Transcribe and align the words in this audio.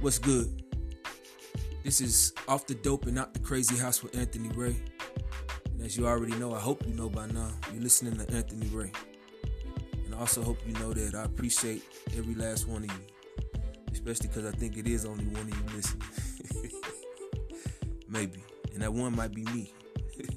What's 0.00 0.20
good? 0.20 0.62
This 1.82 2.00
is 2.00 2.32
Off 2.46 2.68
the 2.68 2.76
Dope 2.76 3.06
and 3.06 3.16
Not 3.16 3.34
the 3.34 3.40
Crazy 3.40 3.76
House 3.76 4.00
with 4.00 4.16
Anthony 4.16 4.48
Ray. 4.50 4.76
And 5.72 5.82
as 5.82 5.96
you 5.96 6.06
already 6.06 6.36
know, 6.36 6.54
I 6.54 6.60
hope 6.60 6.86
you 6.86 6.94
know 6.94 7.08
by 7.08 7.26
now, 7.26 7.50
you're 7.72 7.82
listening 7.82 8.16
to 8.16 8.32
Anthony 8.32 8.68
Ray. 8.68 8.92
And 10.04 10.14
I 10.14 10.18
also 10.20 10.40
hope 10.40 10.58
you 10.64 10.72
know 10.74 10.92
that 10.92 11.16
I 11.16 11.24
appreciate 11.24 11.82
every 12.16 12.36
last 12.36 12.68
one 12.68 12.84
of 12.84 12.92
you, 12.92 13.00
especially 13.92 14.28
because 14.28 14.44
I 14.44 14.52
think 14.52 14.76
it 14.76 14.86
is 14.86 15.04
only 15.04 15.24
one 15.24 15.42
of 15.42 15.48
you 15.48 15.76
listening. 15.76 16.06
Maybe. 18.08 18.44
And 18.72 18.82
that 18.82 18.92
one 18.92 19.16
might 19.16 19.34
be 19.34 19.42
me. 19.46 19.72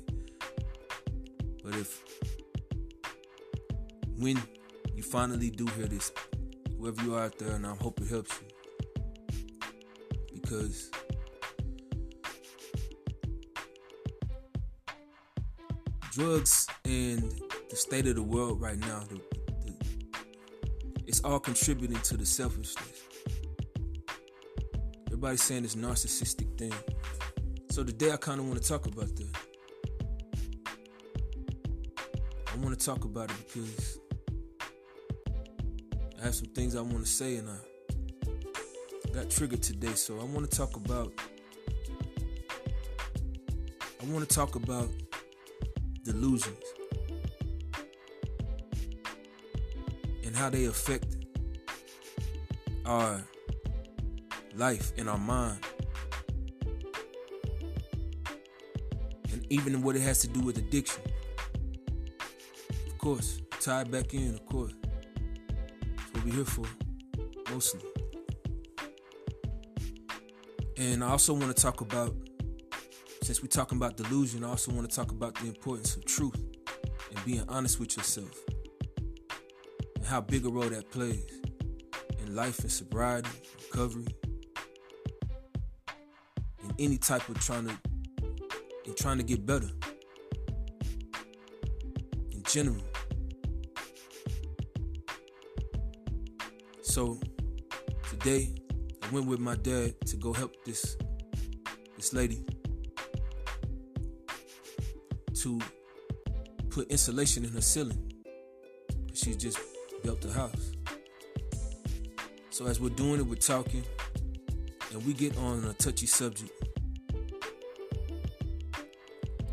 but 1.63 1.75
if, 1.75 2.01
when 4.17 4.41
you 4.95 5.03
finally 5.03 5.51
do 5.51 5.67
hear 5.67 5.85
this, 5.85 6.11
whoever 6.79 7.03
you 7.03 7.13
are 7.13 7.25
out 7.25 7.37
there, 7.37 7.51
and 7.51 7.67
I 7.67 7.75
hope 7.75 8.01
it 8.01 8.07
helps 8.07 8.41
you 8.41 8.47
because 10.51 10.91
drugs 16.11 16.67
and 16.83 17.31
the 17.69 17.75
state 17.75 18.05
of 18.07 18.15
the 18.15 18.21
world 18.21 18.59
right 18.59 18.77
now, 18.79 18.99
the, 19.07 19.15
the, 19.65 19.73
it's 21.07 21.21
all 21.21 21.39
contributing 21.39 21.97
to 21.99 22.17
the 22.17 22.25
selfishness. 22.25 23.01
Everybody's 25.07 25.41
saying 25.41 25.63
this 25.63 25.75
narcissistic 25.75 26.57
thing. 26.57 26.73
So 27.69 27.85
today 27.85 28.11
I 28.11 28.17
kind 28.17 28.41
of 28.41 28.47
want 28.47 28.61
to 28.61 28.67
talk 28.67 28.87
about 28.87 29.15
that. 29.15 29.37
I 32.53 32.57
want 32.57 32.77
to 32.77 32.85
talk 32.85 33.05
about 33.05 33.31
it 33.31 33.37
because 33.47 33.99
I 36.19 36.25
have 36.25 36.35
some 36.35 36.47
things 36.47 36.75
I 36.75 36.81
want 36.81 37.05
to 37.05 37.09
say 37.09 37.37
and 37.37 37.49
I 37.49 37.70
got 39.13 39.29
triggered 39.29 39.61
today, 39.61 39.93
so 39.93 40.19
I 40.19 40.23
want 40.23 40.49
to 40.49 40.57
talk 40.57 40.75
about. 40.75 41.13
I 44.01 44.05
want 44.05 44.27
to 44.27 44.35
talk 44.35 44.55
about 44.55 44.89
delusions 46.03 46.57
and 50.25 50.35
how 50.35 50.49
they 50.49 50.65
affect 50.65 51.17
our 52.85 53.21
life 54.55 54.91
and 54.97 55.07
our 55.09 55.17
mind, 55.17 55.59
and 59.31 59.45
even 59.49 59.81
what 59.83 59.95
it 59.95 60.01
has 60.01 60.19
to 60.21 60.27
do 60.27 60.39
with 60.39 60.57
addiction. 60.57 61.03
Of 62.87 62.97
course, 62.97 63.41
tie 63.59 63.83
back 63.83 64.13
in. 64.13 64.33
Of 64.33 64.45
course, 64.47 64.73
that's 64.83 66.13
what 66.13 66.25
we're 66.25 66.33
here 66.33 66.45
for, 66.45 66.65
mostly. 67.51 67.90
And 70.81 71.03
I 71.03 71.09
also 71.09 71.35
want 71.35 71.55
to 71.55 71.61
talk 71.61 71.81
about, 71.81 72.15
since 73.21 73.39
we're 73.39 73.49
talking 73.49 73.77
about 73.77 73.97
delusion, 73.97 74.43
I 74.43 74.49
also 74.49 74.71
want 74.71 74.89
to 74.89 74.95
talk 74.95 75.11
about 75.11 75.35
the 75.35 75.45
importance 75.45 75.95
of 75.95 76.03
truth 76.05 76.43
and 77.11 77.23
being 77.23 77.43
honest 77.47 77.79
with 77.79 77.95
yourself 77.95 78.35
and 79.95 80.03
how 80.03 80.21
big 80.21 80.43
a 80.43 80.49
role 80.49 80.69
that 80.69 80.89
plays 80.89 81.23
in 82.17 82.35
life 82.35 82.61
and 82.61 82.71
sobriety, 82.71 83.29
recovery, 83.71 84.07
in 86.63 86.73
any 86.79 86.97
type 86.97 87.29
of 87.29 87.39
trying 87.39 87.67
to 87.67 87.77
in 88.85 88.95
trying 88.95 89.19
to 89.19 89.23
get 89.23 89.45
better 89.45 89.69
in 92.31 92.41
general. 92.43 92.81
So 96.81 97.19
today 98.09 98.55
went 99.11 99.25
with 99.25 99.39
my 99.39 99.55
dad 99.55 99.93
to 100.07 100.15
go 100.15 100.33
help 100.33 100.55
this 100.65 100.97
this 101.97 102.13
lady 102.13 102.43
to 105.35 105.59
put 106.69 106.89
insulation 106.89 107.43
in 107.43 107.51
her 107.51 107.61
ceiling. 107.61 108.13
She 109.13 109.35
just 109.35 109.59
built 110.03 110.21
the 110.21 110.31
house. 110.31 110.71
So 112.49 112.67
as 112.67 112.79
we're 112.79 112.89
doing 112.89 113.19
it, 113.19 113.25
we're 113.25 113.35
talking, 113.35 113.83
and 114.91 115.05
we 115.05 115.13
get 115.13 115.37
on 115.37 115.65
a 115.65 115.73
touchy 115.73 116.05
subject. 116.05 116.51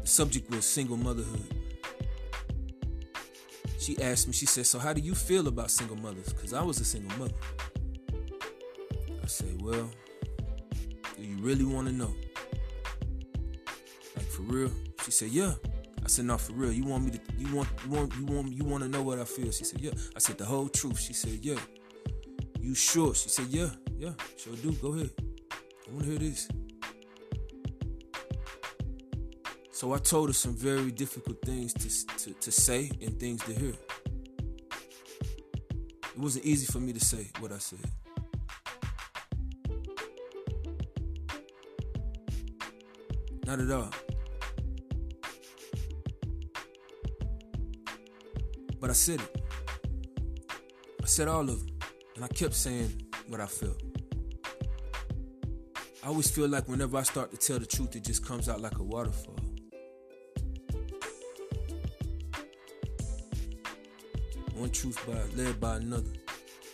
The 0.01 0.07
subject 0.07 0.51
was 0.51 0.65
single 0.65 0.97
motherhood. 0.97 1.55
She 3.79 4.01
asked 4.03 4.27
me, 4.27 4.35
she 4.35 4.47
said, 4.47 4.67
So 4.67 4.79
how 4.79 4.93
do 4.93 5.01
you 5.01 5.15
feel 5.15 5.49
about 5.49 5.71
single 5.71 5.97
mothers? 5.97 6.33
Because 6.33 6.53
I 6.53 6.63
was 6.63 6.81
a 6.81 6.85
single 6.85 7.17
mother. 7.19 7.35
Well, 9.69 9.91
do 11.15 11.23
you 11.23 11.37
really 11.41 11.67
want 11.67 11.89
to 11.89 11.93
know? 11.93 12.15
Like 14.17 14.25
for 14.25 14.41
real? 14.41 14.71
She 15.05 15.11
said, 15.11 15.29
yeah. 15.29 15.53
I 16.03 16.09
said, 16.09 16.25
no, 16.25 16.39
for 16.39 16.55
real. 16.55 16.73
You 16.73 16.87
want 16.87 17.05
me 17.05 17.11
to? 17.11 17.21
You 17.37 17.55
want? 17.55 17.69
You 17.84 17.91
want? 17.91 18.15
You 18.17 18.25
want? 18.25 18.53
You 18.55 18.65
want 18.65 18.83
to 18.84 18.89
know 18.89 19.03
what 19.03 19.19
I 19.19 19.25
feel? 19.25 19.53
She 19.53 19.65
said, 19.65 19.83
yeah. 19.83 19.91
I 20.17 20.21
said 20.21 20.39
the 20.39 20.47
whole 20.47 20.71
truth. 20.71 20.99
She 20.99 21.12
said, 21.12 21.41
yeah. 21.43 21.59
You 22.59 22.75
sure? 22.75 23.15
She 23.15 23.29
said, 23.29 23.49
yeah, 23.49 23.69
yeah. 23.99 24.12
Sure 24.39 24.56
do. 24.56 24.73
Go 24.73 24.95
ahead. 24.95 25.11
I 25.53 25.93
want 25.93 26.05
to 26.05 26.11
hear 26.12 26.19
this. 26.19 26.49
So 29.71 29.93
I 29.93 29.99
told 29.99 30.31
her 30.31 30.33
some 30.33 30.56
very 30.56 30.91
difficult 30.91 31.43
things 31.45 31.75
to, 31.75 32.06
to, 32.17 32.33
to 32.33 32.50
say 32.50 32.91
and 33.03 33.21
things 33.21 33.45
to 33.45 33.53
hear. 33.53 33.75
It 34.71 36.17
wasn't 36.17 36.47
easy 36.47 36.65
for 36.73 36.81
me 36.81 36.95
to 36.95 37.00
say 37.05 37.29
what 37.41 37.53
I 37.53 37.59
said. 37.59 37.81
Not 43.49 43.61
at 43.61 43.71
all. 43.71 43.89
But 48.79 48.91
I 48.91 48.93
said 48.93 49.23
it. 49.23 49.43
I 51.03 51.07
said 51.07 51.29
all 51.29 51.49
of 51.49 51.65
them. 51.65 51.79
And 52.17 52.27
I 52.27 52.29
kept 52.29 52.53
saying 52.53 53.07
what 53.27 53.41
I 53.41 53.47
felt. 53.47 53.83
I 56.05 56.09
always 56.09 56.31
feel 56.31 56.47
like 56.47 56.69
whenever 56.69 56.99
I 56.99 57.03
start 57.05 57.31
to 57.31 57.39
tell 57.39 57.59
the 57.59 57.65
truth, 57.65 57.97
it 57.97 58.05
just 58.05 58.23
comes 58.23 58.51
out 58.51 58.61
like 58.61 58.77
a 58.81 58.83
waterfall. 58.83 59.41
One 64.57 64.69
truth 64.69 65.03
by 65.07 65.43
led 65.43 65.59
by 65.59 65.77
another. 65.77 66.13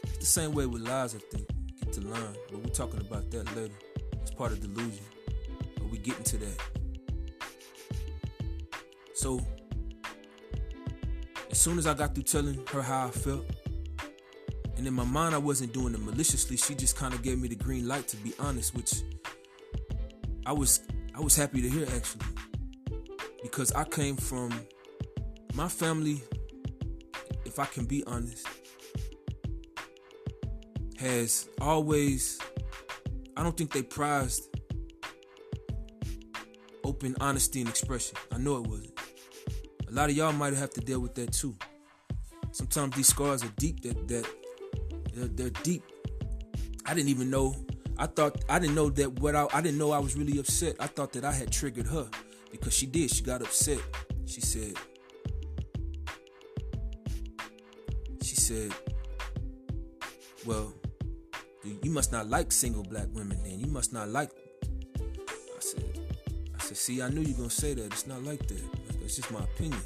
It's 0.02 0.18
the 0.18 0.26
same 0.26 0.52
way 0.52 0.66
with 0.66 0.82
lies, 0.82 1.14
I 1.14 1.18
think. 1.18 1.46
Get 1.84 1.92
to 1.92 2.00
learn, 2.00 2.34
but 2.50 2.58
we're 2.58 2.70
talking 2.70 3.00
about 3.00 3.30
that 3.30 3.54
later. 3.54 3.74
It's 4.22 4.32
part 4.32 4.50
of 4.50 4.60
delusion 4.60 5.04
we 6.04 6.10
get 6.10 6.18
into 6.18 6.36
that. 6.38 6.60
So, 9.14 9.40
as 11.50 11.60
soon 11.60 11.78
as 11.78 11.86
I 11.86 11.94
got 11.94 12.14
through 12.14 12.24
telling 12.24 12.60
her 12.72 12.82
how 12.82 13.06
I 13.06 13.10
felt, 13.10 13.44
and 14.76 14.86
in 14.86 14.92
my 14.92 15.04
mind 15.04 15.34
I 15.34 15.38
wasn't 15.38 15.72
doing 15.72 15.94
it 15.94 16.00
maliciously, 16.00 16.56
she 16.56 16.74
just 16.74 16.96
kind 16.96 17.14
of 17.14 17.22
gave 17.22 17.40
me 17.40 17.48
the 17.48 17.54
green 17.54 17.86
light 17.86 18.08
to 18.08 18.16
be 18.18 18.34
honest, 18.38 18.74
which 18.74 18.92
I 20.46 20.52
was 20.52 20.80
I 21.14 21.20
was 21.20 21.36
happy 21.36 21.62
to 21.62 21.68
hear 21.68 21.86
actually. 21.94 22.26
Because 23.42 23.70
I 23.72 23.84
came 23.84 24.16
from 24.16 24.52
my 25.54 25.68
family, 25.68 26.22
if 27.44 27.58
I 27.58 27.66
can 27.66 27.84
be 27.84 28.02
honest, 28.06 28.46
has 30.98 31.48
always 31.60 32.40
I 33.36 33.42
don't 33.42 33.56
think 33.56 33.72
they 33.72 33.82
prized 33.82 34.53
open 36.94 37.16
honesty 37.20 37.58
and 37.60 37.68
expression. 37.68 38.16
I 38.30 38.38
know 38.38 38.56
it 38.58 38.68
wasn't. 38.68 38.96
A 39.88 39.92
lot 39.92 40.10
of 40.10 40.16
y'all 40.16 40.32
might 40.32 40.54
have 40.54 40.70
to 40.70 40.80
deal 40.80 41.00
with 41.00 41.16
that 41.16 41.32
too. 41.32 41.56
Sometimes 42.52 42.94
these 42.94 43.08
scars 43.08 43.42
are 43.42 43.52
deep. 43.56 43.82
That 43.82 44.06
that 44.06 44.24
they're, 45.12 45.26
they're 45.26 45.50
deep. 45.64 45.82
I 46.86 46.94
didn't 46.94 47.08
even 47.08 47.30
know. 47.30 47.56
I 47.98 48.06
thought 48.06 48.44
I 48.48 48.60
didn't 48.60 48.76
know 48.76 48.90
that 48.90 49.18
what 49.18 49.34
I 49.34 49.48
I 49.52 49.60
didn't 49.60 49.78
know 49.78 49.90
I 49.90 49.98
was 49.98 50.14
really 50.14 50.38
upset. 50.38 50.76
I 50.78 50.86
thought 50.86 51.12
that 51.14 51.24
I 51.24 51.32
had 51.32 51.50
triggered 51.50 51.88
her 51.88 52.08
because 52.52 52.72
she 52.72 52.86
did. 52.86 53.10
She 53.10 53.24
got 53.24 53.42
upset. 53.42 53.80
She 54.24 54.40
said. 54.40 54.74
She 58.22 58.36
said, 58.36 58.72
"Well, 60.46 60.72
you 61.82 61.90
must 61.90 62.12
not 62.12 62.28
like 62.28 62.52
single 62.52 62.84
black 62.84 63.08
women. 63.12 63.42
Then 63.42 63.58
you 63.58 63.66
must 63.66 63.92
not 63.92 64.08
like 64.10 64.30
said, 66.64 66.76
see, 66.78 67.02
I 67.02 67.10
knew 67.10 67.20
you 67.20 67.32
were 67.34 67.38
gonna 67.38 67.50
say 67.50 67.74
that. 67.74 67.84
It's 67.86 68.06
not 68.06 68.22
like 68.22 68.46
that. 68.48 68.62
It's 69.02 69.16
just 69.16 69.30
my 69.30 69.40
opinion. 69.44 69.80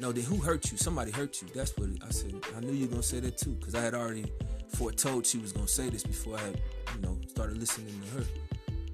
No, 0.00 0.10
then 0.10 0.24
who 0.24 0.38
hurt 0.38 0.72
you? 0.72 0.78
Somebody 0.78 1.10
hurt 1.10 1.42
you. 1.42 1.48
That's 1.54 1.76
what 1.76 1.90
I 2.06 2.10
said. 2.10 2.34
I 2.56 2.60
knew 2.60 2.72
you 2.72 2.86
were 2.86 2.92
gonna 2.92 3.02
say 3.02 3.20
that 3.20 3.36
too, 3.36 3.50
because 3.50 3.74
I 3.74 3.82
had 3.82 3.94
already 3.94 4.24
foretold 4.68 5.26
she 5.26 5.38
was 5.38 5.52
gonna 5.52 5.68
say 5.68 5.90
this 5.90 6.02
before 6.02 6.36
I 6.38 6.40
had, 6.40 6.60
you 6.96 7.02
know, 7.02 7.18
started 7.28 7.58
listening 7.58 8.00
to 8.00 8.18
her. 8.18 8.24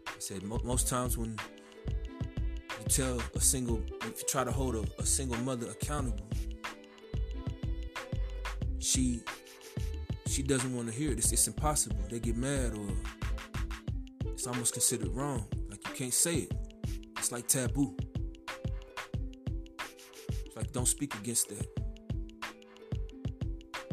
I 0.09 0.19
said 0.19 0.43
most 0.43 0.89
times 0.89 1.17
when 1.17 1.31
you 1.31 2.85
tell 2.89 3.23
a 3.35 3.41
single, 3.41 3.81
if 4.03 4.21
you 4.21 4.25
try 4.29 4.43
to 4.43 4.51
hold 4.51 4.75
a, 4.75 4.85
a 4.99 5.07
single 5.07 5.39
mother 5.39 5.71
accountable, 5.71 6.27
she 8.81 9.21
she 10.27 10.43
doesn't 10.43 10.75
want 10.75 10.89
to 10.89 10.95
hear 10.95 11.13
it. 11.13 11.19
It's, 11.19 11.31
it's 11.31 11.47
impossible. 11.47 12.03
They 12.11 12.19
get 12.19 12.37
mad 12.37 12.75
or 12.75 12.89
it's 14.33 14.47
almost 14.49 14.73
considered 14.73 15.09
wrong. 15.09 15.47
Like 15.71 15.87
you 15.87 15.95
can't 15.95 16.13
say 16.13 16.35
it. 16.41 16.68
It's 17.19 17.33
like 17.33 17.47
taboo. 17.49 17.97
It's 20.47 20.57
like 20.57 20.73
don't 20.73 20.87
speak 20.87 21.15
against 21.17 21.49
that. 21.49 21.67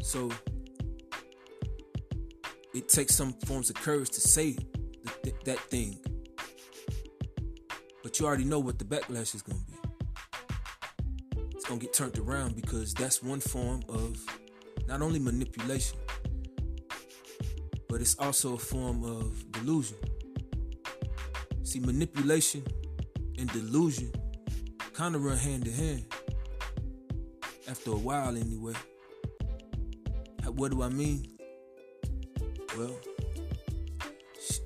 So 0.01 0.31
it 2.74 2.88
takes 2.89 3.16
some 3.16 3.33
forms 3.45 3.69
of 3.69 3.75
courage 3.77 4.10
to 4.12 4.22
say 4.22 4.56
th- 5.24 5.36
that 5.45 5.60
thing. 5.60 5.98
But 8.04 8.19
you 8.19 8.27
already 8.27 8.44
know 8.44 8.60
what 8.60 8.77
the 8.77 8.86
backlash 8.86 9.33
is 9.33 9.42
going 9.42 9.60
to 9.60 9.66
be. 9.66 9.74
It's 11.56 11.66
going 11.66 11.80
to 11.80 11.86
get 11.86 11.94
turned 11.94 12.19
around 12.19 12.56
because 12.56 12.94
that's 12.94 13.24
one 13.24 13.39
form 13.39 13.81
of 13.89 14.24
not 14.88 15.01
only 15.01 15.19
manipulation, 15.19 15.98
but 17.89 18.01
it's 18.01 18.16
also 18.19 18.54
a 18.54 18.60
form 18.60 19.04
of 19.04 19.51
delusion. 19.51 19.98
See, 21.63 21.80
manipulation 21.80 22.63
and 23.38 23.52
delusion 23.52 24.12
kind 24.94 25.16
of 25.16 25.24
run 25.24 25.38
hand 25.38 25.68
in 25.68 25.74
hand. 25.74 26.06
After 27.68 27.92
a 27.92 27.98
while, 27.98 28.38
anyway. 28.38 28.74
What 30.46 30.72
do 30.72 30.84
I 30.84 30.90
mean? 30.90 31.28
Well, 32.78 32.98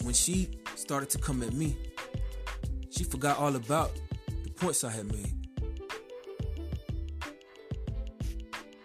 when 0.04 0.14
she 0.14 0.52
started 0.76 1.10
to 1.12 1.18
come 1.18 1.42
at 1.42 1.54
me, 1.54 1.76
she 2.92 3.04
forgot 3.04 3.40
all 3.40 3.56
about 3.56 3.92
the 4.44 4.52
points 4.52 4.84
I 4.84 4.92
had 4.92 5.12
made. 5.12 5.34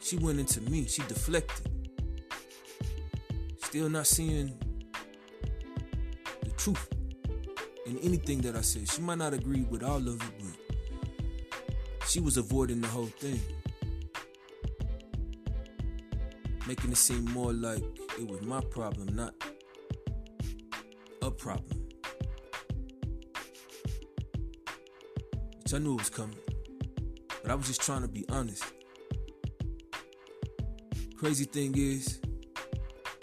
She 0.00 0.16
went 0.16 0.38
into 0.38 0.60
me, 0.62 0.86
she 0.86 1.02
deflected. 1.02 1.70
Still 3.62 3.90
not 3.90 4.06
seeing 4.06 4.58
the 6.42 6.50
truth 6.56 6.88
in 7.96 8.04
anything 8.04 8.40
that 8.42 8.56
I 8.56 8.60
said. 8.60 8.88
She 8.88 9.00
might 9.00 9.18
not 9.18 9.34
agree 9.34 9.62
with 9.62 9.82
all 9.82 9.96
of 9.96 10.14
it, 10.14 10.32
but 10.38 12.08
she 12.08 12.20
was 12.20 12.36
avoiding 12.36 12.80
the 12.80 12.88
whole 12.88 13.06
thing. 13.06 13.40
Making 16.66 16.92
it 16.92 16.96
seem 16.96 17.24
more 17.26 17.52
like 17.52 17.82
it 18.18 18.26
was 18.28 18.40
my 18.42 18.60
problem, 18.70 19.14
not 19.14 19.34
a 21.22 21.30
problem. 21.30 21.86
Which 25.62 25.74
I 25.74 25.78
knew 25.78 25.94
it 25.94 25.98
was 25.98 26.10
coming. 26.10 26.38
But 27.42 27.50
I 27.50 27.54
was 27.54 27.66
just 27.66 27.82
trying 27.82 28.02
to 28.02 28.08
be 28.08 28.24
honest. 28.30 28.64
Crazy 31.16 31.44
thing 31.44 31.74
is, 31.76 32.20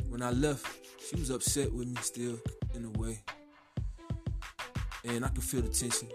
when 0.08 0.22
I 0.22 0.32
left, 0.32 0.66
she 1.08 1.16
was 1.16 1.30
upset 1.30 1.72
with 1.74 1.88
me 1.88 1.98
still, 2.02 2.40
in 2.76 2.86
a 2.86 2.90
way. 3.00 3.24
And 5.04 5.26
I 5.26 5.30
could 5.30 5.44
feel 5.44 5.62
the 5.62 5.70
tension. 5.70 6.10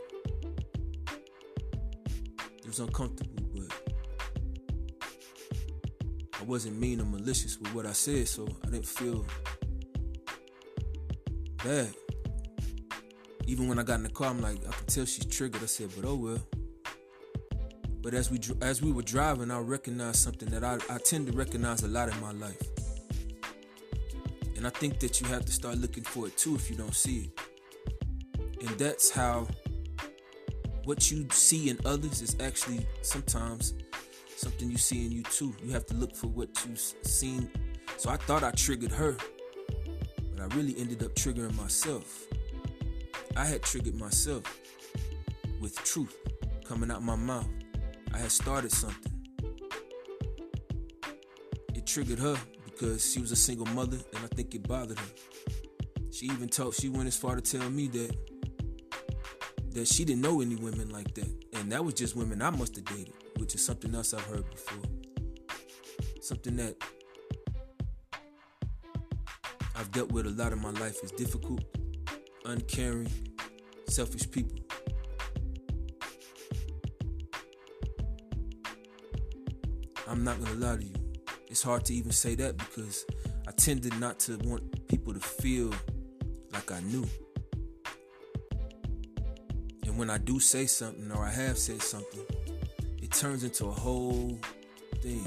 It 2.58 2.66
was 2.66 2.78
uncomfortable, 2.80 3.42
but 3.54 3.72
I 6.40 6.42
wasn't 6.44 6.78
mean 6.78 7.00
or 7.00 7.04
malicious 7.04 7.58
with 7.58 7.74
what 7.74 7.86
I 7.86 7.92
said, 7.92 8.28
so 8.28 8.46
I 8.64 8.70
didn't 8.70 8.86
feel 8.86 9.24
bad. 11.64 11.94
Even 13.46 13.68
when 13.68 13.78
I 13.78 13.82
got 13.82 13.94
in 13.94 14.02
the 14.02 14.10
car, 14.10 14.30
I'm 14.30 14.40
like, 14.40 14.58
I 14.66 14.72
could 14.72 14.88
tell 14.88 15.04
she's 15.04 15.26
triggered. 15.26 15.62
I 15.62 15.66
said, 15.66 15.90
but 15.94 16.04
oh 16.04 16.16
well. 16.16 16.42
But 18.02 18.14
as 18.14 18.30
we 18.30 18.38
as 18.60 18.82
we 18.82 18.92
were 18.92 19.02
driving, 19.02 19.50
I 19.50 19.58
recognized 19.58 20.18
something 20.18 20.48
that 20.50 20.62
I, 20.62 20.78
I 20.88 20.98
tend 20.98 21.26
to 21.26 21.32
recognize 21.32 21.82
a 21.82 21.88
lot 21.88 22.08
in 22.08 22.20
my 22.20 22.32
life. 22.32 22.60
And 24.56 24.66
I 24.66 24.70
think 24.70 25.00
that 25.00 25.20
you 25.20 25.26
have 25.26 25.44
to 25.44 25.52
start 25.52 25.78
looking 25.78 26.04
for 26.04 26.28
it 26.28 26.36
too 26.36 26.54
if 26.54 26.70
you 26.70 26.76
don't 26.76 26.94
see 26.94 27.30
it. 27.30 27.40
And 28.66 28.78
that's 28.78 29.10
how 29.10 29.46
what 30.84 31.10
you 31.10 31.26
see 31.30 31.70
in 31.70 31.78
others 31.84 32.20
is 32.20 32.36
actually 32.40 32.86
sometimes 33.02 33.74
something 34.36 34.70
you 34.70 34.76
see 34.76 35.06
in 35.06 35.12
you 35.12 35.22
too. 35.24 35.54
You 35.62 35.72
have 35.72 35.86
to 35.86 35.94
look 35.94 36.14
for 36.14 36.26
what 36.28 36.48
you've 36.66 36.78
seen. 36.78 37.50
So 37.96 38.10
I 38.10 38.16
thought 38.16 38.42
I 38.42 38.50
triggered 38.50 38.92
her, 38.92 39.16
but 40.32 40.40
I 40.40 40.54
really 40.56 40.76
ended 40.78 41.02
up 41.02 41.14
triggering 41.14 41.56
myself. 41.56 42.26
I 43.36 43.44
had 43.44 43.62
triggered 43.62 43.94
myself 43.94 44.42
with 45.60 45.76
truth 45.84 46.16
coming 46.64 46.90
out 46.90 47.02
my 47.02 47.16
mouth. 47.16 47.48
I 48.12 48.18
had 48.18 48.32
started 48.32 48.72
something. 48.72 49.12
It 51.74 51.86
triggered 51.86 52.18
her 52.18 52.36
because 52.64 53.12
she 53.12 53.20
was 53.20 53.32
a 53.32 53.36
single 53.36 53.66
mother 53.66 53.98
and 54.14 54.24
I 54.24 54.34
think 54.34 54.54
it 54.54 54.66
bothered 54.66 54.98
her. 54.98 55.12
She 56.10 56.26
even 56.26 56.48
told 56.48 56.74
she 56.74 56.88
went 56.88 57.06
as 57.06 57.16
far 57.16 57.36
to 57.36 57.42
tell 57.42 57.68
me 57.70 57.88
that 57.88 58.35
that 59.76 59.86
she 59.86 60.06
didn't 60.06 60.22
know 60.22 60.40
any 60.40 60.56
women 60.56 60.88
like 60.88 61.12
that. 61.14 61.28
And 61.52 61.70
that 61.70 61.84
was 61.84 61.92
just 61.92 62.16
women 62.16 62.40
I 62.40 62.48
must 62.48 62.76
have 62.76 62.86
dated, 62.86 63.12
which 63.36 63.54
is 63.54 63.64
something 63.64 63.94
else 63.94 64.14
I've 64.14 64.24
heard 64.24 64.50
before. 64.50 64.82
Something 66.22 66.56
that 66.56 66.76
I've 69.76 69.92
dealt 69.92 70.10
with 70.12 70.26
a 70.26 70.30
lot 70.30 70.52
of 70.52 70.62
my 70.62 70.70
life 70.70 71.04
is 71.04 71.12
difficult, 71.12 71.62
uncaring, 72.46 73.08
selfish 73.86 74.30
people. 74.30 74.58
I'm 80.08 80.24
not 80.24 80.42
gonna 80.42 80.54
lie 80.54 80.76
to 80.76 80.84
you. 80.84 80.94
It's 81.48 81.62
hard 81.62 81.84
to 81.86 81.94
even 81.94 82.12
say 82.12 82.34
that 82.36 82.56
because 82.56 83.04
I 83.46 83.52
tended 83.52 84.00
not 84.00 84.18
to 84.20 84.38
want 84.38 84.88
people 84.88 85.12
to 85.12 85.20
feel 85.20 85.70
like 86.52 86.72
I 86.72 86.80
knew. 86.80 87.06
When 89.96 90.10
I 90.10 90.18
do 90.18 90.38
say 90.38 90.66
something 90.66 91.10
or 91.10 91.24
I 91.24 91.30
have 91.30 91.58
said 91.58 91.82
something, 91.82 92.20
it 93.02 93.10
turns 93.10 93.44
into 93.44 93.66
a 93.66 93.72
whole 93.72 94.38
thing. 95.00 95.26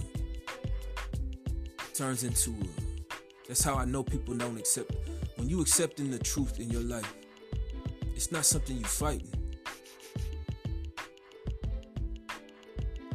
It 1.79 1.95
turns 1.95 2.23
into 2.23 2.51
a 2.51 2.67
that's 3.47 3.63
how 3.63 3.75
I 3.75 3.85
know 3.85 4.03
people 4.03 4.35
don't 4.35 4.57
accept 4.57 4.91
when 5.37 5.49
you 5.49 5.59
accepting 5.61 6.11
the 6.11 6.19
truth 6.19 6.59
in 6.59 6.69
your 6.69 6.83
life, 6.83 7.11
it's 8.15 8.31
not 8.31 8.45
something 8.45 8.77
you 8.77 8.83
fighting. 8.85 9.39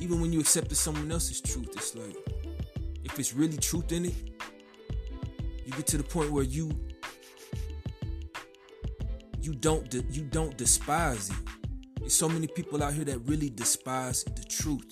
even 0.05 0.21
when 0.21 0.31
you 0.31 0.39
accepted 0.39 0.77
someone 0.77 1.11
else's 1.11 1.41
truth, 1.41 1.71
it's 1.73 1.95
like 1.95 2.15
if 3.05 3.19
it's 3.19 3.33
really 3.33 3.57
truth 3.57 3.91
in 3.91 4.05
it, 4.05 4.15
you 5.65 5.73
get 5.73 5.87
to 5.87 5.97
the 5.97 6.05
point 6.05 6.31
where 6.31 6.45
you 6.45 6.71
you 9.45 9.55
don't 9.55 9.89
de- 9.91 10.05
you 10.11 10.25
don't 10.25 10.57
despise 10.57 11.31
it. 11.31 11.37
There's 12.01 12.15
so 12.15 12.29
many 12.29 12.47
people 12.47 12.83
out 12.83 12.95
here 12.95 13.05
that 13.05 13.19
really 13.21 13.51
despise 13.51 14.25
the 14.25 14.45
truth. 14.45 14.91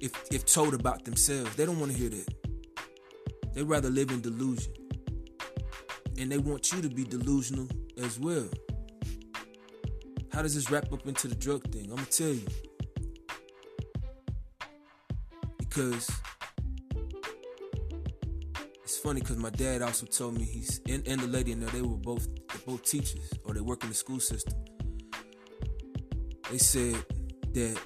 If 0.00 0.12
if 0.32 0.44
told 0.46 0.74
about 0.74 1.04
themselves, 1.04 1.54
they 1.56 1.66
don't 1.66 1.78
want 1.78 1.92
to 1.92 1.98
hear 1.98 2.10
that. 2.10 2.34
They 3.54 3.62
rather 3.62 3.90
live 3.90 4.10
in 4.10 4.20
delusion. 4.20 4.72
And 6.18 6.30
they 6.30 6.38
want 6.38 6.72
you 6.72 6.80
to 6.82 6.88
be 6.88 7.04
delusional 7.04 7.68
as 8.02 8.18
well. 8.18 8.48
How 10.32 10.42
does 10.42 10.54
this 10.54 10.70
wrap 10.70 10.92
up 10.92 11.06
into 11.06 11.28
the 11.28 11.34
drug 11.34 11.70
thing? 11.72 11.84
I'm 11.90 11.96
gonna 11.96 12.06
tell 12.06 12.28
you. 12.28 12.46
because 15.74 16.08
it's 18.84 18.96
funny 18.98 19.20
because 19.20 19.36
my 19.36 19.50
dad 19.50 19.82
also 19.82 20.06
told 20.06 20.38
me 20.38 20.44
he's 20.44 20.80
and, 20.88 21.06
and 21.08 21.20
the 21.20 21.26
lady 21.26 21.50
in 21.50 21.58
there 21.58 21.68
they 21.70 21.82
were 21.82 21.96
both 21.96 22.28
both 22.66 22.84
teachers 22.84 23.30
or 23.44 23.54
they 23.54 23.60
work 23.60 23.82
in 23.82 23.88
the 23.88 23.94
school 23.94 24.20
system. 24.20 24.54
They 26.50 26.58
said 26.58 26.96
that 27.52 27.78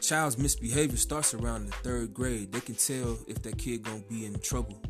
child's 0.00 0.38
misbehavior 0.38 0.96
starts 0.96 1.34
around 1.34 1.66
the 1.66 1.72
third 1.76 2.14
grade. 2.14 2.52
They 2.52 2.60
can 2.60 2.76
tell 2.76 3.18
if 3.26 3.42
that 3.42 3.58
kid 3.58 3.82
gonna 3.82 4.02
be 4.08 4.26
in 4.26 4.38
trouble 4.38 4.80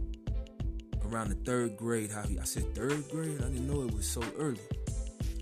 around 1.04 1.30
the 1.30 1.37
third 1.37 1.76
grade. 1.76 2.11
How 2.11 2.23
I 2.23 2.45
said 2.45 2.75
third 2.75 3.09
grade? 3.11 3.40
I 3.40 3.49
didn't 3.49 3.66
know 3.66 3.83
it 3.83 3.95
was 3.95 4.06
so 4.06 4.23
early. 4.38 4.61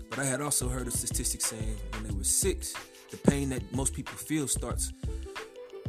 But 0.09 0.19
I 0.19 0.23
had 0.23 0.39
also 0.39 0.69
heard 0.69 0.87
a 0.87 0.91
statistic 0.91 1.41
saying 1.41 1.75
when 1.91 2.03
they 2.03 2.11
were 2.11 2.23
six, 2.23 2.73
the 3.11 3.17
pain 3.17 3.49
that 3.49 3.61
most 3.73 3.93
people 3.93 4.15
feel 4.15 4.47
starts 4.47 4.93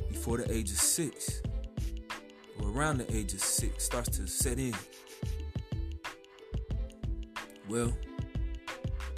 before 0.09 0.39
the 0.39 0.53
age 0.53 0.71
of 0.71 0.79
six 0.79 1.41
or 2.59 2.71
around 2.71 2.99
the 2.99 3.17
age 3.17 3.35
of 3.35 3.41
six 3.41 3.85
starts 3.85 4.09
to 4.19 4.27
set 4.27 4.59
in. 4.59 4.75
Well, 7.69 7.93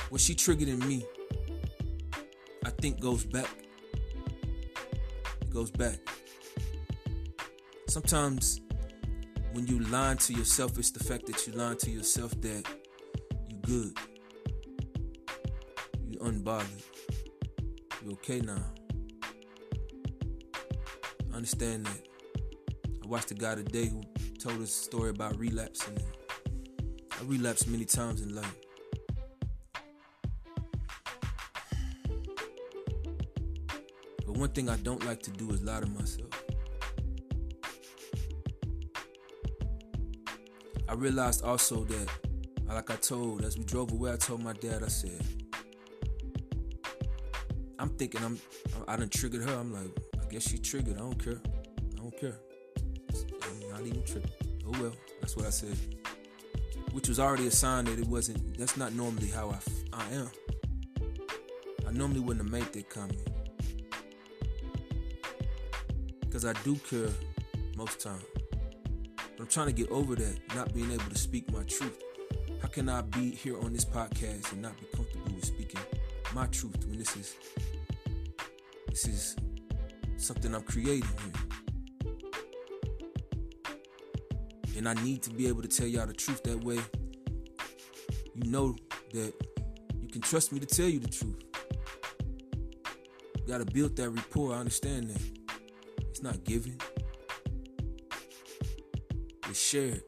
what 0.08 0.20
she 0.20 0.34
triggered 0.34 0.68
in 0.68 0.78
me, 0.88 1.04
I 2.64 2.70
think 2.70 3.00
goes 3.00 3.24
back. 3.24 3.48
It 5.42 5.50
goes 5.50 5.70
back. 5.70 5.98
Sometimes 7.88 8.60
when 9.52 9.66
you 9.66 9.80
lie 9.80 10.14
to 10.14 10.32
yourself, 10.32 10.78
it's 10.78 10.90
the 10.90 11.04
fact 11.04 11.26
that 11.26 11.46
you 11.46 11.52
lie 11.52 11.74
to 11.74 11.90
yourself 11.90 12.38
that 12.40 12.64
you're 13.50 13.60
good. 13.60 13.98
you're 16.08 16.22
unbothered. 16.22 16.84
you're 18.02 18.12
okay 18.12 18.40
now? 18.40 18.64
Understand 21.34 21.86
that. 21.86 22.02
I 23.04 23.06
watched 23.06 23.30
a 23.30 23.34
guy 23.34 23.54
today 23.56 23.86
who 23.86 24.02
told 24.38 24.62
us 24.62 24.70
a 24.70 24.84
story 24.84 25.10
about 25.10 25.38
relapsing. 25.38 25.98
I 27.18 27.24
relapsed 27.24 27.66
many 27.68 27.84
times 27.84 28.22
in 28.22 28.34
life. 28.34 28.54
But 34.24 34.36
one 34.36 34.50
thing 34.50 34.68
I 34.68 34.76
don't 34.76 35.04
like 35.04 35.22
to 35.22 35.30
do 35.32 35.50
is 35.50 35.62
lie 35.62 35.80
to 35.80 35.86
myself. 35.86 36.30
I 40.88 40.94
realized 40.94 41.44
also 41.44 41.84
that, 41.84 42.08
like 42.66 42.90
I 42.90 42.96
told, 42.96 43.44
as 43.44 43.58
we 43.58 43.64
drove 43.64 43.92
away, 43.92 44.12
I 44.12 44.16
told 44.16 44.42
my 44.42 44.52
dad, 44.52 44.82
I 44.84 44.88
said, 44.88 45.20
I'm 47.78 47.90
thinking 47.90 48.22
I'm, 48.24 48.38
I 48.86 48.96
done 48.96 49.08
triggered 49.08 49.42
her. 49.48 49.54
I'm 49.54 49.72
like, 49.72 49.90
I 50.20 50.24
guess 50.30 50.48
she 50.48 50.58
triggered. 50.58 50.96
I 50.96 51.00
don't 51.00 51.22
care. 51.22 51.40
I 51.46 51.96
don't 51.96 52.16
care. 52.18 52.36
I'm 53.42 53.70
not 53.70 53.80
even 53.80 54.02
triggered. 54.04 54.30
Oh 54.66 54.72
well, 54.80 54.92
that's 55.20 55.36
what 55.36 55.46
I 55.46 55.50
said. 55.50 55.97
Which 56.98 57.08
was 57.08 57.20
already 57.20 57.46
a 57.46 57.50
sign 57.52 57.84
that 57.84 57.96
it 57.96 58.08
wasn't, 58.08 58.58
that's 58.58 58.76
not 58.76 58.92
normally 58.92 59.28
how 59.28 59.50
I, 59.50 59.58
I 59.92 60.14
am. 60.14 60.30
I 61.86 61.92
normally 61.92 62.18
wouldn't 62.18 62.44
have 62.44 62.50
made 62.50 62.72
that 62.72 62.90
comment. 62.90 63.20
Because 66.18 66.44
I 66.44 66.54
do 66.64 66.74
care 66.74 67.10
most 67.76 68.00
times. 68.00 68.24
But 69.14 69.38
I'm 69.38 69.46
trying 69.46 69.68
to 69.68 69.72
get 69.72 69.88
over 69.90 70.16
that, 70.16 70.40
not 70.56 70.74
being 70.74 70.90
able 70.90 71.04
to 71.04 71.16
speak 71.16 71.48
my 71.52 71.62
truth. 71.62 72.02
How 72.60 72.66
can 72.66 72.88
I 72.88 73.02
be 73.02 73.30
here 73.30 73.56
on 73.60 73.72
this 73.72 73.84
podcast 73.84 74.50
and 74.50 74.62
not 74.62 74.76
be 74.80 74.86
comfortable 74.92 75.32
with 75.36 75.44
speaking 75.44 75.80
my 76.34 76.46
truth 76.46 76.84
when 76.84 76.98
this 76.98 77.14
is 77.14 77.36
this 78.88 79.06
is 79.06 79.36
something 80.16 80.52
I'm 80.52 80.62
creating 80.62 81.08
here? 81.22 81.47
And 84.78 84.88
I 84.88 84.94
need 84.94 85.22
to 85.24 85.30
be 85.30 85.46
able 85.48 85.60
to 85.60 85.68
tell 85.68 85.86
y'all 85.86 86.06
the 86.06 86.14
truth 86.14 86.42
that 86.44 86.64
way. 86.64 86.78
You 88.34 88.50
know 88.50 88.76
that 89.12 89.34
you 90.00 90.08
can 90.08 90.22
trust 90.22 90.52
me 90.52 90.60
to 90.60 90.66
tell 90.66 90.88
you 90.88 91.00
the 91.00 91.08
truth. 91.08 91.42
You 93.36 93.46
gotta 93.46 93.66
build 93.66 93.96
that 93.96 94.08
rapport. 94.08 94.54
I 94.54 94.58
understand 94.58 95.10
that. 95.10 95.22
It's 96.08 96.22
not 96.22 96.44
given 96.44 96.78
it's 99.48 99.60
shared. 99.60 100.02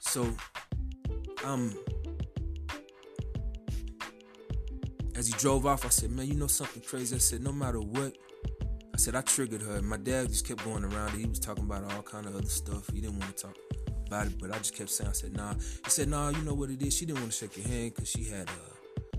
So, 0.00 0.34
um, 1.44 1.74
as 5.14 5.26
he 5.26 5.32
drove 5.34 5.66
off, 5.66 5.84
I 5.84 5.88
said, 5.88 6.10
"Man, 6.10 6.26
you 6.26 6.34
know 6.34 6.46
something 6.46 6.82
crazy?" 6.82 7.16
I 7.16 7.18
said, 7.18 7.42
"No 7.42 7.52
matter 7.52 7.80
what." 7.80 8.16
I 8.98 9.00
said 9.00 9.14
I 9.14 9.20
triggered 9.20 9.62
her. 9.62 9.80
My 9.80 9.96
dad 9.96 10.26
just 10.26 10.44
kept 10.44 10.64
going 10.64 10.82
around 10.82 11.14
it. 11.14 11.20
He 11.20 11.26
was 11.26 11.38
talking 11.38 11.62
about 11.62 11.84
all 11.92 12.02
kind 12.02 12.26
of 12.26 12.34
other 12.34 12.48
stuff. 12.48 12.90
He 12.92 13.00
didn't 13.00 13.20
want 13.20 13.36
to 13.36 13.44
talk 13.44 13.56
about 14.08 14.26
it, 14.26 14.40
but 14.40 14.50
I 14.50 14.58
just 14.58 14.74
kept 14.74 14.90
saying, 14.90 15.08
I 15.08 15.12
said, 15.12 15.36
nah. 15.36 15.54
He 15.54 15.90
said, 15.90 16.08
nah, 16.08 16.30
you 16.30 16.42
know 16.42 16.52
what 16.52 16.68
it 16.68 16.82
is? 16.82 16.96
She 16.96 17.06
didn't 17.06 17.20
want 17.20 17.30
to 17.30 17.38
shake 17.38 17.56
your 17.58 17.68
hand 17.68 17.94
because 17.94 18.10
she 18.10 18.24
had 18.24 18.48
uh, 18.48 19.18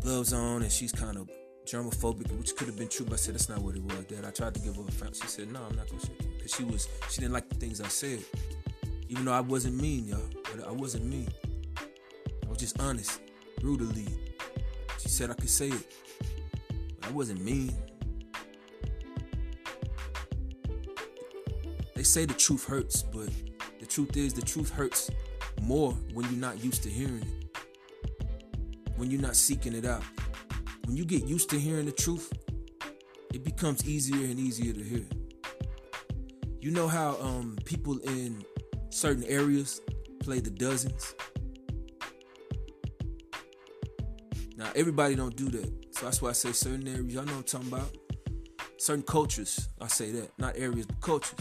gloves 0.00 0.32
on 0.32 0.62
and 0.62 0.72
she's 0.72 0.90
kind 0.90 1.16
of 1.16 1.30
germophobic, 1.64 2.28
which 2.36 2.56
could 2.56 2.66
have 2.66 2.76
been 2.76 2.88
true, 2.88 3.06
but 3.06 3.12
I 3.12 3.16
said 3.18 3.34
that's 3.36 3.48
not 3.48 3.60
what 3.60 3.76
it 3.76 3.84
was. 3.84 4.04
Dad, 4.06 4.24
I 4.24 4.32
tried 4.32 4.52
to 4.54 4.60
give 4.60 4.74
her 4.74 4.82
a. 4.82 5.14
She 5.14 5.28
said, 5.28 5.52
no, 5.52 5.62
I'm 5.62 5.76
not 5.76 5.88
gonna 5.88 6.00
shake 6.00 6.20
you 6.20 6.30
because 6.36 6.52
she 6.52 6.64
was 6.64 6.88
she 7.08 7.20
didn't 7.20 7.34
like 7.34 7.48
the 7.48 7.54
things 7.54 7.80
I 7.80 7.86
said, 7.86 8.18
even 9.08 9.26
though 9.26 9.32
I 9.32 9.42
wasn't 9.42 9.80
mean, 9.80 10.08
y'all. 10.08 10.28
I 10.66 10.72
wasn't 10.72 11.04
mean. 11.04 11.28
I 11.78 12.48
was 12.48 12.58
just 12.58 12.80
honest, 12.80 13.20
brutally. 13.60 14.08
She 14.98 15.08
said 15.08 15.30
I 15.30 15.34
could 15.34 15.48
say 15.48 15.68
it, 15.68 15.86
I 17.04 17.12
wasn't 17.12 17.40
mean. 17.44 17.72
Say 22.14 22.24
the 22.24 22.32
truth 22.32 22.64
hurts, 22.64 23.02
but 23.02 23.28
the 23.80 23.86
truth 23.86 24.16
is 24.16 24.32
the 24.32 24.40
truth 24.40 24.70
hurts 24.70 25.10
more 25.60 25.90
when 26.12 26.24
you're 26.26 26.40
not 26.40 26.62
used 26.62 26.84
to 26.84 26.88
hearing 26.88 27.22
it. 27.22 27.58
When 28.94 29.10
you're 29.10 29.20
not 29.20 29.34
seeking 29.34 29.72
it 29.72 29.84
out. 29.84 30.04
When 30.84 30.96
you 30.96 31.04
get 31.04 31.26
used 31.26 31.50
to 31.50 31.58
hearing 31.58 31.86
the 31.86 31.92
truth, 31.92 32.32
it 33.32 33.42
becomes 33.42 33.84
easier 33.84 34.26
and 34.26 34.38
easier 34.38 34.72
to 34.72 34.80
hear. 34.80 35.04
You 36.60 36.70
know 36.70 36.86
how 36.86 37.16
um, 37.20 37.58
people 37.64 37.98
in 37.98 38.44
certain 38.90 39.24
areas 39.24 39.80
play 40.20 40.38
the 40.38 40.50
dozens? 40.50 41.16
Now 44.56 44.70
everybody 44.76 45.16
don't 45.16 45.34
do 45.34 45.48
that. 45.48 45.96
So 45.96 46.04
that's 46.04 46.22
why 46.22 46.28
I 46.28 46.34
say 46.34 46.52
certain 46.52 46.86
areas. 46.86 47.16
I 47.16 47.24
know 47.24 47.32
what 47.32 47.38
I'm 47.38 47.42
talking 47.42 47.72
about. 47.72 47.96
Certain 48.76 49.02
cultures, 49.02 49.68
I 49.80 49.88
say 49.88 50.12
that. 50.12 50.30
Not 50.38 50.56
areas, 50.56 50.86
but 50.86 51.00
cultures. 51.00 51.40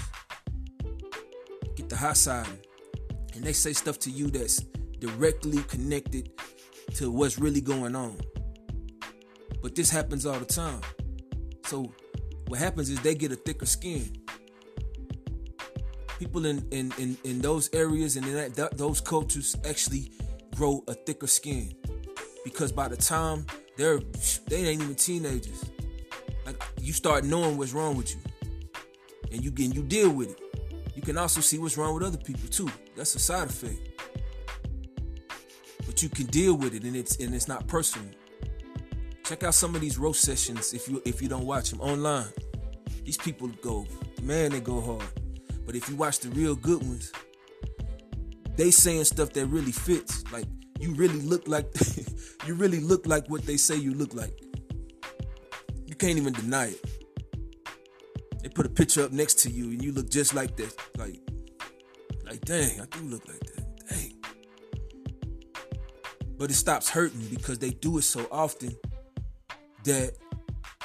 Hot 2.03 2.17
side. 2.17 2.45
And 3.33 3.45
they 3.45 3.53
say 3.53 3.71
stuff 3.71 3.97
to 3.99 4.09
you 4.11 4.29
that's 4.29 4.57
directly 4.99 5.63
connected 5.69 6.31
to 6.95 7.09
what's 7.09 7.39
really 7.39 7.61
going 7.61 7.95
on. 7.95 8.17
But 9.61 9.75
this 9.75 9.89
happens 9.89 10.25
all 10.25 10.37
the 10.37 10.43
time. 10.43 10.81
So 11.65 11.93
what 12.49 12.59
happens 12.59 12.89
is 12.89 12.99
they 12.99 13.15
get 13.15 13.31
a 13.31 13.37
thicker 13.37 13.65
skin. 13.65 14.17
People 16.19 16.45
in 16.45 16.67
in 16.71 16.91
in, 16.97 17.17
in 17.23 17.39
those 17.39 17.69
areas 17.71 18.17
and 18.17 18.27
in 18.27 18.33
that, 18.33 18.55
that, 18.55 18.77
those 18.77 18.99
cultures 18.99 19.55
actually 19.65 20.11
grow 20.57 20.83
a 20.89 20.93
thicker 20.93 21.27
skin 21.27 21.73
because 22.43 22.73
by 22.73 22.89
the 22.89 22.97
time 22.97 23.45
they're 23.77 24.01
they 24.49 24.65
ain't 24.65 24.81
even 24.81 24.95
teenagers. 24.95 25.63
Like 26.45 26.61
you 26.81 26.91
start 26.91 27.23
knowing 27.23 27.57
what's 27.57 27.71
wrong 27.71 27.95
with 27.95 28.13
you, 28.13 28.19
and 29.31 29.41
you 29.41 29.53
can 29.53 29.71
you 29.71 29.83
deal 29.83 30.09
with 30.11 30.31
it. 30.31 30.42
You 30.95 31.01
can 31.01 31.17
also 31.17 31.41
see 31.41 31.57
what's 31.57 31.77
wrong 31.77 31.93
with 31.93 32.03
other 32.03 32.17
people 32.17 32.47
too. 32.49 32.69
That's 32.95 33.15
a 33.15 33.19
side 33.19 33.49
effect. 33.49 33.79
But 35.85 36.01
you 36.03 36.09
can 36.09 36.27
deal 36.27 36.55
with 36.55 36.73
it, 36.73 36.83
and 36.83 36.95
it's 36.95 37.17
and 37.17 37.33
it's 37.33 37.47
not 37.47 37.67
personal. 37.67 38.09
Check 39.23 39.43
out 39.43 39.53
some 39.53 39.73
of 39.73 39.81
these 39.81 39.97
roast 39.97 40.21
sessions 40.21 40.73
if 40.73 40.87
you 40.87 41.01
if 41.05 41.21
you 41.21 41.27
don't 41.27 41.45
watch 41.45 41.71
them 41.71 41.81
online. 41.81 42.31
These 43.03 43.17
people 43.17 43.47
go, 43.61 43.85
man, 44.21 44.51
they 44.51 44.59
go 44.59 44.79
hard. 44.79 45.09
But 45.65 45.75
if 45.75 45.89
you 45.89 45.95
watch 45.95 46.19
the 46.19 46.29
real 46.29 46.55
good 46.55 46.81
ones, 46.81 47.11
they 48.55 48.71
saying 48.71 49.05
stuff 49.05 49.33
that 49.33 49.47
really 49.47 49.71
fits. 49.71 50.23
Like 50.31 50.45
you 50.79 50.93
really 50.93 51.21
look 51.21 51.47
like 51.47 51.67
you 52.45 52.55
really 52.55 52.79
look 52.79 53.07
like 53.07 53.27
what 53.29 53.45
they 53.45 53.57
say 53.57 53.75
you 53.75 53.93
look 53.93 54.13
like. 54.13 54.39
You 55.85 55.95
can't 55.95 56.17
even 56.17 56.33
deny 56.33 56.67
it. 56.67 56.92
Put 58.53 58.65
a 58.65 58.69
picture 58.69 59.03
up 59.03 59.11
next 59.11 59.39
to 59.39 59.49
you 59.49 59.65
and 59.65 59.83
you 59.83 59.91
look 59.91 60.09
just 60.09 60.33
like 60.33 60.55
that. 60.57 60.75
Like, 60.97 61.19
like 62.25 62.41
dang, 62.41 62.81
I 62.81 62.85
do 62.85 62.99
look 63.01 63.27
like 63.27 63.39
that. 63.39 63.87
Dang. 63.89 64.13
But 66.37 66.51
it 66.51 66.55
stops 66.55 66.89
hurting 66.89 67.27
because 67.29 67.59
they 67.59 67.71
do 67.71 67.97
it 67.97 68.03
so 68.03 68.27
often 68.31 68.75
that 69.85 70.13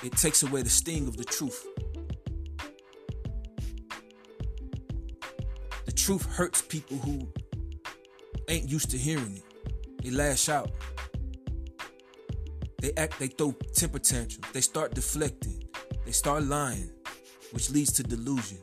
it 0.02 0.12
takes 0.12 0.42
away 0.42 0.62
the 0.62 0.70
sting 0.70 1.08
of 1.08 1.16
the 1.16 1.24
truth. 1.24 1.66
The 5.84 5.92
truth 5.92 6.24
hurts 6.26 6.62
people 6.62 6.96
who 6.98 7.28
ain't 8.48 8.68
used 8.68 8.90
to 8.90 8.98
hearing 8.98 9.36
it. 9.36 10.02
They 10.02 10.10
lash 10.10 10.48
out. 10.48 10.70
They 12.80 12.92
act, 12.96 13.18
they 13.18 13.26
throw 13.26 13.52
temper 13.74 13.98
tantrums. 13.98 14.52
They 14.52 14.60
start 14.60 14.94
deflecting. 14.94 15.64
They 16.04 16.12
start 16.12 16.44
lying, 16.44 16.90
which 17.52 17.70
leads 17.70 17.92
to 17.92 18.02
delusion. 18.02 18.58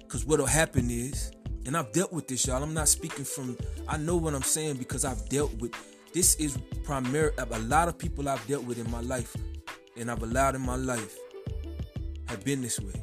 Because 0.00 0.24
what'll 0.24 0.46
happen 0.46 0.90
is, 0.90 1.32
and 1.66 1.76
I've 1.76 1.92
dealt 1.92 2.12
with 2.12 2.28
this, 2.28 2.46
y'all. 2.46 2.62
I'm 2.62 2.74
not 2.74 2.88
speaking 2.88 3.24
from, 3.24 3.56
I 3.88 3.96
know 3.96 4.16
what 4.16 4.34
I'm 4.34 4.42
saying 4.42 4.76
because 4.76 5.04
I've 5.04 5.28
dealt 5.28 5.52
with, 5.54 5.72
this 6.12 6.36
is 6.36 6.56
primary, 6.84 7.32
a 7.38 7.58
lot 7.60 7.88
of 7.88 7.98
people 7.98 8.28
I've 8.28 8.46
dealt 8.46 8.64
with 8.64 8.78
in 8.78 8.90
my 8.90 9.00
life 9.00 9.36
and 9.96 10.10
I've 10.10 10.22
allowed 10.22 10.54
in 10.54 10.60
my 10.60 10.76
life 10.76 11.16
have 12.28 12.44
been 12.44 12.62
this 12.62 12.78
way. 12.80 13.02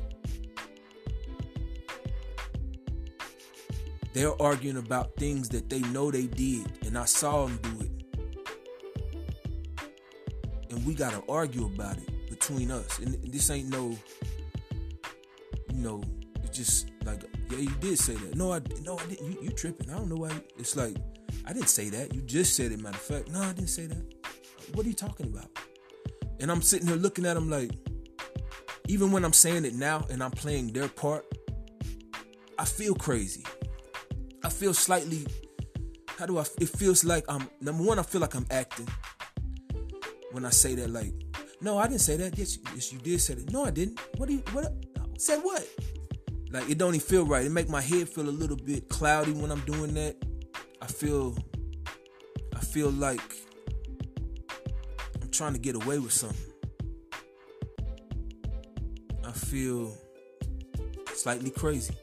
They're 4.14 4.40
arguing 4.42 4.78
about 4.78 5.16
things 5.16 5.50
that 5.50 5.70
they 5.70 5.80
know 5.80 6.12
they 6.12 6.28
did, 6.28 6.72
and 6.86 6.98
I 6.98 7.06
saw 7.06 7.48
them 7.48 7.60
do 7.64 7.82
it. 7.82 7.90
And 10.70 10.86
we 10.86 10.94
gotta 10.94 11.24
argue 11.28 11.66
about 11.66 11.98
it 11.98 12.30
between 12.30 12.70
us. 12.70 13.00
And 13.00 13.16
this 13.24 13.50
ain't 13.50 13.70
no, 13.70 13.98
know, 15.84 16.04
it's 16.44 16.58
just 16.58 16.92
like, 17.06 17.24
yeah, 17.50 17.60
you 17.60 17.70
did 17.80 18.00
say 18.00 18.16
that. 18.16 18.36
No, 18.36 18.54
I 18.54 18.62
no, 18.82 18.98
I 18.98 19.06
didn't. 19.06 19.32
You, 19.32 19.38
you 19.44 19.50
tripping? 19.52 19.90
I 19.90 19.98
don't 19.98 20.10
know 20.10 20.16
why. 20.16 20.32
It's 20.58 20.76
like, 20.76 20.96
I 21.46 21.54
didn't 21.54 21.70
say 21.70 21.90
that. 21.90 22.14
You 22.14 22.22
just 22.22 22.56
said 22.56 22.72
it. 22.72 22.80
Matter 22.80 22.96
of 22.96 23.02
fact, 23.02 23.30
no, 23.30 23.42
I 23.42 23.54
didn't 23.54 23.70
say 23.70 23.86
that. 23.88 24.14
What 24.74 24.86
are 24.86 24.90
you 24.90 24.96
talking 24.96 25.28
about? 25.28 25.50
And 26.40 26.52
I'm 26.52 26.62
sitting 26.62 26.88
here 26.88 26.96
looking 26.96 27.26
at 27.26 27.38
him 27.38 27.50
like, 27.50 27.72
even 28.88 29.12
when 29.12 29.24
I'm 29.24 29.34
saying 29.34 29.66
it 29.66 29.76
now 29.76 30.06
and 30.10 30.24
I'm 30.24 30.32
playing 30.32 30.74
their 30.74 30.88
part, 30.88 31.26
I 32.58 32.66
feel 32.66 32.96
crazy. 32.96 33.46
I 34.44 34.50
feel 34.50 34.74
slightly, 34.74 35.26
how 36.18 36.26
do 36.26 36.38
I, 36.38 36.46
it 36.60 36.70
feels 36.70 37.04
like 37.04 37.24
I'm, 37.30 37.48
number 37.62 37.84
one, 37.84 37.98
I 38.00 38.04
feel 38.04 38.20
like 38.20 38.36
I'm 38.36 38.46
acting 38.52 38.88
when 40.32 40.44
I 40.44 40.50
say 40.50 40.76
that, 40.76 40.90
like, 40.90 41.14
no, 41.62 41.78
I 41.78 41.88
didn't 41.88 42.02
say 42.02 42.18
that. 42.18 42.38
Yes, 42.38 42.58
yes 42.76 42.92
you 42.92 43.00
did 43.00 43.22
say 43.22 43.36
that. 43.36 43.52
No, 43.52 43.64
I 43.66 43.72
didn't. 43.72 44.00
What 44.18 44.28
do 44.28 44.36
you, 44.36 44.44
what, 44.52 44.74
said 45.18 45.40
what? 45.40 45.68
Like, 46.52 46.70
it 46.70 46.78
don't 46.78 46.96
even 46.96 47.06
feel 47.06 47.26
right. 47.26 47.46
It 47.46 47.52
make 47.52 47.70
my 47.70 47.82
head 47.82 48.08
feel 48.08 48.30
a 48.30 48.32
little 48.32 48.56
bit 48.56 48.88
cloudy 48.90 49.32
when 49.32 49.52
I'm 49.52 49.62
doing 49.62 49.94
that. 49.96 50.16
I 50.82 50.86
feel 50.86 51.36
I 52.56 52.60
feel 52.60 52.92
like 52.92 53.22
I'm 55.22 55.30
trying 55.32 55.54
to 55.54 55.60
get 55.60 55.76
away 55.76 55.98
with 56.00 56.14
something. 56.14 56.54
I 59.26 59.32
feel 59.32 59.98
slightly 61.16 61.50
crazy. 61.50 61.96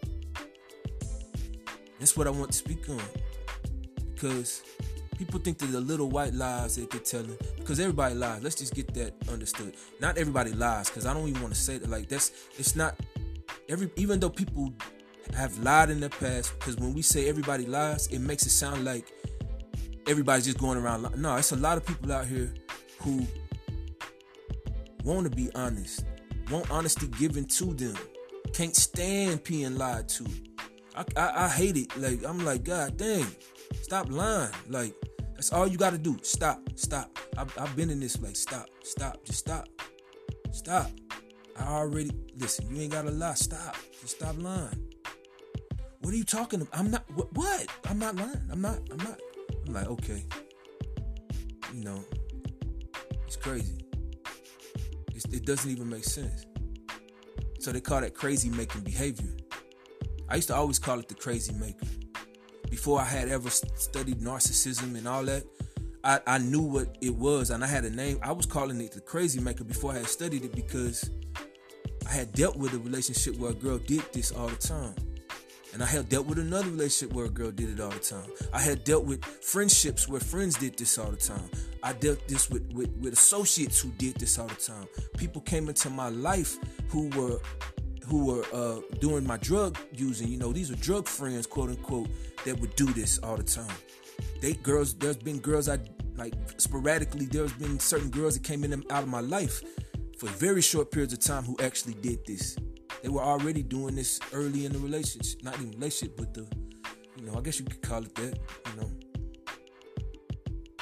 That's 1.99 2.17
what 2.17 2.27
I 2.27 2.31
want 2.31 2.53
to 2.53 2.59
speak 2.59 2.89
on. 2.89 3.01
Because 4.15 4.63
people 5.21 5.39
think 5.39 5.59
that 5.59 5.67
the 5.67 5.81
little 5.81 6.09
white 6.09 6.33
lies 6.33 6.77
that 6.77 6.91
they're 6.91 6.99
telling, 6.99 7.37
because 7.59 7.79
everybody 7.79 8.15
lies. 8.15 8.43
Let's 8.43 8.55
just 8.55 8.75
get 8.75 8.95
that 8.95 9.13
understood. 9.29 9.75
Not 10.01 10.17
everybody 10.17 10.53
lies, 10.53 10.89
because 10.89 11.05
I 11.05 11.13
don't 11.13 11.29
even 11.29 11.43
want 11.43 11.53
to 11.53 11.61
say 11.61 11.77
that. 11.77 11.91
Like 11.91 12.09
that's 12.09 12.33
it's 12.59 12.75
not 12.75 12.99
every 13.69 13.91
even 13.97 14.19
though 14.19 14.31
people 14.31 14.73
have 15.37 15.59
lied 15.59 15.91
in 15.91 16.01
the 16.01 16.09
past, 16.09 16.59
because 16.59 16.77
when 16.77 16.95
we 16.95 17.03
say 17.03 17.29
everybody 17.29 17.67
lies, 17.67 18.07
it 18.07 18.21
makes 18.21 18.47
it 18.47 18.51
sound 18.51 18.87
like 18.87 19.13
everybody's 20.07 20.47
just 20.47 20.59
going 20.59 20.79
around. 20.79 21.03
Li- 21.03 21.11
no, 21.19 21.37
it's 21.37 21.53
a 21.53 21.57
lot 21.57 21.77
of 21.77 21.85
people 21.85 22.11
out 22.11 22.27
here 22.27 22.55
who 23.03 23.27
want 25.05 25.31
to 25.31 25.37
be 25.37 25.51
honest, 25.55 26.07
want 26.51 26.71
honesty 26.71 27.09
given 27.09 27.45
to 27.45 27.67
them, 27.75 27.95
can't 28.55 28.75
stand 28.75 29.45
being 29.45 29.77
lied 29.77 30.09
to. 30.09 30.25
I, 30.97 31.05
I, 31.15 31.45
I 31.45 31.49
hate 31.49 31.77
it. 31.77 31.95
Like 31.99 32.25
I'm 32.25 32.43
like, 32.43 32.65
God 32.65 32.97
dang, 32.97 33.27
stop 33.83 34.11
lying. 34.11 34.51
Like 34.69 34.95
that's 35.41 35.55
all 35.55 35.67
you 35.67 35.79
got 35.79 35.93
to 35.93 35.99
do. 35.99 36.19
Stop, 36.21 36.61
stop. 36.75 37.19
I've, 37.39 37.57
I've 37.59 37.75
been 37.75 37.89
in 37.89 37.99
this. 37.99 38.21
Like 38.21 38.37
stop, 38.37 38.69
stop, 38.83 39.25
just 39.25 39.39
stop, 39.39 39.69
stop. 40.51 40.91
I 41.59 41.63
already 41.63 42.11
listen. 42.37 42.69
You 42.69 42.83
ain't 42.83 42.93
gotta 42.93 43.11
lie. 43.11 43.33
Stop. 43.33 43.75
Just 44.03 44.17
stop 44.17 44.37
lying. 44.37 44.93
What 46.03 46.13
are 46.13 46.17
you 46.19 46.25
talking 46.25 46.61
about? 46.61 46.79
I'm 46.79 46.91
not. 46.91 47.11
What? 47.15 47.33
what? 47.33 47.67
I'm 47.89 47.99
not 47.99 48.17
lying. 48.17 48.43
I'm 48.53 48.61
not. 48.61 48.81
I'm 48.91 48.99
not. 48.99 49.19
I'm 49.67 49.73
like, 49.73 49.87
okay. 49.87 50.27
You 51.73 51.85
know, 51.85 52.05
it's 53.27 53.37
crazy. 53.37 53.83
It's, 55.15 55.25
it 55.25 55.47
doesn't 55.47 55.71
even 55.71 55.89
make 55.89 56.05
sense. 56.05 56.45
So 57.61 57.73
they 57.73 57.81
call 57.81 58.03
that 58.03 58.13
crazy 58.13 58.51
making 58.51 58.83
behavior. 58.83 59.33
I 60.29 60.37
used 60.37 60.49
to 60.49 60.55
always 60.55 60.79
call 60.79 60.99
it 60.99 61.09
the 61.09 61.15
crazy 61.15 61.55
maker. 61.55 61.87
Before 62.71 63.01
I 63.01 63.05
had 63.05 63.29
ever 63.29 63.51
studied 63.51 64.21
narcissism 64.21 64.97
and 64.97 65.07
all 65.07 65.25
that, 65.25 65.45
I, 66.03 66.21
I 66.27 66.39
knew 66.39 66.63
what 66.63 66.97
it 67.01 67.15
was 67.15 67.51
and 67.51 67.63
I 67.63 67.67
had 67.67 67.85
a 67.85 67.91
name. 67.91 68.19
I 68.23 68.33
was 68.33 68.47
calling 68.47 68.81
it 68.81 68.93
the 68.93 69.01
crazy 69.01 69.41
maker 69.41 69.65
before 69.65 69.93
I 69.93 69.99
had 69.99 70.07
studied 70.07 70.45
it 70.45 70.55
because 70.55 71.11
I 72.07 72.13
had 72.13 72.33
dealt 72.33 72.57
with 72.57 72.73
a 72.73 72.79
relationship 72.79 73.37
where 73.37 73.51
a 73.51 73.55
girl 73.55 73.79
did 73.79 74.03
this 74.13 74.33
all 74.33 74.49
the 74.49 74.57
time. 74.57 74.95
And 75.73 75.83
I 75.83 75.87
had 75.87 76.09
dealt 76.09 76.27
with 76.27 76.39
another 76.39 76.69
relationship 76.69 77.15
where 77.15 77.27
a 77.27 77.31
girl 77.31 77.53
did 77.53 77.71
it 77.71 77.81
all 77.81 77.91
the 77.91 78.01
time. 78.01 78.29
I 78.53 78.61
had 78.61 78.83
dealt 78.83 79.05
with 79.05 79.25
friendships 79.25 80.09
where 80.09 80.21
friends 80.21 80.57
did 80.57 80.77
this 80.77 80.99
all 80.99 81.11
the 81.11 81.17
time. 81.17 81.49
I 81.83 81.93
dealt 81.93 82.27
this 82.27 82.51
with, 82.51 82.73
with, 82.73 82.91
with 82.97 83.13
associates 83.13 83.81
who 83.81 83.91
did 83.91 84.17
this 84.17 84.39
all 84.39 84.49
the 84.49 84.55
time. 84.57 84.89
People 85.17 85.41
came 85.43 85.69
into 85.69 85.89
my 85.91 86.09
life 86.09 86.57
who 86.89 87.09
were 87.11 87.41
who 88.11 88.27
were 88.27 88.45
uh, 88.53 88.81
doing 88.99 89.27
my 89.27 89.37
drug 89.39 89.79
using. 89.93 90.29
You 90.29 90.39
know, 90.39 90.53
these 90.53 90.71
are 90.71 90.77
drug 90.77 91.07
friends, 91.07 91.47
quote 91.47 91.71
unquote, 91.71 92.09
that 92.45 92.59
would 92.61 92.75
do 92.77 92.87
this 92.87 93.19
all 93.19 93.37
the 93.37 93.43
time. 93.43 93.75
They 94.41 94.55
girls, 94.55 94.95
there's 94.95 95.17
been 95.17 95.39
girls 95.39 95.69
I 95.69 95.79
like 96.17 96.35
sporadically. 96.59 97.27
There's 97.27 97.53
been 97.55 97.79
certain 97.79 98.11
girls 98.11 98.35
that 98.35 98.43
came 98.43 98.65
in 98.65 98.73
and 98.73 98.85
out 98.91 99.05
of 99.05 99.09
my 99.09 99.21
life 99.21 99.63
for 100.19 100.27
very 100.27 100.61
short 100.61 100.91
periods 100.91 101.13
of 101.13 101.21
time 101.21 101.45
who 101.45 101.57
actually 101.63 101.95
did 101.95 102.27
this. 102.27 102.57
They 103.03 103.09
were 103.09 103.23
already 103.23 103.63
doing 103.63 103.95
this 103.95 104.21
early 104.33 104.67
in 104.67 104.73
the 104.73 104.79
relationship, 104.79 105.43
not 105.43 105.55
even 105.55 105.71
relationship, 105.71 106.17
but 106.17 106.35
the, 106.35 106.47
you 107.17 107.27
know, 107.27 107.39
I 107.39 107.41
guess 107.41 107.59
you 107.59 107.65
could 107.65 107.81
call 107.81 108.03
it 108.03 108.15
that. 108.17 108.39
You 108.67 108.81
know, 108.81 108.91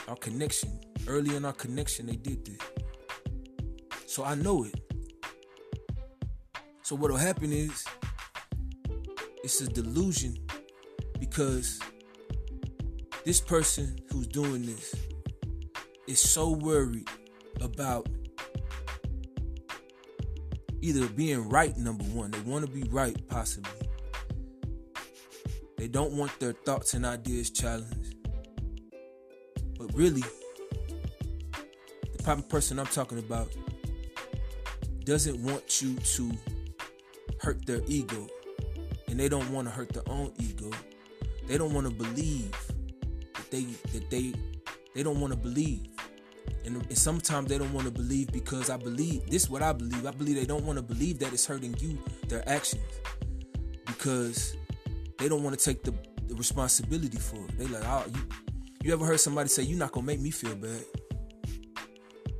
our 0.08 0.16
connection 0.16 0.80
early 1.06 1.36
in 1.36 1.44
our 1.44 1.52
connection, 1.52 2.06
they 2.06 2.16
did 2.16 2.44
this. 2.44 2.58
So 4.06 4.24
I 4.24 4.34
know 4.34 4.64
it. 4.64 4.87
So 6.88 6.96
what'll 6.96 7.18
happen 7.18 7.52
is 7.52 7.84
it's 9.44 9.60
a 9.60 9.66
delusion 9.66 10.38
because 11.20 11.78
this 13.26 13.42
person 13.42 13.98
who's 14.10 14.26
doing 14.26 14.64
this 14.64 14.94
is 16.06 16.18
so 16.18 16.48
worried 16.48 17.06
about 17.60 18.08
either 20.80 21.06
being 21.08 21.50
right, 21.50 21.76
number 21.76 22.04
one, 22.04 22.30
they 22.30 22.40
want 22.40 22.64
to 22.64 22.72
be 22.72 22.84
right, 22.84 23.14
possibly. 23.28 23.70
They 25.76 25.88
don't 25.88 26.14
want 26.14 26.40
their 26.40 26.54
thoughts 26.54 26.94
and 26.94 27.04
ideas 27.04 27.50
challenged. 27.50 28.16
But 29.78 29.92
really, 29.92 30.24
the 32.16 32.22
type 32.22 32.38
of 32.38 32.48
person 32.48 32.78
I'm 32.78 32.86
talking 32.86 33.18
about 33.18 33.52
doesn't 35.04 35.38
want 35.42 35.82
you 35.82 35.94
to 35.96 36.32
hurt 37.48 37.64
their 37.64 37.80
ego. 37.86 38.28
And 39.08 39.18
they 39.18 39.28
don't 39.30 39.50
want 39.50 39.66
to 39.68 39.72
hurt 39.72 39.88
their 39.88 40.06
own 40.06 40.32
ego. 40.38 40.70
They 41.46 41.56
don't 41.56 41.72
want 41.72 41.86
to 41.86 41.92
believe 41.92 42.52
that 43.32 43.50
they 43.50 43.62
that 43.92 44.10
they 44.10 44.34
they 44.94 45.02
don't 45.02 45.18
want 45.18 45.32
to 45.32 45.38
believe 45.38 45.86
and, 46.66 46.76
and 46.76 46.98
sometimes 46.98 47.48
they 47.48 47.56
don't 47.56 47.72
want 47.72 47.86
to 47.86 47.90
believe 47.90 48.30
because 48.32 48.68
I 48.68 48.76
believe 48.76 49.24
this 49.30 49.44
is 49.44 49.50
what 49.50 49.62
I 49.62 49.72
believe. 49.72 50.04
I 50.04 50.10
believe 50.10 50.36
they 50.36 50.44
don't 50.44 50.64
want 50.64 50.76
to 50.76 50.82
believe 50.82 51.18
that 51.20 51.32
it's 51.32 51.46
hurting 51.46 51.74
you, 51.78 51.98
their 52.28 52.46
actions, 52.46 52.82
because 53.86 54.54
they 55.18 55.28
don't 55.30 55.42
want 55.42 55.58
to 55.58 55.64
take 55.64 55.82
the, 55.84 55.94
the 56.26 56.34
responsibility 56.34 57.16
for 57.16 57.36
it. 57.36 57.58
They 57.58 57.66
like, 57.66 57.84
oh, 57.86 58.04
you, 58.14 58.20
you 58.82 58.92
ever 58.92 59.06
heard 59.06 59.20
somebody 59.20 59.48
say, 59.48 59.62
"You're 59.62 59.78
not 59.78 59.92
gonna 59.92 60.06
make 60.06 60.20
me 60.20 60.30
feel 60.30 60.54
bad. 60.56 60.84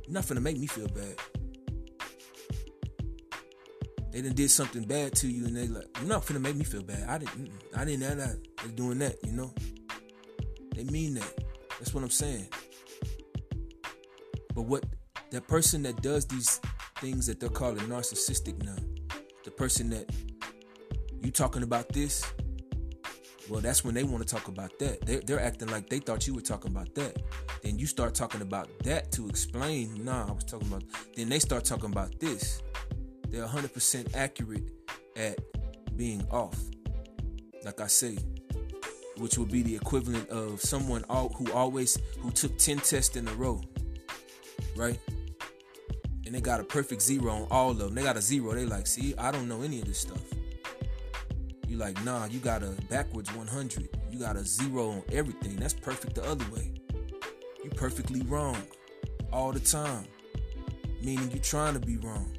You're 0.05 0.13
not 0.13 0.27
gonna 0.27 0.41
make 0.41 0.59
me 0.59 0.67
feel 0.67 0.87
bad." 0.87 1.15
They 4.11 4.21
done 4.21 4.33
did 4.33 4.49
something 4.49 4.83
bad 4.83 5.13
to 5.15 5.27
you, 5.27 5.45
and 5.45 5.55
they 5.55 5.67
like, 5.67 5.85
"You're 5.97 6.07
not 6.07 6.25
gonna 6.25 6.39
make 6.39 6.55
me 6.55 6.63
feel 6.63 6.83
bad." 6.83 7.07
I 7.07 7.19
didn't. 7.19 7.51
I 7.75 7.85
didn't 7.85 8.01
know 8.01 8.15
that. 8.15 8.37
They're 8.57 8.71
doing 8.71 8.99
that, 8.99 9.23
you 9.23 9.33
know. 9.33 9.53
They 10.75 10.83
mean 10.85 11.15
that. 11.15 11.43
That's 11.77 11.93
what 11.93 12.03
I'm 12.03 12.09
saying. 12.09 12.47
But 14.55 14.63
what 14.63 14.83
that 15.31 15.47
person 15.47 15.83
that 15.83 16.01
does 16.01 16.25
these 16.25 16.59
things 16.99 17.27
that 17.27 17.39
they're 17.39 17.49
calling 17.49 17.77
narcissistic 17.85 18.63
now, 18.63 18.75
the 19.45 19.51
person 19.51 19.89
that 19.91 20.09
you 21.21 21.31
talking 21.31 21.63
about 21.63 21.89
this, 21.89 22.23
well, 23.49 23.61
that's 23.61 23.83
when 23.83 23.93
they 23.93 24.03
want 24.03 24.27
to 24.27 24.35
talk 24.35 24.47
about 24.47 24.77
that. 24.79 25.05
They're, 25.05 25.21
they're 25.21 25.39
acting 25.39 25.69
like 25.69 25.89
they 25.89 25.99
thought 25.99 26.27
you 26.27 26.33
were 26.33 26.41
talking 26.41 26.71
about 26.71 26.93
that. 26.95 27.21
Then 27.63 27.79
you 27.79 27.87
start 27.87 28.13
talking 28.13 28.41
about 28.41 28.69
that 28.83 29.11
to 29.13 29.27
explain, 29.27 30.03
nah, 30.03 30.27
I 30.27 30.31
was 30.31 30.43
talking 30.43 30.67
about. 30.67 30.83
Then 31.15 31.29
they 31.29 31.39
start 31.39 31.65
talking 31.65 31.91
about 31.91 32.19
this. 32.19 32.61
They're 33.29 33.45
100% 33.45 34.15
accurate 34.15 34.63
at 35.15 35.39
being 35.95 36.25
off. 36.31 36.59
Like 37.63 37.81
I 37.81 37.87
say, 37.87 38.17
which 39.17 39.37
would 39.37 39.51
be 39.51 39.63
the 39.63 39.75
equivalent 39.75 40.29
of 40.29 40.61
someone 40.61 41.03
who 41.09 41.51
always 41.51 41.97
who 42.19 42.31
took 42.31 42.57
10 42.57 42.77
tests 42.77 43.15
in 43.15 43.27
a 43.27 43.33
row 43.33 43.61
right? 44.79 44.97
And 46.25 46.33
they 46.33 46.41
got 46.41 46.59
a 46.59 46.63
perfect 46.63 47.01
zero 47.01 47.31
on 47.31 47.47
all 47.51 47.71
of 47.71 47.77
them. 47.77 47.95
They 47.95 48.03
got 48.03 48.17
a 48.17 48.21
zero. 48.21 48.53
They 48.53 48.65
like, 48.65 48.87
see, 48.87 49.13
I 49.17 49.31
don't 49.31 49.47
know 49.47 49.61
any 49.61 49.79
of 49.79 49.85
this 49.85 49.99
stuff. 49.99 50.21
You 51.67 51.77
like, 51.77 52.03
nah, 52.03 52.25
you 52.25 52.39
got 52.39 52.63
a 52.63 52.75
backwards 52.89 53.33
100. 53.35 53.89
You 54.09 54.19
got 54.19 54.35
a 54.35 54.45
zero 54.45 54.89
on 54.89 55.03
everything. 55.11 55.57
That's 55.57 55.73
perfect 55.73 56.15
the 56.15 56.23
other 56.23 56.45
way. 56.51 56.73
You 57.63 57.69
perfectly 57.71 58.21
wrong 58.21 58.57
all 59.31 59.51
the 59.51 59.59
time, 59.59 60.05
meaning 61.01 61.29
you're 61.31 61.43
trying 61.43 61.73
to 61.73 61.79
be 61.79 61.97
wrong. 61.97 62.35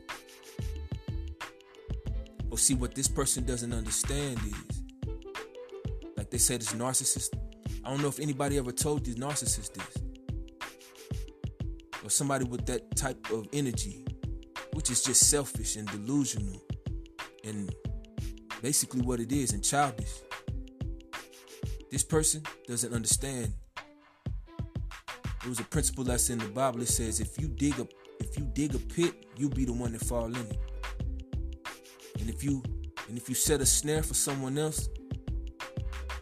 But 2.51 2.59
see, 2.59 2.75
what 2.75 2.97
this 2.97 3.07
person 3.07 3.45
doesn't 3.45 3.73
understand 3.73 4.41
is, 4.45 4.83
like 6.17 6.31
they 6.31 6.39
said, 6.39 6.57
it's 6.61 6.73
narcissist. 6.73 7.31
I 7.85 7.91
don't 7.91 8.03
know 8.03 8.09
if 8.09 8.19
anybody 8.19 8.59
ever 8.59 8.73
told 8.73 9.05
these 9.05 9.15
narcissists 9.15 9.73
this 9.73 9.97
or 12.05 12.11
somebody 12.11 12.45
with 12.45 12.67
that 12.67 12.97
type 12.97 13.31
of 13.31 13.47
energy, 13.53 14.05
which 14.73 14.91
is 14.91 15.03
just 15.03 15.31
selfish 15.31 15.77
and 15.77 15.89
delusional 15.89 16.61
and 17.45 17.73
basically 18.61 19.01
what 19.01 19.21
it 19.21 19.31
is 19.31 19.53
and 19.53 19.63
childish. 19.63 20.11
This 21.91 22.03
person 22.03 22.43
doesn't 22.67 22.93
understand. 22.93 23.53
It 25.43 25.49
was 25.49 25.61
a 25.61 25.65
principle 25.65 26.05
that's 26.05 26.31
in 26.31 26.39
the 26.39 26.49
Bible. 26.49 26.83
It 26.83 26.89
says 26.89 27.21
if 27.21 27.41
you 27.41 27.49
dig 27.49 27.79
a 27.79 27.87
if 28.19 28.37
you 28.37 28.45
dig 28.53 28.75
a 28.75 28.79
pit, 28.79 29.27
you'll 29.37 29.51
be 29.51 29.65
the 29.65 29.73
one 29.73 29.93
that 29.93 30.03
fall 30.03 30.27
in 30.27 30.37
it. 30.37 30.59
And 32.21 32.29
if 32.29 32.45
you 32.45 32.63
and 33.09 33.19
if 33.19 33.29
you 33.29 33.35
set 33.35 33.61
a 33.61 33.67
snare 33.67 34.03
for 34.03 34.15
someone 34.15 34.59
else, 34.59 34.89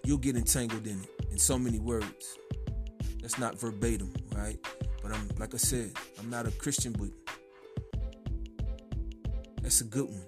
you'll 0.04 0.18
get 0.18 0.37
entangled 0.37 0.87
in 0.87 1.00
it. 1.00 1.08
In 1.30 1.38
so 1.38 1.58
many 1.58 1.78
words. 1.78 2.38
That's 3.20 3.38
not 3.38 3.61
verbatim, 3.61 4.12
right? 4.34 4.58
But 5.02 5.12
I'm 5.12 5.28
like 5.38 5.54
I 5.54 5.58
said, 5.58 5.92
I'm 6.18 6.30
not 6.30 6.46
a 6.46 6.50
Christian, 6.52 6.92
but 6.92 7.08
that's 9.61 9.80
a 9.82 9.84
good 9.84 10.06
one. 10.06 10.24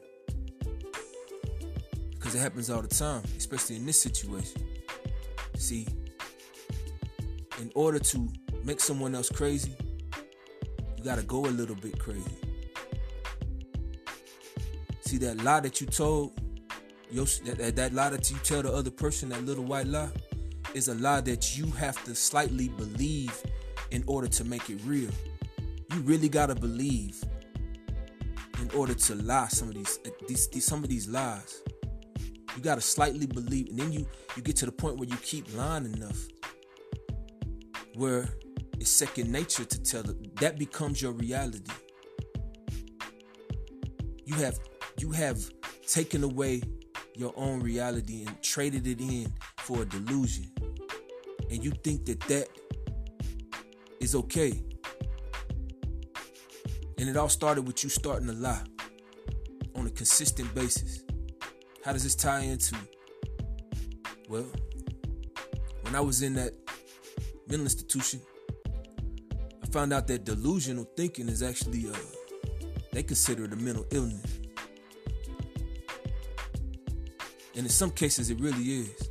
Because 2.11 2.35
it 2.35 2.40
happens 2.40 2.68
all 2.68 2.83
the 2.83 2.88
time, 2.88 3.22
especially 3.38 3.76
in 3.76 3.87
this 3.87 4.00
situation. 4.00 4.62
See, 5.56 5.87
in 7.61 7.70
order 7.74 7.98
to 7.98 8.28
make 8.64 8.80
someone 8.80 9.14
else 9.14 9.30
crazy, 9.30 9.74
you 10.96 11.04
gotta 11.04 11.22
go 11.22 11.46
a 11.46 11.48
little 11.48 11.76
bit 11.76 11.98
crazy. 11.98 12.50
See 15.11 15.18
that 15.18 15.42
lie 15.42 15.59
that 15.59 15.81
you 15.81 15.88
told, 15.88 16.40
your, 17.11 17.25
that, 17.44 17.75
that 17.75 17.92
lie 17.92 18.11
that 18.11 18.31
you 18.31 18.37
tell 18.44 18.62
the 18.62 18.73
other 18.73 18.92
person, 18.92 19.31
that 19.31 19.44
little 19.44 19.64
white 19.64 19.88
lie, 19.88 20.09
is 20.73 20.87
a 20.87 20.94
lie 20.94 21.20
that 21.23 21.59
you 21.59 21.66
have 21.73 22.01
to 22.05 22.14
slightly 22.14 22.68
believe 22.68 23.37
in 23.90 24.05
order 24.07 24.29
to 24.29 24.44
make 24.44 24.70
it 24.70 24.79
real. 24.85 25.11
You 25.92 26.01
really 26.03 26.29
gotta 26.29 26.55
believe 26.55 27.20
in 28.61 28.70
order 28.70 28.94
to 28.94 29.16
lie 29.16 29.49
some 29.49 29.70
of 29.70 29.75
these, 29.75 29.99
uh, 30.07 30.11
these, 30.29 30.46
these 30.46 30.64
some 30.64 30.85
of 30.85 30.88
these 30.88 31.09
lies. 31.09 31.61
You 32.55 32.62
gotta 32.62 32.81
slightly 32.81 33.27
believe, 33.27 33.66
and 33.70 33.81
then 33.81 33.92
you 33.92 34.07
you 34.37 34.42
get 34.42 34.55
to 34.59 34.66
the 34.66 34.70
point 34.70 34.96
where 34.96 35.09
you 35.09 35.16
keep 35.16 35.53
lying 35.57 35.87
enough, 35.87 36.29
where 37.96 38.29
it's 38.79 38.90
second 38.90 39.33
nature 39.33 39.64
to 39.64 39.83
tell. 39.83 40.05
That 40.37 40.57
becomes 40.57 41.03
your 41.03 41.11
reality. 41.11 41.73
You 44.25 44.37
have 44.37 44.61
you 45.01 45.11
have 45.11 45.39
taken 45.87 46.23
away 46.23 46.63
your 47.15 47.33
own 47.37 47.61
reality 47.61 48.25
and 48.27 48.43
traded 48.43 48.87
it 48.87 49.01
in 49.01 49.33
for 49.59 49.83
a 49.83 49.85
delusion, 49.85 50.51
and 51.51 51.65
you 51.65 51.71
think 51.71 52.05
that 52.07 52.21
that 52.21 52.49
is 54.01 54.15
okay. 54.15 54.63
And 56.99 57.09
it 57.09 57.17
all 57.17 57.29
started 57.31 57.67
with 57.67 57.83
you 57.83 57.89
starting 57.91 58.27
to 58.27 58.35
lie 58.35 58.63
on 59.75 59.87
a 59.87 59.91
consistent 59.91 60.55
basis. 60.55 61.03
How 61.85 61.93
does 61.93 62.05
this 62.05 62.15
tie 62.15 62.41
into? 62.41 62.77
Well, 64.29 64.47
when 65.83 65.95
I 65.95 66.01
was 66.01 66.23
in 66.23 66.35
that 66.35 66.53
mental 67.49 67.65
institution, 67.65 68.21
I 69.63 69.67
found 69.73 69.93
out 69.93 70.07
that 70.09 70.25
delusional 70.25 70.85
thinking 70.97 71.29
is 71.29 71.43
actually 71.43 71.89
uh, 71.89 71.97
they 72.93 73.03
consider 73.03 73.45
it 73.45 73.53
a 73.53 73.57
mental 73.57 73.87
illness. 73.93 74.39
And 77.61 77.66
in 77.66 77.70
some 77.70 77.90
cases, 77.90 78.31
it 78.31 78.40
really 78.40 78.87
is. 78.87 79.11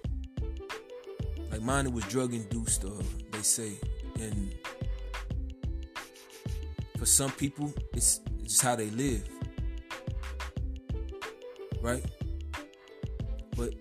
Like 1.51 1.62
mine, 1.62 1.85
it 1.85 1.93
was 1.93 2.03
drug 2.05 2.33
induced, 2.33 2.83
uh, 2.83 2.89
they 3.29 3.43
say. 3.43 3.73
And 4.19 4.55
for 6.97 7.05
some 7.05 7.29
people, 7.29 7.71
it's, 7.93 8.21
just 8.41 8.63
how 8.63 8.75
they 8.75 8.89
live. 8.89 9.29
Right? 11.79 12.03
But 13.55 13.75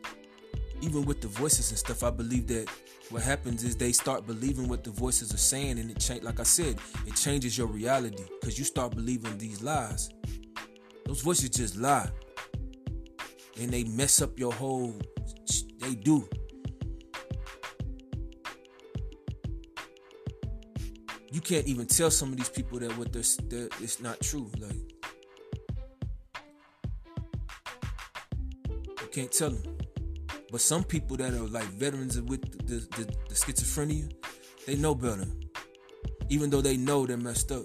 even 0.82 1.06
with 1.06 1.22
the 1.22 1.28
voices 1.28 1.70
and 1.70 1.78
stuff, 1.78 2.02
I 2.02 2.10
believe 2.10 2.46
that 2.48 2.68
what 3.08 3.22
happens 3.22 3.64
is 3.64 3.74
they 3.74 3.92
start 3.92 4.26
believing 4.26 4.68
what 4.68 4.84
the 4.84 4.90
voices 4.90 5.32
are 5.32 5.38
saying, 5.38 5.78
and 5.78 5.90
it 5.90 5.98
change. 5.98 6.24
Like 6.24 6.40
I 6.40 6.42
said, 6.42 6.78
it 7.06 7.16
changes 7.16 7.56
your 7.56 7.68
reality 7.68 8.22
because 8.38 8.58
you 8.58 8.66
start 8.66 8.94
believing 8.94 9.38
these 9.38 9.62
lies. 9.62 10.10
Those 11.06 11.22
voices 11.22 11.48
just 11.48 11.76
lie, 11.76 12.10
and 13.60 13.70
they 13.70 13.84
mess 13.84 14.22
up 14.22 14.38
your 14.38 14.52
whole. 14.52 14.94
They 15.80 15.94
do. 15.94 16.28
You 21.30 21.40
can't 21.40 21.66
even 21.66 21.86
tell 21.86 22.10
some 22.10 22.30
of 22.30 22.36
these 22.36 22.48
people 22.48 22.78
that 22.78 22.96
what 22.96 23.12
they're, 23.12 23.22
they're 23.48 23.68
it's 23.80 24.00
not 24.00 24.20
true. 24.20 24.50
Like 24.58 24.72
you 29.00 29.08
can't 29.12 29.30
tell 29.30 29.50
them. 29.50 29.76
But 30.50 30.62
some 30.62 30.82
people 30.82 31.16
that 31.18 31.34
are 31.34 31.46
like 31.46 31.66
veterans 31.66 32.20
with 32.22 32.42
the, 32.66 32.76
the, 32.96 33.04
the 33.28 33.34
schizophrenia, 33.34 34.10
they 34.66 34.76
know 34.76 34.94
better. 34.94 35.26
Even 36.30 36.50
though 36.50 36.62
they 36.62 36.76
know 36.76 37.06
they're 37.06 37.16
messed 37.16 37.52
up. 37.52 37.64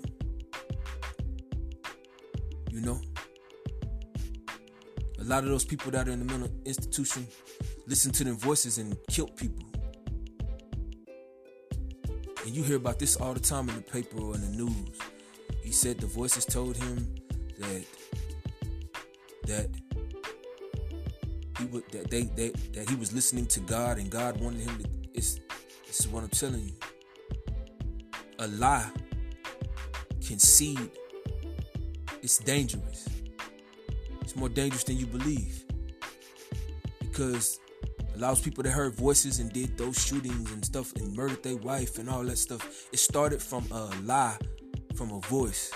Lot 5.33 5.43
of 5.43 5.49
those 5.49 5.65
people 5.65 5.89
that 5.89 6.07
are 6.07 6.11
in 6.11 6.19
the 6.19 6.25
mental 6.25 6.51
institution 6.63 7.25
listen 7.87 8.11
to 8.11 8.23
their 8.23 8.35
voices 8.35 8.77
and 8.77 8.95
kill 9.09 9.25
people. 9.29 9.65
And 12.45 12.55
you 12.55 12.61
hear 12.61 12.75
about 12.75 12.99
this 12.99 13.15
all 13.15 13.33
the 13.33 13.39
time 13.39 13.67
in 13.67 13.73
the 13.73 13.81
paper 13.81 14.19
or 14.19 14.35
in 14.35 14.41
the 14.41 14.63
news. 14.63 14.99
He 15.63 15.71
said 15.71 15.97
the 15.97 16.05
voices 16.05 16.45
told 16.45 16.77
him 16.77 17.15
that 17.57 17.83
that 19.47 19.69
he 21.57 21.65
would 21.65 21.89
that 21.91 22.11
they, 22.11 22.23
they 22.23 22.49
that 22.73 22.87
he 22.87 22.95
was 22.95 23.11
listening 23.11 23.47
to 23.47 23.59
God 23.61 23.97
and 23.97 24.11
God 24.11 24.39
wanted 24.39 24.61
him 24.61 24.83
to 24.83 24.89
it's 25.15 25.39
this 25.87 26.01
is 26.01 26.07
what 26.09 26.21
I'm 26.21 26.29
telling 26.29 26.65
you. 26.65 26.75
A 28.37 28.47
lie 28.49 28.91
can 30.23 30.37
seed 30.37 30.91
it's 32.21 32.37
dangerous. 32.37 33.12
It's 34.33 34.39
more 34.39 34.49
dangerous 34.49 34.83
than 34.83 34.97
you 34.97 35.05
believe. 35.05 35.63
Because 37.01 37.59
allows 38.15 38.41
people 38.41 38.63
that 38.63 38.71
heard 38.71 38.95
voices 38.95 39.37
and 39.37 39.53
did 39.53 39.77
those 39.77 40.03
shootings 40.03 40.51
and 40.51 40.65
stuff 40.65 40.91
and 40.95 41.15
murdered 41.15 41.43
their 41.43 41.57
wife 41.57 41.99
and 41.99 42.09
all 42.09 42.23
that 42.23 42.39
stuff. 42.39 42.87
It 42.91 42.97
started 42.97 43.43
from 43.43 43.67
a 43.71 43.91
lie, 44.01 44.39
from 44.95 45.11
a 45.11 45.19
voice 45.19 45.71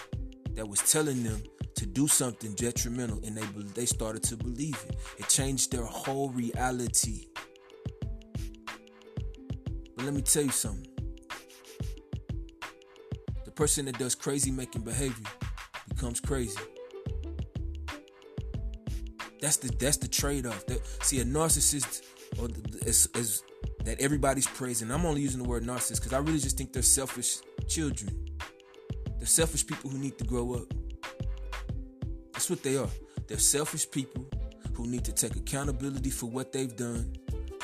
that 0.54 0.68
was 0.68 0.80
telling 0.92 1.22
them 1.22 1.44
to 1.76 1.86
do 1.86 2.08
something 2.08 2.54
detrimental 2.54 3.20
and 3.24 3.38
they 3.38 3.46
they 3.76 3.86
started 3.86 4.24
to 4.24 4.36
believe 4.36 4.84
it. 4.90 4.98
It 5.20 5.30
changed 5.30 5.72
their 5.72 5.86
whole 5.86 6.30
reality. 6.30 7.28
But 9.96 10.04
let 10.04 10.16
me 10.16 10.24
tell 10.24 10.42
you 10.42 10.50
something. 10.50 10.88
The 13.46 13.52
person 13.52 13.86
that 13.86 14.00
does 14.00 14.16
crazy 14.16 14.50
making 14.50 14.82
behavior 14.82 15.28
becomes 15.90 16.20
crazy. 16.20 16.58
That's 19.48 19.56
the 19.56 19.72
that's 19.78 19.96
the 19.96 20.10
trade-off. 20.10 20.66
That 20.66 20.86
see 21.06 21.22
a 21.22 21.24
narcissist 21.24 22.02
or 22.38 22.50
is, 22.86 23.08
is 23.16 23.44
that 23.86 23.98
everybody's 24.02 24.46
praising. 24.46 24.92
I'm 24.92 25.06
only 25.06 25.22
using 25.22 25.42
the 25.42 25.48
word 25.48 25.64
narcissist 25.64 26.02
because 26.02 26.12
I 26.12 26.18
really 26.18 26.40
just 26.40 26.58
think 26.58 26.74
they're 26.74 26.84
selfish 26.84 27.38
children. 27.66 28.28
They're 29.18 29.26
selfish 29.26 29.66
people 29.66 29.90
who 29.90 30.00
need 30.00 30.18
to 30.18 30.26
grow 30.26 30.56
up. 30.56 30.74
That's 32.34 32.50
what 32.50 32.62
they 32.62 32.76
are. 32.76 32.90
They're 33.28 33.38
selfish 33.38 33.90
people 33.90 34.26
who 34.74 34.86
need 34.86 35.06
to 35.06 35.14
take 35.14 35.38
accountability 35.38 36.10
for 36.10 36.26
what 36.26 36.52
they've 36.52 36.76
done, 36.76 37.16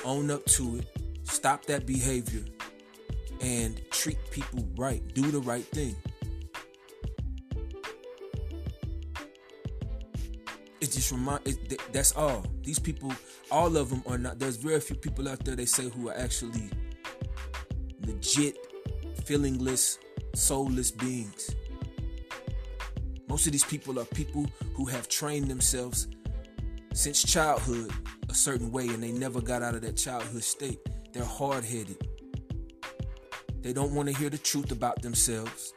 own 0.06 0.32
up 0.32 0.46
to 0.46 0.78
it, 0.78 0.88
stop 1.24 1.66
that 1.66 1.86
behavior, 1.86 2.46
and 3.42 3.82
treat 3.92 4.20
people 4.32 4.66
right. 4.78 5.06
Do 5.14 5.30
the 5.32 5.42
right 5.42 5.66
thing. 5.66 5.98
Just 11.04 11.12
remind. 11.12 11.46
It, 11.46 11.82
that's 11.92 12.14
all. 12.14 12.46
These 12.62 12.80
people, 12.80 13.14
all 13.52 13.76
of 13.76 13.90
them 13.90 14.04
are 14.08 14.18
not. 14.18 14.40
There's 14.40 14.56
very 14.56 14.80
few 14.80 14.96
people 14.96 15.28
out 15.28 15.44
there 15.44 15.56
they 15.56 15.66
say 15.66 15.90
who 15.90 16.10
are 16.10 16.18
actually 16.18 16.70
legit, 18.06 18.58
feelingless, 19.26 19.98
soulless 20.34 20.92
beings. 20.92 21.56
Most 23.28 23.46
of 23.46 23.52
these 23.52 23.66
people 23.66 24.00
are 24.00 24.06
people 24.06 24.46
who 24.76 24.86
have 24.86 25.10
trained 25.10 25.48
themselves 25.50 26.08
since 26.94 27.22
childhood 27.24 27.92
a 28.30 28.34
certain 28.34 28.72
way 28.72 28.88
and 28.88 29.02
they 29.02 29.12
never 29.12 29.42
got 29.42 29.62
out 29.62 29.76
of 29.76 29.82
that 29.82 29.98
childhood 29.98 30.44
state. 30.44 30.80
They're 31.12 31.26
hard 31.26 31.66
headed. 31.66 31.98
They 33.62 33.74
don't 33.74 33.94
want 33.94 34.10
to 34.10 34.16
hear 34.16 34.30
the 34.30 34.38
truth 34.38 34.72
about 34.72 35.02
themselves. 35.02 35.74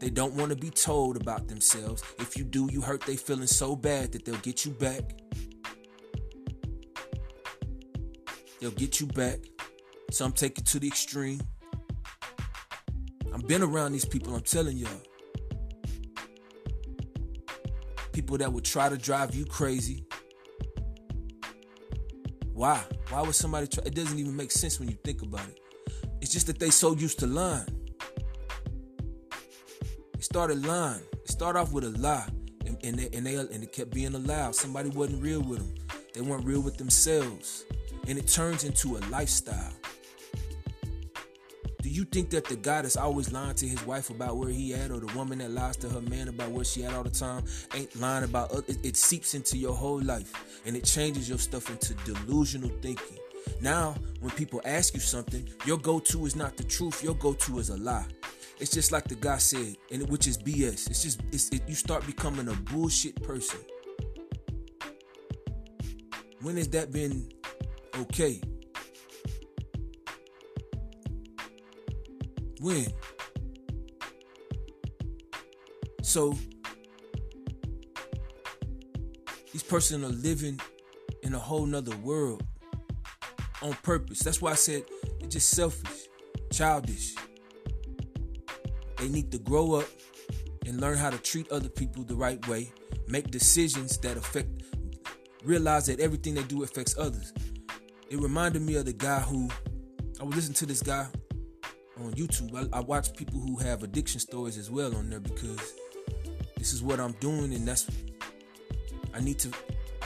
They 0.00 0.10
don't 0.10 0.34
want 0.34 0.50
to 0.50 0.56
be 0.56 0.70
told 0.70 1.16
about 1.16 1.48
themselves. 1.48 2.02
If 2.18 2.36
you 2.36 2.44
do, 2.44 2.68
you 2.70 2.80
hurt 2.80 3.02
their 3.02 3.16
feelings 3.16 3.54
so 3.54 3.76
bad 3.76 4.12
that 4.12 4.24
they'll 4.24 4.36
get 4.36 4.64
you 4.64 4.72
back. 4.72 5.02
They'll 8.60 8.70
get 8.70 9.00
you 9.00 9.06
back. 9.06 9.38
Some 10.10 10.32
take 10.32 10.58
it 10.58 10.66
to 10.66 10.78
the 10.78 10.86
extreme. 10.86 11.40
I've 13.32 13.46
been 13.46 13.62
around 13.62 13.92
these 13.92 14.04
people, 14.04 14.34
I'm 14.34 14.42
telling 14.42 14.76
y'all 14.76 15.00
people 18.14 18.38
that 18.38 18.52
would 18.52 18.64
try 18.64 18.88
to 18.88 18.96
drive 18.96 19.34
you 19.34 19.44
crazy. 19.44 20.06
Why? 22.52 22.80
Why 23.10 23.20
would 23.22 23.34
somebody 23.34 23.66
try? 23.66 23.82
It 23.84 23.94
doesn't 23.94 24.18
even 24.18 24.34
make 24.34 24.52
sense 24.52 24.78
when 24.78 24.88
you 24.88 24.96
think 25.04 25.20
about 25.22 25.46
it. 25.48 25.58
It's 26.20 26.32
just 26.32 26.46
that 26.46 26.58
they 26.58 26.70
so 26.70 26.94
used 26.94 27.18
to 27.18 27.26
lying. 27.26 27.83
Started 30.34 30.66
lying. 30.66 31.00
It 31.12 31.30
started 31.30 31.60
off 31.60 31.70
with 31.70 31.84
a 31.84 31.90
lie, 31.90 32.26
and, 32.66 32.76
and 32.82 32.98
they, 32.98 33.08
and 33.16 33.24
they 33.24 33.36
and 33.36 33.62
it 33.62 33.70
kept 33.70 33.94
being 33.94 34.16
a 34.16 34.18
lie. 34.18 34.50
Somebody 34.50 34.88
wasn't 34.88 35.22
real 35.22 35.40
with 35.40 35.60
them. 35.60 35.86
They 36.12 36.22
weren't 36.22 36.44
real 36.44 36.60
with 36.60 36.76
themselves, 36.76 37.62
and 38.08 38.18
it 38.18 38.26
turns 38.26 38.64
into 38.64 38.96
a 38.96 39.00
lifestyle 39.10 39.72
Do 41.82 41.88
you 41.88 42.04
think 42.04 42.30
that 42.30 42.46
the 42.46 42.56
guy 42.56 42.82
that's 42.82 42.96
always 42.96 43.30
lying 43.30 43.54
to 43.54 43.68
his 43.68 43.86
wife 43.86 44.10
about 44.10 44.36
where 44.36 44.48
he 44.48 44.74
at, 44.74 44.90
or 44.90 44.98
the 44.98 45.16
woman 45.16 45.38
that 45.38 45.52
lies 45.52 45.76
to 45.76 45.88
her 45.88 46.00
man 46.00 46.26
about 46.26 46.50
where 46.50 46.64
she 46.64 46.82
at 46.82 46.92
all 46.94 47.04
the 47.04 47.10
time, 47.10 47.44
ain't 47.72 47.94
lying 48.00 48.24
about 48.24 48.52
it, 48.68 48.84
it 48.84 48.96
seeps 48.96 49.34
into 49.34 49.56
your 49.56 49.74
whole 49.76 50.02
life 50.02 50.32
and 50.66 50.74
it 50.74 50.82
changes 50.82 51.28
your 51.28 51.38
stuff 51.38 51.70
into 51.70 51.94
delusional 52.04 52.70
thinking. 52.82 53.18
Now, 53.60 53.94
when 54.18 54.32
people 54.32 54.60
ask 54.64 54.94
you 54.94 55.00
something, 55.00 55.48
your 55.64 55.78
go-to 55.78 56.26
is 56.26 56.34
not 56.34 56.56
the 56.56 56.64
truth. 56.64 57.04
Your 57.04 57.14
go-to 57.14 57.60
is 57.60 57.68
a 57.70 57.76
lie. 57.76 58.06
It's 58.60 58.70
just 58.70 58.92
like 58.92 59.04
the 59.04 59.16
guy 59.16 59.38
said, 59.38 59.76
and 59.90 60.08
which 60.08 60.26
is 60.26 60.38
BS. 60.38 60.88
It's 60.88 61.02
just 61.02 61.20
it's, 61.32 61.48
it, 61.50 61.62
you 61.68 61.74
start 61.74 62.06
becoming 62.06 62.48
a 62.48 62.54
bullshit 62.54 63.20
person. 63.22 63.60
When 66.40 66.56
has 66.56 66.68
that 66.68 66.92
been 66.92 67.30
okay? 67.98 68.40
When? 72.60 72.86
So 76.02 76.34
these 79.52 79.62
persons 79.62 80.04
are 80.04 80.08
living 80.08 80.60
in 81.22 81.34
a 81.34 81.38
whole 81.38 81.66
nother 81.66 81.96
world 81.96 82.44
on 83.62 83.72
purpose. 83.82 84.20
That's 84.20 84.40
why 84.40 84.52
I 84.52 84.54
said 84.54 84.84
it's 85.20 85.34
just 85.34 85.50
selfish, 85.50 86.08
childish. 86.52 87.14
They 88.98 89.08
need 89.08 89.30
to 89.32 89.38
grow 89.38 89.74
up 89.74 89.86
and 90.66 90.80
learn 90.80 90.96
how 90.96 91.10
to 91.10 91.18
treat 91.18 91.50
other 91.50 91.68
people 91.68 92.04
the 92.04 92.14
right 92.14 92.46
way, 92.48 92.72
make 93.08 93.30
decisions 93.30 93.98
that 93.98 94.16
affect, 94.16 94.48
realize 95.44 95.86
that 95.86 96.00
everything 96.00 96.34
they 96.34 96.42
do 96.44 96.62
affects 96.62 96.96
others. 96.98 97.32
It 98.08 98.18
reminded 98.20 98.62
me 98.62 98.76
of 98.76 98.86
the 98.86 98.92
guy 98.92 99.20
who, 99.20 99.48
I 100.20 100.24
was 100.24 100.36
listening 100.36 100.54
to 100.54 100.66
this 100.66 100.82
guy 100.82 101.06
on 102.00 102.12
YouTube. 102.12 102.72
I, 102.72 102.78
I 102.78 102.80
watch 102.80 103.14
people 103.14 103.40
who 103.40 103.58
have 103.58 103.82
addiction 103.82 104.20
stories 104.20 104.56
as 104.56 104.70
well 104.70 104.96
on 104.96 105.10
there 105.10 105.20
because 105.20 105.74
this 106.56 106.72
is 106.72 106.82
what 106.82 107.00
I'm 107.00 107.12
doing 107.12 107.52
and 107.54 107.66
that's, 107.66 107.86
I 109.12 109.20
need 109.20 109.38
to, 109.40 109.50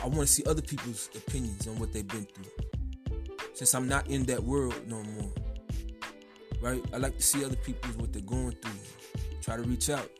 I 0.03 0.07
want 0.07 0.21
to 0.21 0.27
see 0.27 0.45
other 0.45 0.63
people's 0.63 1.11
opinions 1.15 1.67
on 1.67 1.79
what 1.79 1.93
they've 1.93 2.07
been 2.07 2.27
through. 2.27 3.17
Since 3.55 3.75
I'm 3.75 3.89
not 3.89 4.09
in 4.09 4.25
that 4.25 4.43
world 4.43 4.75
no 4.87 5.03
more 5.03 5.33
right? 6.61 6.83
I 6.93 6.97
like 6.97 7.17
to 7.17 7.23
see 7.23 7.45
other 7.45 7.57
people 7.57 7.91
what 7.97 8.13
they're 8.13 8.23
going 8.23 8.53
through. 8.53 8.81
Try 9.43 9.57
to 9.57 9.63
reach 9.63 9.91
out. 9.91 10.11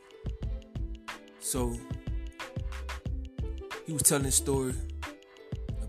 So 1.41 1.75
he 3.87 3.93
was 3.93 4.03
telling 4.03 4.27
a 4.27 4.31
story 4.31 4.75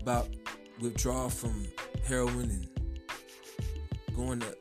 about 0.00 0.28
withdrawal 0.80 1.28
from 1.28 1.66
heroin 2.06 2.50
and 2.50 2.68
going 4.16 4.40
to 4.40 4.56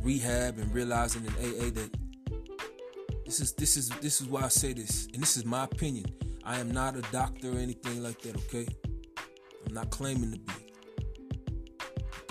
rehab 0.00 0.58
and 0.58 0.72
realizing 0.74 1.24
in 1.24 1.32
AA 1.32 1.70
that 1.70 1.90
this 3.24 3.40
is 3.40 3.52
this 3.52 3.76
is 3.76 3.88
this 4.00 4.20
is 4.20 4.26
why 4.28 4.42
I 4.42 4.48
say 4.48 4.72
this, 4.72 5.08
and 5.12 5.22
this 5.22 5.36
is 5.36 5.44
my 5.44 5.64
opinion. 5.64 6.06
I 6.44 6.60
am 6.60 6.70
not 6.70 6.96
a 6.96 7.02
doctor 7.10 7.52
or 7.52 7.58
anything 7.58 8.02
like 8.02 8.20
that, 8.22 8.36
okay? 8.36 8.66
I'm 9.66 9.74
not 9.74 9.90
claiming 9.90 10.32
to 10.32 10.38
be 10.38 10.63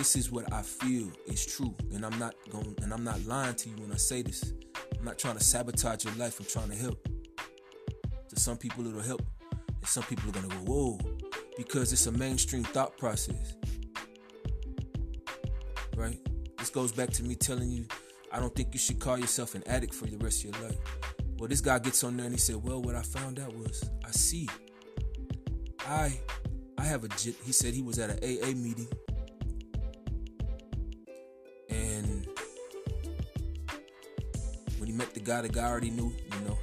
this 0.03 0.17
is 0.17 0.29
what 0.29 0.51
I 0.51 0.61
feel 0.61 1.09
is 1.27 1.45
true, 1.45 1.73
and 1.93 2.05
I'm 2.05 2.19
not 2.19 2.35
going 2.49 2.75
and 2.81 2.91
I'm 2.93 3.05
not 3.05 3.23
lying 3.23 3.55
to 3.55 3.69
you 3.69 3.75
when 3.77 3.89
I 3.89 3.95
say 3.95 4.21
this. 4.21 4.51
I'm 4.99 5.05
not 5.05 5.17
trying 5.17 5.37
to 5.37 5.43
sabotage 5.43 6.03
your 6.03 6.13
life. 6.15 6.41
I'm 6.41 6.45
trying 6.45 6.71
to 6.71 6.75
help. 6.75 7.07
To 8.27 8.37
some 8.37 8.57
people 8.57 8.85
it'll 8.85 8.99
help, 8.99 9.21
and 9.49 9.87
some 9.87 10.03
people 10.03 10.27
are 10.27 10.33
gonna 10.33 10.49
go 10.49 10.55
whoa, 10.69 10.99
because 11.55 11.93
it's 11.93 12.05
a 12.07 12.11
mainstream 12.11 12.65
thought 12.65 12.97
process, 12.97 13.55
right? 15.95 16.19
This 16.57 16.69
goes 16.69 16.91
back 16.91 17.11
to 17.11 17.23
me 17.23 17.35
telling 17.35 17.71
you, 17.71 17.85
I 18.29 18.41
don't 18.41 18.53
think 18.53 18.73
you 18.73 18.79
should 18.79 18.99
call 18.99 19.17
yourself 19.17 19.55
an 19.55 19.63
addict 19.67 19.93
for 19.93 20.07
the 20.07 20.17
rest 20.17 20.43
of 20.43 20.53
your 20.53 20.67
life. 20.67 20.79
Well, 21.37 21.47
this 21.47 21.61
guy 21.61 21.79
gets 21.79 22.03
on 22.03 22.17
there 22.17 22.25
and 22.25 22.35
he 22.35 22.41
said, 22.41 22.57
well, 22.57 22.81
what 22.81 22.95
I 22.95 23.03
found 23.03 23.39
out 23.39 23.55
was 23.55 23.89
I 24.03 24.11
see. 24.11 24.49
I 25.87 26.19
I 26.77 26.83
have 26.83 27.05
a 27.05 27.07
he 27.45 27.53
said 27.53 27.73
he 27.73 27.81
was 27.81 27.99
at 27.99 28.09
an 28.09 28.17
AA 28.17 28.53
meeting 28.53 28.89
guy, 35.23 35.41
the 35.41 35.49
guy 35.49 35.69
already 35.69 35.89
knew, 35.89 36.13
you 36.33 36.47
know, 36.47 36.57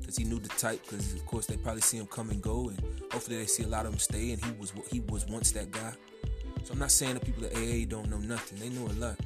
because 0.00 0.16
he 0.16 0.24
knew 0.24 0.38
the 0.38 0.48
type. 0.48 0.82
Because 0.82 1.14
of 1.14 1.24
course 1.26 1.46
they 1.46 1.56
probably 1.56 1.82
see 1.82 1.96
him 1.96 2.06
come 2.06 2.30
and 2.30 2.42
go, 2.42 2.68
and 2.68 2.78
hopefully 3.12 3.38
they 3.38 3.46
see 3.46 3.62
a 3.62 3.68
lot 3.68 3.86
of 3.86 3.92
them 3.92 3.98
stay. 3.98 4.32
And 4.32 4.44
he 4.44 4.52
was 4.52 4.72
he 4.90 5.00
was 5.00 5.26
once 5.26 5.52
that 5.52 5.70
guy. 5.70 5.92
So 6.64 6.72
I'm 6.72 6.78
not 6.78 6.90
saying 6.90 7.14
the 7.14 7.20
people 7.20 7.44
at 7.46 7.54
AA 7.54 7.86
don't 7.88 8.10
know 8.10 8.18
nothing. 8.18 8.58
They 8.58 8.68
know 8.68 8.86
a 8.86 8.96
lot, 8.98 9.18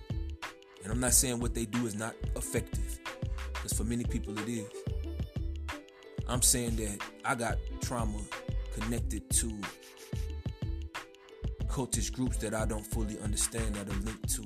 and 0.83 0.93
I'm 0.93 1.01
not 1.01 1.15
saying 1.15 1.41
what 1.41 1.55
they 1.55 1.65
do 1.65 1.87
is 1.87 1.95
not 1.95 2.15
effective, 2.37 3.01
because 3.53 3.73
for 3.73 3.85
many 3.85 4.05
people 4.05 4.39
it 4.39 4.49
is. 4.49 4.67
I'm 6.27 6.43
saying 6.43 6.77
that 6.77 6.99
I 7.25 7.35
got 7.35 7.59
trauma 7.83 8.19
connected 8.73 9.29
to 9.31 9.53
cultish 11.67 12.13
groups 12.13 12.37
that 12.39 12.55
I 12.55 12.65
don't 12.65 12.87
fully 12.87 13.19
understand 13.21 13.75
that 13.75 13.89
are 13.89 14.01
linked 14.01 14.29
to 14.37 14.45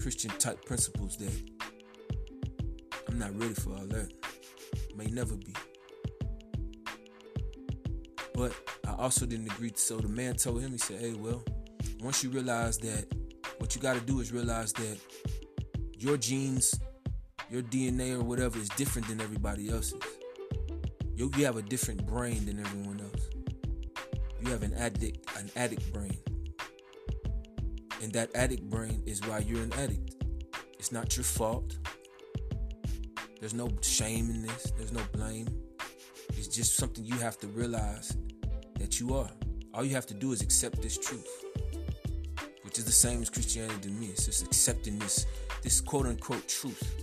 Christian 0.00 0.30
type 0.38 0.64
principles 0.64 1.16
that 1.18 1.51
I'm 3.12 3.18
not 3.18 3.38
ready 3.38 3.52
for 3.52 3.74
all 3.74 3.86
that. 3.88 4.10
May 4.96 5.04
never 5.04 5.36
be. 5.36 5.54
But 8.32 8.54
I 8.86 8.94
also 8.94 9.26
didn't 9.26 9.52
agree. 9.52 9.72
So 9.74 9.98
the 9.98 10.08
man 10.08 10.36
told 10.36 10.62
him, 10.62 10.72
he 10.72 10.78
said, 10.78 10.98
hey, 10.98 11.12
well, 11.12 11.44
once 12.00 12.24
you 12.24 12.30
realize 12.30 12.78
that, 12.78 13.04
what 13.58 13.74
you 13.76 13.82
got 13.82 13.94
to 13.94 14.00
do 14.00 14.20
is 14.20 14.32
realize 14.32 14.72
that 14.74 14.98
your 15.98 16.16
genes, 16.16 16.74
your 17.50 17.60
DNA 17.60 18.18
or 18.18 18.24
whatever 18.24 18.58
is 18.58 18.70
different 18.70 19.06
than 19.08 19.20
everybody 19.20 19.68
else's. 19.68 20.00
You, 21.14 21.30
you 21.36 21.44
have 21.44 21.58
a 21.58 21.62
different 21.62 22.06
brain 22.06 22.46
than 22.46 22.60
everyone 22.60 22.98
else. 23.00 23.28
You 24.40 24.50
have 24.52 24.62
an 24.62 24.72
addict, 24.72 25.28
an 25.38 25.50
addict 25.54 25.92
brain. 25.92 26.18
And 28.02 28.10
that 28.14 28.34
addict 28.34 28.70
brain 28.70 29.02
is 29.04 29.20
why 29.20 29.40
you're 29.40 29.62
an 29.62 29.74
addict. 29.74 30.14
It's 30.78 30.92
not 30.92 31.14
your 31.14 31.24
fault. 31.24 31.76
There's 33.42 33.54
no 33.54 33.68
shame 33.80 34.30
in 34.30 34.42
this, 34.42 34.72
there's 34.78 34.92
no 34.92 35.00
blame. 35.14 35.48
It's 36.28 36.46
just 36.46 36.76
something 36.76 37.04
you 37.04 37.16
have 37.16 37.40
to 37.40 37.48
realize 37.48 38.16
that 38.78 39.00
you 39.00 39.16
are. 39.16 39.28
All 39.74 39.84
you 39.84 39.96
have 39.96 40.06
to 40.06 40.14
do 40.14 40.30
is 40.30 40.42
accept 40.42 40.80
this 40.80 40.96
truth, 40.96 41.26
which 42.62 42.78
is 42.78 42.84
the 42.84 42.92
same 42.92 43.20
as 43.20 43.28
Christianity 43.28 43.80
to 43.80 43.88
me. 43.88 44.06
It's 44.06 44.26
just 44.26 44.44
accepting 44.44 44.96
this, 45.00 45.26
this 45.60 45.80
quote 45.80 46.06
unquote 46.06 46.46
truth. 46.46 46.94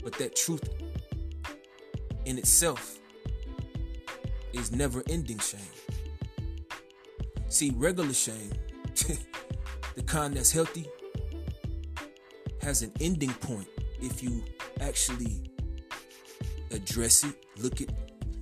But 0.00 0.12
that 0.18 0.36
truth 0.36 0.68
in 2.24 2.38
itself 2.38 3.00
is 4.52 4.70
never 4.70 5.02
ending 5.10 5.40
shame. 5.40 5.60
See, 7.48 7.72
regular 7.74 8.14
shame, 8.14 8.52
the 9.96 10.04
kind 10.06 10.34
that's 10.34 10.52
healthy, 10.52 10.86
has 12.60 12.82
an 12.82 12.92
ending 13.00 13.34
point 13.34 13.66
if 14.02 14.22
you 14.22 14.42
actually 14.80 15.50
address 16.70 17.24
it, 17.24 17.34
look 17.58 17.80
it 17.80 17.90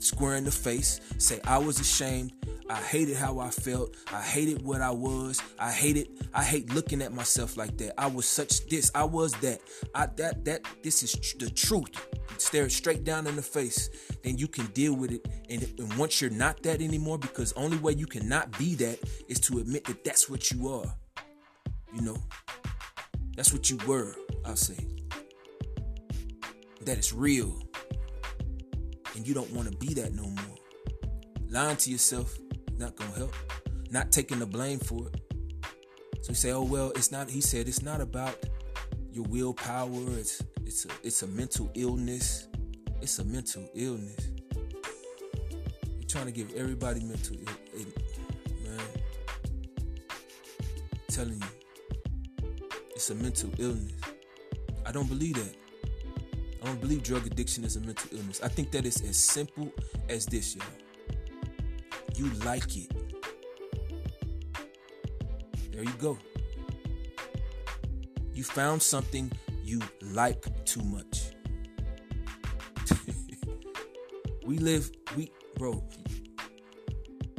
square 0.03 0.37
in 0.37 0.45
the 0.45 0.51
face, 0.51 1.01
say, 1.19 1.41
I 1.47 1.59
was 1.59 1.79
ashamed. 1.81 2.33
I 2.69 2.77
hated 2.77 3.17
how 3.17 3.41
I 3.41 3.51
felt. 3.51 3.97
I 4.13 4.21
hated 4.21 4.63
what 4.63 4.81
I 4.81 4.91
was. 4.91 5.43
I 5.59 5.73
hated. 5.73 6.09
I 6.33 6.45
hate 6.45 6.73
looking 6.73 7.03
at 7.03 7.13
myself 7.13 7.57
like 7.57 7.77
that. 7.79 8.01
I 8.01 8.07
was 8.07 8.27
such 8.27 8.67
this. 8.69 8.93
I 8.95 9.03
was 9.03 9.33
that. 9.41 9.61
I 9.93 10.07
that 10.17 10.45
that. 10.45 10.61
This 10.85 11.03
is 11.03 11.13
tr- 11.13 11.39
the 11.39 11.51
truth. 11.51 11.91
Stare 12.39 12.67
it 12.67 12.73
straight 12.73 13.03
down 13.03 13.27
in 13.27 13.35
the 13.35 13.43
face. 13.43 13.91
Then 14.23 14.39
you 14.39 14.47
can 14.47 14.67
deal 14.67 14.95
with 14.95 15.11
it. 15.11 15.27
And, 15.51 15.63
and 15.81 15.93
once 15.95 16.21
you're 16.21 16.31
not 16.31 16.63
that 16.63 16.81
anymore, 16.81 17.19
because 17.19 17.53
only 17.55 17.77
way 17.77 17.95
you 17.95 18.07
cannot 18.07 18.57
be 18.57 18.77
that 18.77 19.01
is 19.29 19.41
to 19.41 19.59
admit 19.59 19.85
that 19.87 20.05
that's 20.05 20.31
what 20.31 20.53
you 20.53 20.69
are. 20.69 20.95
You 21.93 22.03
know, 22.03 22.17
that's 23.35 23.53
what 23.53 23.69
you 23.69 23.79
were. 23.89 24.15
I'll 24.45 24.55
say 24.55 24.77
that 26.91 26.99
it's 26.99 27.13
real. 27.13 27.57
And 29.15 29.27
you 29.27 29.33
don't 29.33 29.53
want 29.53 29.71
to 29.71 29.77
be 29.79 29.95
that 29.95 30.13
no 30.13 30.25
more. 30.25 30.59
Lying 31.49 31.77
to 31.77 31.91
yourself 31.91 32.37
not 32.79 32.97
gonna 32.97 33.13
help. 33.13 33.33
Not 33.91 34.11
taking 34.11 34.41
the 34.41 34.47
blame 34.47 34.81
for 34.81 35.07
it. 35.07 35.21
So 36.23 36.31
you 36.31 36.35
say, 36.35 36.51
oh 36.51 36.65
well, 36.65 36.91
it's 36.97 37.13
not 37.13 37.31
he 37.31 37.41
said 37.41 37.69
it's 37.69 37.83
not 37.83 38.01
about 38.01 38.37
your 39.13 39.25
willpower, 39.29 40.19
it's 40.19 40.43
it's 40.67 40.85
a 40.85 40.89
it's 41.05 41.23
a 41.23 41.29
mental 41.29 41.71
illness. 41.75 42.49
It's 43.01 43.21
a 43.21 43.25
mental 43.25 43.69
illness. 43.75 44.29
You're 44.53 46.09
trying 46.09 46.27
to 46.27 46.33
give 46.33 46.53
everybody 46.55 47.05
mental 47.05 47.37
Ill, 47.37 47.85
man. 48.65 48.81
I'm 50.93 50.99
telling 51.09 51.41
you. 51.41 52.49
It's 52.97 53.11
a 53.11 53.15
mental 53.15 53.51
illness. 53.59 53.93
I 54.85 54.91
don't 54.91 55.09
believe 55.09 55.37
that. 55.37 55.60
I 56.63 56.67
don't 56.67 56.81
believe 56.81 57.03
drug 57.03 57.27
addiction 57.27 57.65
is 57.65 57.77
a 57.77 57.81
mental 57.81 58.11
illness. 58.17 58.41
I 58.43 58.49
think 58.49 58.71
that 58.73 58.85
is 58.85 59.01
as 59.03 59.17
simple 59.17 59.73
as 60.09 60.27
this, 60.27 60.55
y'all. 60.55 60.65
You 62.15 62.31
like 62.45 62.77
it. 62.77 62.91
There 65.73 65.83
you 65.83 65.93
go. 65.99 66.19
You 68.35 68.45
found 68.45 68.83
something 68.83 69.33
you 69.65 69.81
like 70.03 70.45
too 70.65 70.83
much. 70.83 71.31
we 74.47 74.59
live, 74.59 74.91
we, 75.17 75.31
bro, 75.57 75.83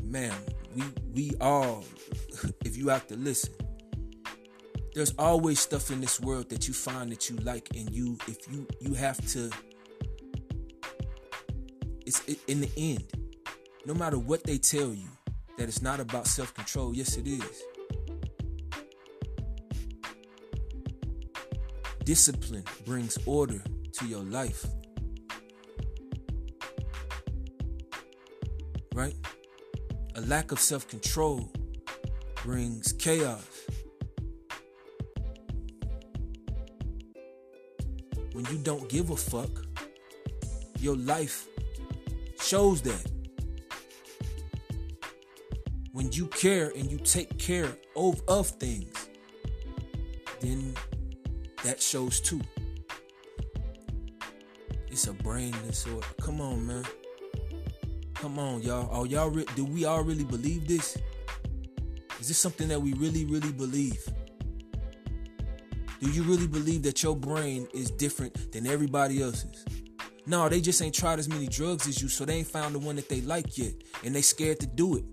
man, 0.03 0.34
we 0.75 0.84
we 1.13 1.31
all, 1.41 1.84
if 2.65 2.77
you 2.77 2.88
have 2.88 3.05
to 3.07 3.15
listen, 3.17 3.53
there's 4.93 5.13
always 5.17 5.60
stuff 5.60 5.89
in 5.89 6.01
this 6.01 6.19
world 6.19 6.49
that 6.49 6.67
you 6.67 6.73
find 6.73 7.12
that 7.12 7.30
you 7.30 7.38
like, 7.38 7.69
and 7.75 7.89
you 7.93 8.17
if 8.27 8.51
you 8.51 8.67
you 8.80 8.93
have 8.93 9.25
to. 9.30 9.49
It's 12.06 12.21
in 12.47 12.62
the 12.62 12.71
end, 12.77 13.06
no 13.86 13.93
matter 13.93 14.19
what 14.19 14.43
they 14.43 14.58
tell 14.58 14.93
you, 14.93 15.08
that 15.58 15.67
it's 15.69 15.82
not 15.82 15.99
about 15.99 16.27
self 16.27 16.54
control. 16.54 16.93
Yes, 16.93 17.17
it 17.17 17.27
is. 17.27 17.63
Discipline 22.04 22.65
brings 22.86 23.17
order 23.25 23.62
to 23.93 24.08
your 24.08 24.23
life. 24.23 24.65
Right? 28.93 29.15
A 30.15 30.21
lack 30.21 30.51
of 30.51 30.60
self 30.60 30.88
control 30.89 31.49
brings 32.43 32.91
chaos. 32.93 33.61
You 38.52 38.58
don't 38.58 38.90
give 38.90 39.12
a 39.12 39.16
fuck, 39.16 39.50
your 40.80 40.98
life 40.98 41.48
shows 42.42 42.82
that. 42.82 43.12
When 45.94 46.12
you 46.12 46.28
care 46.28 46.72
and 46.76 46.92
you 46.92 46.98
take 46.98 47.38
care 47.38 47.70
of, 47.96 48.22
of 48.28 48.48
things, 48.48 49.10
then 50.42 50.74
that 51.64 51.82
shows 51.82 52.20
too. 52.20 52.42
It's 54.90 55.08
a 55.08 55.14
brain 55.14 55.54
disorder. 55.66 56.06
Come 56.22 56.42
on, 56.42 56.68
man. 56.68 56.84
Come 58.16 58.38
on, 58.38 58.62
y'all. 58.62 58.90
Oh, 58.92 59.06
y'all. 59.06 59.30
Re- 59.30 59.46
do 59.56 59.64
we 59.64 59.86
all 59.86 60.04
really 60.04 60.26
believe 60.26 60.68
this? 60.68 60.98
Is 62.20 62.28
this 62.28 62.38
something 62.38 62.68
that 62.68 62.82
we 62.82 62.94
really, 62.94 63.26
really 63.26 63.52
believe? 63.52 64.06
Do 66.02 66.10
you 66.10 66.24
really 66.24 66.48
believe 66.48 66.82
that 66.84 67.04
your 67.04 67.16
brain 67.16 67.68
is 67.76 67.92
different 67.92 68.52
than 68.52 68.66
everybody 68.66 69.22
else's? 69.22 69.64
No, 70.26 70.50
they 70.50 70.60
just 70.60 70.82
ain't 70.82 70.96
tried 70.96 71.20
as 71.20 71.30
many 71.30 71.48
drugs 71.48 71.88
as 71.88 72.02
you, 72.02 72.08
so 72.08 72.26
they 72.26 72.38
ain't 72.38 72.48
found 72.48 72.74
the 72.74 72.80
one 72.80 72.96
that 72.96 73.08
they 73.08 73.22
like 73.22 73.56
yet, 73.56 73.74
and 74.04 74.16
they 74.16 74.24
scared 74.24 74.60
to 74.62 74.66
do 74.66 74.98
it. 74.98 75.06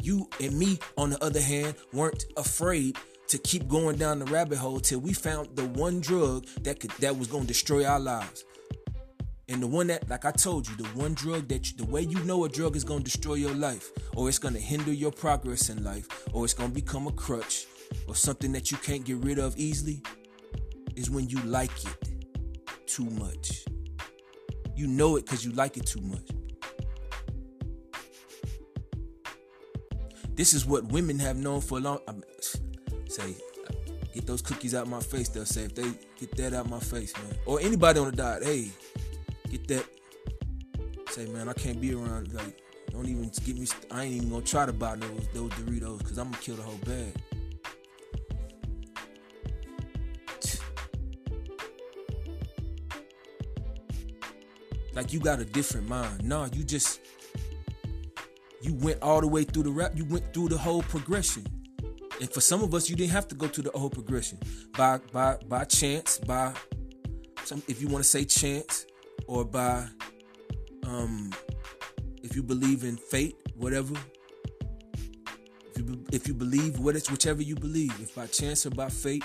You 0.00 0.30
and 0.40 0.58
me, 0.58 0.78
on 0.96 1.10
the 1.10 1.22
other 1.22 1.42
hand, 1.42 1.74
weren't 1.92 2.24
afraid 2.38 2.96
to 3.28 3.36
keep 3.36 3.68
going 3.68 3.96
down 3.98 4.18
the 4.18 4.24
rabbit 4.24 4.56
hole 4.56 4.80
till 4.80 5.00
we 5.00 5.12
found 5.12 5.54
the 5.56 5.66
one 5.66 6.00
drug 6.00 6.46
that 6.62 6.80
could 6.80 6.92
that 7.00 7.18
was 7.18 7.28
going 7.28 7.42
to 7.42 7.48
destroy 7.48 7.84
our 7.84 8.00
lives. 8.00 8.46
And 9.50 9.62
the 9.62 9.66
one 9.66 9.88
that, 9.88 10.08
like 10.08 10.24
I 10.24 10.30
told 10.30 10.66
you, 10.68 10.76
the 10.76 10.88
one 10.98 11.12
drug 11.12 11.48
that 11.48 11.70
you, 11.70 11.76
the 11.76 11.84
way 11.84 12.00
you 12.00 12.18
know 12.24 12.46
a 12.46 12.48
drug 12.48 12.76
is 12.76 12.84
going 12.84 13.00
to 13.00 13.04
destroy 13.04 13.34
your 13.34 13.54
life, 13.54 13.90
or 14.14 14.30
it's 14.30 14.38
going 14.38 14.54
to 14.54 14.60
hinder 14.60 14.92
your 14.92 15.12
progress 15.12 15.68
in 15.68 15.84
life, 15.84 16.08
or 16.32 16.46
it's 16.46 16.54
going 16.54 16.70
to 16.70 16.74
become 16.74 17.06
a 17.06 17.12
crutch, 17.12 17.66
or 18.06 18.14
something 18.14 18.52
that 18.52 18.70
you 18.70 18.76
can't 18.78 19.04
get 19.04 19.18
rid 19.18 19.38
of 19.38 19.56
easily, 19.56 20.02
is 20.94 21.10
when 21.10 21.28
you 21.28 21.38
like 21.40 21.84
it 21.84 22.86
too 22.86 23.04
much. 23.04 23.64
You 24.74 24.86
know 24.86 25.16
it 25.16 25.24
because 25.24 25.44
you 25.44 25.52
like 25.52 25.76
it 25.76 25.86
too 25.86 26.00
much. 26.00 26.28
This 30.34 30.52
is 30.52 30.66
what 30.66 30.84
women 30.92 31.18
have 31.18 31.36
known 31.36 31.62
for 31.62 31.78
a 31.78 31.80
long. 31.80 31.98
I 32.06 32.12
say, 33.08 33.34
get 34.12 34.26
those 34.26 34.42
cookies 34.42 34.74
out 34.74 34.86
my 34.86 35.00
face. 35.00 35.30
They'll 35.30 35.46
say 35.46 35.62
if 35.62 35.74
they 35.74 35.90
get 36.18 36.36
that 36.36 36.52
out 36.52 36.68
my 36.68 36.78
face, 36.78 37.14
man, 37.16 37.34
or 37.46 37.58
anybody 37.60 38.00
on 38.00 38.10
the 38.10 38.16
diet, 38.16 38.44
hey, 38.44 38.68
get 39.50 39.66
that. 39.68 39.86
Say, 41.08 41.24
man, 41.26 41.48
I 41.48 41.54
can't 41.54 41.80
be 41.80 41.94
around. 41.94 42.34
Like, 42.34 42.62
don't 42.90 43.08
even 43.08 43.30
get 43.44 43.58
me. 43.58 43.66
I 43.90 44.04
ain't 44.04 44.16
even 44.16 44.30
gonna 44.30 44.42
try 44.42 44.66
to 44.66 44.72
buy 44.74 44.96
those 44.96 45.28
those 45.32 45.50
Doritos 45.52 45.98
because 45.98 46.18
I'm 46.18 46.30
gonna 46.30 46.42
kill 46.42 46.56
the 46.56 46.62
whole 46.62 46.78
bag. 46.84 47.14
Like 54.96 55.12
you 55.12 55.20
got 55.20 55.40
a 55.40 55.44
different 55.44 55.86
mind. 55.86 56.24
Nah, 56.24 56.48
you 56.54 56.64
just 56.64 57.00
you 58.62 58.72
went 58.72 59.02
all 59.02 59.20
the 59.20 59.28
way 59.28 59.44
through 59.44 59.64
the 59.64 59.70
rap. 59.70 59.92
You 59.94 60.06
went 60.06 60.32
through 60.32 60.48
the 60.48 60.56
whole 60.56 60.82
progression. 60.84 61.44
And 62.18 62.30
for 62.30 62.40
some 62.40 62.62
of 62.62 62.72
us, 62.72 62.88
you 62.88 62.96
didn't 62.96 63.12
have 63.12 63.28
to 63.28 63.34
go 63.34 63.46
through 63.46 63.64
the 63.64 63.78
whole 63.78 63.90
progression 63.90 64.38
by 64.74 65.00
by 65.12 65.36
by 65.46 65.64
chance, 65.64 66.18
by 66.18 66.54
some 67.44 67.62
if 67.68 67.82
you 67.82 67.88
want 67.88 68.04
to 68.04 68.08
say 68.08 68.24
chance, 68.24 68.86
or 69.26 69.44
by 69.44 69.86
um 70.86 71.30
if 72.22 72.34
you 72.34 72.42
believe 72.42 72.82
in 72.82 72.96
fate, 72.96 73.36
whatever. 73.54 73.94
If 75.74 75.86
you 75.86 76.06
if 76.10 76.26
you 76.26 76.32
believe 76.32 76.78
what 76.78 76.96
it's 76.96 77.10
whichever 77.10 77.42
you 77.42 77.54
believe, 77.54 77.92
if 78.00 78.14
by 78.14 78.28
chance 78.28 78.64
or 78.64 78.70
by 78.70 78.88
fate, 78.88 79.24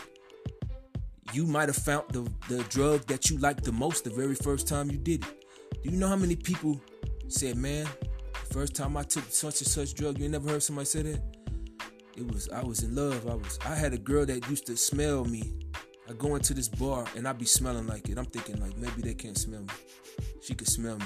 you 1.31 1.45
might 1.47 1.69
have 1.69 1.77
found 1.77 2.10
the 2.10 2.29
the 2.49 2.62
drug 2.63 3.05
that 3.07 3.29
you 3.29 3.38
liked 3.38 3.63
the 3.63 3.71
most 3.71 4.03
the 4.03 4.10
very 4.10 4.36
first 4.36 4.67
time 4.67 4.91
you 4.91 4.97
did 4.97 5.23
it. 5.23 5.40
Do 5.84 5.89
you 5.89 5.98
know 5.98 6.08
how 6.08 6.15
many 6.15 6.36
people 6.36 6.80
said, 7.28 7.58
"Man, 7.58 7.88
first 8.52 8.76
time 8.76 8.98
I 8.98 9.04
took 9.04 9.26
such 9.30 9.62
and 9.62 9.70
such 9.70 9.94
drug, 9.94 10.20
you 10.20 10.30
never 10.30 10.50
heard 10.50 10.63
somebody 10.63 10.86
say 10.86 11.02
that." 11.04 11.22
It 12.15 12.28
was 12.32 12.50
I 12.50 12.63
was 12.63 12.84
in 12.84 12.96
love. 12.96 13.28
I 13.28 13.36
was 13.36 13.58
I 13.65 13.76
had 13.76 13.94
a 13.94 13.98
girl 13.98 14.26
that 14.26 14.50
used 14.50 14.65
to 14.67 14.78
smell 14.78 15.26
me. 15.26 15.54
I 16.10 16.13
go 16.13 16.36
into 16.36 16.54
this 16.54 16.67
bar 16.67 17.06
and 17.15 17.28
I 17.28 17.34
be 17.34 17.46
smelling 17.46 17.88
like 17.88 18.10
it. 18.10 18.17
I'm 18.17 18.26
thinking 18.26 18.60
like 18.60 18.78
maybe 18.78 19.02
they 19.02 19.13
can't 19.13 19.38
smell 19.38 19.62
me. 19.62 19.74
She 20.41 20.54
could 20.54 20.67
smell 20.67 20.98
me. 20.98 21.06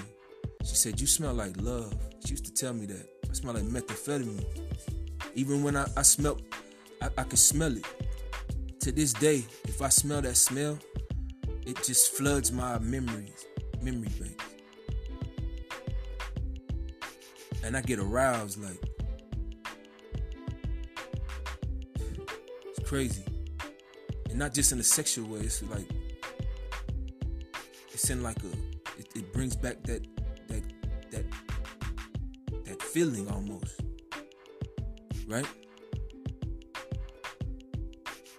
She 0.64 0.76
said, 0.76 1.00
You 1.00 1.06
smell 1.06 1.34
like 1.34 1.56
love. 1.62 1.94
She 2.26 2.32
used 2.32 2.46
to 2.46 2.54
tell 2.54 2.74
me 2.74 2.88
that. 2.88 3.08
I 3.30 3.34
smell 3.34 3.54
like 3.54 3.64
methamphetamine. 3.64 4.44
Even 5.36 5.64
when 5.64 5.76
I, 5.76 5.86
I 5.96 6.02
smell 6.02 6.40
I, 7.02 7.10
I 7.18 7.24
could 7.24 7.40
smell 7.40 7.76
it. 7.78 7.86
To 8.82 8.92
this 8.92 9.14
day, 9.14 9.44
if 9.66 9.82
I 9.82 9.90
smell 9.90 10.22
that 10.22 10.38
smell, 10.38 10.80
it 11.66 11.76
just 11.84 12.14
floods 12.14 12.52
my 12.52 12.80
memories, 12.80 13.46
memory 13.82 14.10
banks. 14.20 14.55
And 17.66 17.76
I 17.76 17.82
get 17.82 17.98
aroused 17.98 18.62
like 18.62 18.80
it's 22.68 22.88
crazy. 22.88 23.26
And 24.30 24.38
not 24.38 24.54
just 24.54 24.72
in 24.72 24.80
a 24.80 24.84
sexual 24.84 25.28
way, 25.28 25.40
it's 25.40 25.64
like 25.64 25.90
it's 27.92 28.08
in 28.12 28.22
like 28.22 28.38
a 28.44 28.52
it, 29.00 29.08
it 29.16 29.34
brings 29.34 29.56
back 29.56 29.82
that 29.84 30.06
that 30.48 30.64
that 31.10 31.26
that 32.66 32.82
feeling 32.84 33.28
almost. 33.32 33.82
Right? 35.28 35.48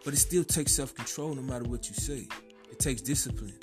But 0.05 0.15
it 0.15 0.19
still 0.19 0.45
takes 0.45 0.73
self-control 0.73 1.35
no 1.35 1.43
matter 1.43 1.65
what 1.65 1.89
you 1.89 1.97
say. 1.97 2.29
It 2.71 2.79
takes 2.79 3.03
discipline. 3.03 3.59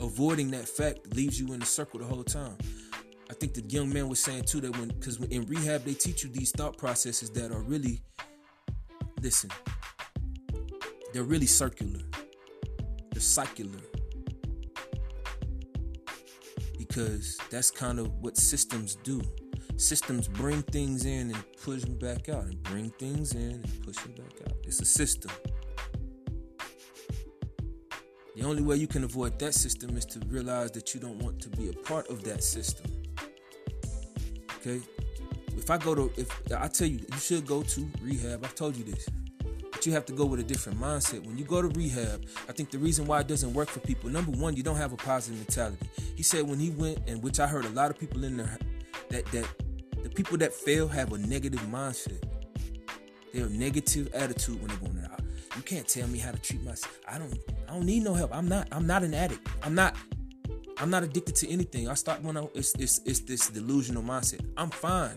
Avoiding 0.00 0.52
that 0.52 0.68
fact 0.68 1.16
leaves 1.16 1.40
you 1.40 1.52
in 1.52 1.60
a 1.60 1.66
circle 1.66 1.98
the 1.98 2.06
whole 2.06 2.22
time. 2.22 2.56
I 3.32 3.34
think 3.34 3.54
the 3.54 3.62
young 3.62 3.90
man 3.90 4.10
was 4.10 4.22
saying 4.22 4.44
too 4.44 4.60
that 4.60 4.76
when 4.76 4.88
because 4.88 5.16
in 5.16 5.46
rehab 5.46 5.84
they 5.84 5.94
teach 5.94 6.22
you 6.22 6.28
these 6.28 6.50
thought 6.50 6.76
processes 6.76 7.30
that 7.30 7.50
are 7.50 7.62
really 7.62 8.02
listen, 9.22 9.48
they're 11.14 11.22
really 11.22 11.46
circular. 11.46 12.00
They're 13.10 13.22
circular. 13.22 13.80
Because 16.76 17.38
that's 17.50 17.70
kind 17.70 17.98
of 17.98 18.12
what 18.20 18.36
systems 18.36 18.96
do. 18.96 19.22
Systems 19.78 20.28
bring 20.28 20.60
things 20.64 21.06
in 21.06 21.30
and 21.30 21.44
push 21.64 21.80
them 21.80 21.96
back 21.96 22.28
out, 22.28 22.44
and 22.44 22.62
bring 22.64 22.90
things 22.90 23.32
in 23.32 23.52
and 23.52 23.82
push 23.82 23.96
them 23.96 24.12
back 24.12 24.46
out. 24.46 24.56
It's 24.64 24.82
a 24.82 24.84
system. 24.84 25.30
The 28.36 28.42
only 28.44 28.62
way 28.62 28.76
you 28.76 28.86
can 28.86 29.04
avoid 29.04 29.38
that 29.38 29.54
system 29.54 29.96
is 29.96 30.04
to 30.06 30.20
realize 30.26 30.70
that 30.72 30.92
you 30.92 31.00
don't 31.00 31.18
want 31.18 31.40
to 31.40 31.48
be 31.48 31.70
a 31.70 31.72
part 31.72 32.08
of 32.08 32.24
that 32.24 32.44
system. 32.44 32.91
Okay? 34.62 34.80
If 35.56 35.70
I 35.70 35.78
go 35.78 35.94
to, 35.94 36.10
if 36.16 36.30
I 36.52 36.68
tell 36.68 36.86
you, 36.86 36.98
you 36.98 37.18
should 37.18 37.46
go 37.46 37.62
to 37.62 37.90
rehab, 38.00 38.44
I've 38.44 38.54
told 38.54 38.76
you 38.76 38.84
this 38.84 39.08
But 39.70 39.84
you 39.84 39.92
have 39.92 40.06
to 40.06 40.12
go 40.12 40.24
with 40.24 40.40
a 40.40 40.44
different 40.44 40.80
mindset. 40.80 41.26
When 41.26 41.36
you 41.36 41.44
go 41.44 41.60
to 41.60 41.68
rehab, 41.68 42.24
I 42.48 42.52
think 42.52 42.70
the 42.70 42.78
reason 42.78 43.06
why 43.06 43.20
it 43.20 43.26
doesn't 43.26 43.52
work 43.52 43.68
for 43.68 43.80
people, 43.80 44.08
number 44.08 44.30
one, 44.30 44.56
you 44.56 44.62
don't 44.62 44.76
have 44.76 44.92
a 44.92 44.96
positive 44.96 45.38
mentality. 45.38 45.88
He 46.16 46.22
said 46.22 46.48
when 46.48 46.58
he 46.58 46.70
went, 46.70 47.00
and 47.08 47.22
which 47.22 47.40
I 47.40 47.46
heard 47.46 47.64
a 47.64 47.70
lot 47.70 47.90
of 47.90 47.98
people 47.98 48.24
in 48.24 48.36
there, 48.36 48.58
that 49.10 49.26
that 49.26 49.46
the 50.02 50.08
people 50.08 50.38
that 50.38 50.52
fail 50.52 50.88
have 50.88 51.12
a 51.12 51.18
negative 51.18 51.60
mindset. 51.62 52.22
They 53.32 53.40
have 53.40 53.50
a 53.50 53.54
negative 53.54 54.12
attitude 54.14 54.60
when 54.60 54.68
they're 54.68 54.76
going 54.76 54.96
there. 54.96 55.08
You 55.56 55.62
can't 55.62 55.86
tell 55.86 56.06
me 56.08 56.18
how 56.18 56.32
to 56.32 56.38
treat 56.38 56.62
myself. 56.62 56.98
I 57.08 57.18
don't. 57.18 57.32
I 57.68 57.72
don't 57.72 57.86
need 57.86 58.02
no 58.02 58.14
help. 58.14 58.34
I'm 58.34 58.48
not. 58.48 58.68
I'm 58.72 58.86
not 58.86 59.02
an 59.02 59.14
addict. 59.14 59.46
I'm 59.62 59.74
not. 59.74 59.96
I'm 60.82 60.90
not 60.90 61.04
addicted 61.04 61.36
to 61.36 61.48
anything. 61.48 61.88
I 61.88 61.94
start 61.94 62.24
when 62.24 62.36
I, 62.36 62.44
it's, 62.54 62.74
it's 62.74 63.00
it's 63.06 63.20
this 63.20 63.48
delusional 63.50 64.02
mindset. 64.02 64.44
I'm 64.56 64.70
fine. 64.70 65.16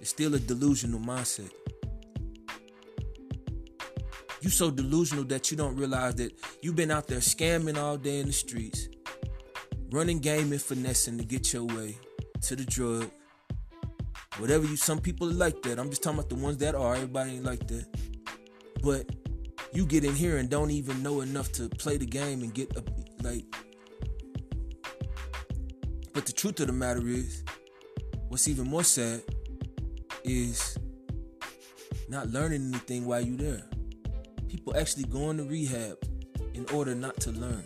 It's 0.00 0.08
still 0.08 0.34
a 0.34 0.38
delusional 0.38 1.00
mindset. 1.00 1.50
You 4.40 4.48
so 4.48 4.70
delusional 4.70 5.24
that 5.24 5.50
you 5.50 5.58
don't 5.58 5.76
realize 5.76 6.14
that 6.14 6.32
you've 6.62 6.76
been 6.76 6.90
out 6.90 7.08
there 7.08 7.18
scamming 7.18 7.76
all 7.76 7.98
day 7.98 8.20
in 8.20 8.26
the 8.26 8.32
streets, 8.32 8.88
running 9.90 10.18
game 10.18 10.50
and 10.50 10.62
finessing 10.62 11.18
to 11.18 11.24
get 11.26 11.52
your 11.52 11.64
way 11.64 11.98
to 12.40 12.56
the 12.56 12.64
drug, 12.64 13.10
Whatever 14.38 14.64
you, 14.64 14.76
some 14.76 14.98
people 14.98 15.28
like 15.28 15.60
that. 15.64 15.78
I'm 15.78 15.90
just 15.90 16.02
talking 16.02 16.20
about 16.20 16.30
the 16.30 16.36
ones 16.36 16.56
that 16.58 16.74
are. 16.74 16.94
Everybody 16.94 17.32
ain't 17.32 17.44
like 17.44 17.66
that. 17.68 17.86
But 18.82 19.10
you 19.74 19.84
get 19.84 20.04
in 20.04 20.14
here 20.14 20.38
and 20.38 20.48
don't 20.48 20.70
even 20.70 21.02
know 21.02 21.20
enough 21.20 21.52
to 21.52 21.68
play 21.68 21.98
the 21.98 22.06
game 22.06 22.40
and 22.40 22.54
get 22.54 22.74
a, 22.78 22.82
like. 23.22 23.44
But 26.14 26.26
the 26.26 26.32
truth 26.32 26.60
of 26.60 26.68
the 26.68 26.72
matter 26.72 27.06
is, 27.08 27.42
what's 28.28 28.46
even 28.46 28.68
more 28.68 28.84
sad 28.84 29.20
is 30.22 30.78
not 32.08 32.30
learning 32.30 32.70
anything 32.72 33.04
while 33.04 33.20
you're 33.20 33.36
there. 33.36 33.64
People 34.48 34.76
actually 34.76 35.04
going 35.04 35.36
to 35.38 35.42
rehab 35.42 35.98
in 36.54 36.66
order 36.72 36.94
not 36.94 37.18
to 37.22 37.32
learn. 37.32 37.64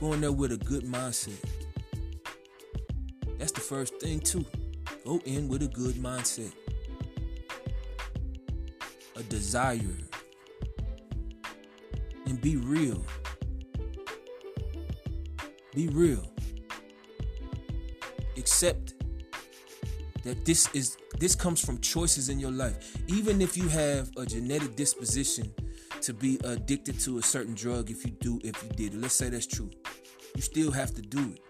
Going 0.00 0.20
there 0.20 0.32
with 0.32 0.50
a 0.50 0.56
good 0.56 0.82
mindset. 0.82 1.38
That's 3.38 3.52
the 3.52 3.60
first 3.60 3.94
thing, 4.00 4.18
too. 4.18 4.44
Go 5.04 5.20
in 5.24 5.46
with 5.48 5.62
a 5.62 5.68
good 5.68 5.94
mindset, 5.94 6.52
a 9.14 9.22
desire, 9.22 9.78
and 12.26 12.40
be 12.40 12.56
real. 12.56 13.04
Be 15.74 15.88
real. 15.88 16.30
Accept 18.36 18.94
that 20.22 20.44
this 20.44 20.68
is 20.74 20.96
this 21.18 21.34
comes 21.34 21.64
from 21.64 21.80
choices 21.80 22.28
in 22.28 22.38
your 22.38 22.50
life. 22.50 22.96
Even 23.08 23.40
if 23.40 23.56
you 23.56 23.68
have 23.68 24.10
a 24.16 24.26
genetic 24.26 24.76
disposition 24.76 25.52
to 26.00 26.12
be 26.12 26.38
addicted 26.44 27.00
to 27.00 27.18
a 27.18 27.22
certain 27.22 27.54
drug 27.54 27.90
if 27.90 28.04
you 28.04 28.10
do 28.20 28.38
if 28.44 28.62
you 28.62 28.68
did. 28.70 29.00
Let's 29.00 29.14
say 29.14 29.30
that's 29.30 29.46
true. 29.46 29.70
You 30.36 30.42
still 30.42 30.70
have 30.70 30.92
to 30.94 31.02
do 31.02 31.32
it. 31.32 31.40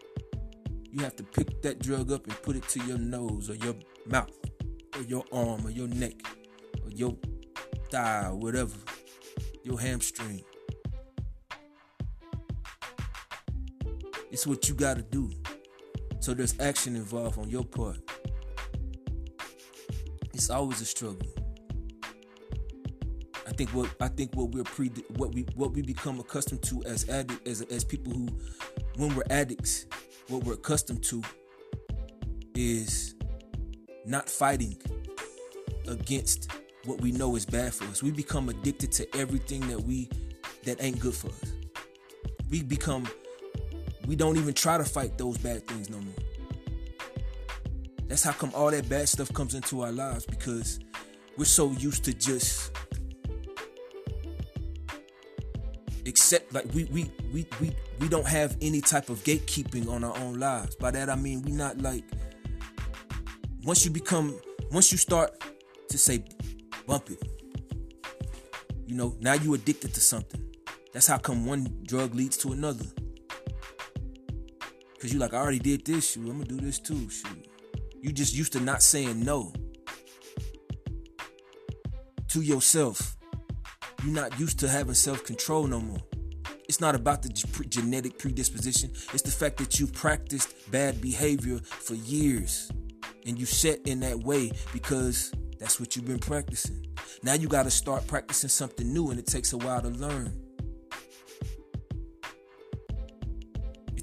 You 0.91 1.03
have 1.03 1.17
to 1.17 1.25
pick 1.25 1.61
that 1.63 1.81
drug 1.81 2.13
up 2.13 2.27
and 2.27 2.41
put 2.43 2.55
it 2.55 2.69
to 2.69 2.81
your 2.85 2.99
nose 2.99 3.51
or 3.51 3.57
your 3.57 3.75
mouth 4.07 4.31
or 4.97 5.03
your 5.03 5.25
arm 5.33 5.67
or 5.67 5.71
your 5.71 5.89
neck 5.89 6.15
or 6.85 6.91
your 6.91 7.17
thigh 7.91 8.29
or 8.29 8.37
whatever. 8.37 8.77
Your 9.65 9.81
hamstring. 9.81 10.45
It's 14.35 14.49
what 14.49 14.69
you 14.69 14.75
got 14.75 14.97
to 14.97 15.03
do. 15.03 15.31
So 16.19 16.35
there's 16.35 16.59
action 16.59 16.97
involved 16.97 17.39
on 17.39 17.49
your 17.49 17.63
part. 17.63 17.99
It's 20.33 20.51
always 20.51 20.81
a 20.81 20.85
struggle. 20.85 21.29
I 23.47 23.53
think 23.53 23.71
what 23.71 23.95
I 24.01 24.09
think 24.09 24.35
what 24.35 24.51
we're 24.51 24.65
pre 24.65 24.89
what 25.19 25.33
we 25.37 25.43
what 25.55 25.73
we 25.73 25.83
become 25.83 26.19
accustomed 26.19 26.65
to 26.65 26.83
as 26.85 27.09
addict 27.09 27.47
as 27.47 27.63
as 27.63 27.85
people 27.85 28.13
who 28.13 28.27
when 28.97 29.15
we're 29.15 29.23
addicts, 29.31 29.87
what 30.27 30.43
we're 30.43 30.55
accustomed 30.55 31.05
to 31.05 31.23
is 32.57 33.15
not 34.05 34.29
fighting 34.29 34.77
against 35.87 36.51
what 36.87 37.01
we 37.01 37.13
know 37.13 37.37
is 37.37 37.47
bad 37.47 37.73
for 37.73 37.85
us. 37.85 38.03
We 38.03 38.11
become 38.11 38.49
addicted 38.49 38.91
to 38.93 39.17
everything 39.17 39.61
that 39.69 39.81
we 39.81 40.09
that 40.65 40.83
ain't 40.83 40.99
good 40.99 41.15
for 41.15 41.29
us. 41.29 41.53
We 42.51 42.65
become 42.65 43.07
we 44.07 44.17
don't 44.17 44.37
even 44.37 44.55
try 44.55 44.79
to 44.79 44.85
fight 44.85 45.17
those 45.19 45.39
bad 45.39 45.67
things 45.67 45.91
no 45.91 45.99
more. 45.99 46.15
That's 48.07 48.23
how 48.23 48.33
come 48.33 48.53
all 48.55 48.71
that 48.71 48.89
bad 48.89 49.09
stuff 49.09 49.33
comes 49.33 49.55
into 49.55 49.83
our 49.83 49.93
lives 49.93 50.27
because 50.27 50.79
we're 51.37 51.45
so 51.47 51.73
used 51.73 52.05
to 52.05 52.13
just 52.15 52.71
accept 56.07 56.53
like 56.53 56.67
we 56.75 56.85
we 56.85 57.11
we 57.33 57.47
we 57.61 57.75
we 57.99 58.09
don't 58.09 58.27
have 58.27 58.57
any 58.61 58.81
type 58.81 59.09
of 59.09 59.25
gatekeeping 59.25 59.89
on 59.89 60.05
our 60.05 60.17
own 60.19 60.35
lives. 60.35 60.77
By 60.77 60.91
that 60.91 61.09
I 61.09 61.17
mean 61.17 61.43
we 61.43 61.53
not 61.53 61.79
like 61.79 62.05
once 63.65 63.85
you 63.85 63.91
become 63.91 64.39
once 64.71 64.93
you 64.93 64.99
start 64.99 65.33
to 65.89 65.99
say 65.99 66.25
bump 66.87 67.11
it. 67.11 67.23
You 68.87 68.97
know, 68.97 69.17
now 69.21 69.33
you 69.33 69.55
addicted 69.55 69.95
to 69.95 70.01
something. 70.01 70.45
That's 70.93 71.07
how 71.07 71.17
come 71.17 71.47
one 71.47 71.67
drug 71.85 72.15
leads 72.15 72.37
to 72.39 72.53
another. 72.53 72.85
Cause 75.05 75.13
you 75.13 75.19
like, 75.19 75.35
I 75.35 75.37
already 75.37 75.59
did 75.59 75.85
this, 75.85 76.13
shoot. 76.13 76.23
I'm 76.23 76.39
gonna 76.39 76.47
do 76.47 76.57
this 76.57 76.79
too, 76.79 77.11
shoot. 77.11 77.47
You 78.01 78.11
just 78.11 78.35
used 78.35 78.55
to 78.55 78.61
not 78.61 78.83
saying 78.83 79.23
no 79.23 79.53
to 82.29 82.41
yourself. 82.41 83.15
You're 84.03 84.15
not 84.15 84.41
used 84.41 84.59
to 84.61 84.69
having 84.69 84.95
self 84.95 85.23
control 85.23 85.67
no 85.67 85.79
more. 85.79 85.99
It's 86.71 86.81
not 86.81 86.95
about 86.95 87.21
the 87.21 87.29
genetic 87.69 88.19
predisposition, 88.19 88.93
it's 89.13 89.21
the 89.21 89.31
fact 89.31 89.59
that 89.59 89.79
you 89.79 89.89
practiced 89.89 90.71
bad 90.71 91.03
behavior 91.03 91.59
for 91.59 91.97
years 91.97 92.73
and 93.27 93.39
you 93.39 93.45
set 93.45 93.81
in 93.87 94.01
that 94.01 94.21
way 94.21 94.53
because 94.73 95.35
that's 95.61 95.79
what 95.79 95.97
you've 95.97 96.07
been 96.07 96.19
practicing. 96.19 96.83
Now 97.23 97.35
you 97.35 97.47
got 97.47 97.65
to 97.65 97.71
start 97.71 98.07
practicing 98.07 98.49
something 98.49 98.91
new 98.91 99.11
and 99.11 99.19
it 99.19 99.27
takes 99.27 99.53
a 99.53 99.59
while 99.59 99.83
to 99.83 99.91
learn. 99.91 100.44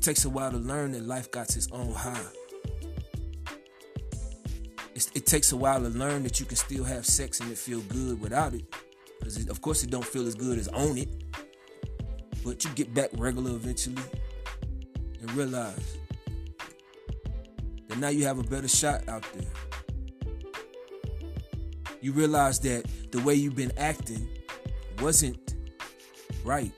It 0.01 0.03
takes 0.03 0.25
a 0.25 0.29
while 0.29 0.49
to 0.49 0.57
learn 0.57 0.93
that 0.93 1.05
life 1.05 1.29
got 1.29 1.55
its 1.55 1.67
own 1.71 1.93
high 1.93 2.25
it 5.13 5.25
takes 5.25 5.51
a 5.51 5.57
while 5.57 5.81
to 5.81 5.89
learn 5.89 6.23
that 6.23 6.39
you 6.39 6.45
can 6.45 6.57
still 6.57 6.83
have 6.83 7.05
sex 7.05 7.39
and 7.39 7.51
it 7.51 7.57
feel 7.57 7.81
good 7.81 8.19
without 8.19 8.53
it. 8.53 8.65
Because 9.19 9.47
of 9.47 9.61
course 9.61 9.83
it 9.83 9.89
don't 9.89 10.05
feel 10.05 10.27
as 10.27 10.35
good 10.35 10.57
as 10.57 10.67
own 10.69 10.97
it. 10.97 11.09
But 12.43 12.63
you 12.63 12.71
get 12.71 12.93
back 12.93 13.09
regular 13.13 13.51
eventually 13.51 14.01
and 15.19 15.31
realize 15.33 15.97
that 17.87 17.97
now 17.99 18.09
you 18.09 18.25
have 18.25 18.39
a 18.39 18.43
better 18.43 18.67
shot 18.67 19.07
out 19.07 19.25
there. 19.33 20.31
You 22.01 22.13
realize 22.13 22.59
that 22.61 22.85
the 23.11 23.19
way 23.19 23.35
you've 23.35 23.55
been 23.55 23.73
acting 23.77 24.27
wasn't 25.01 25.55
right. 26.43 26.71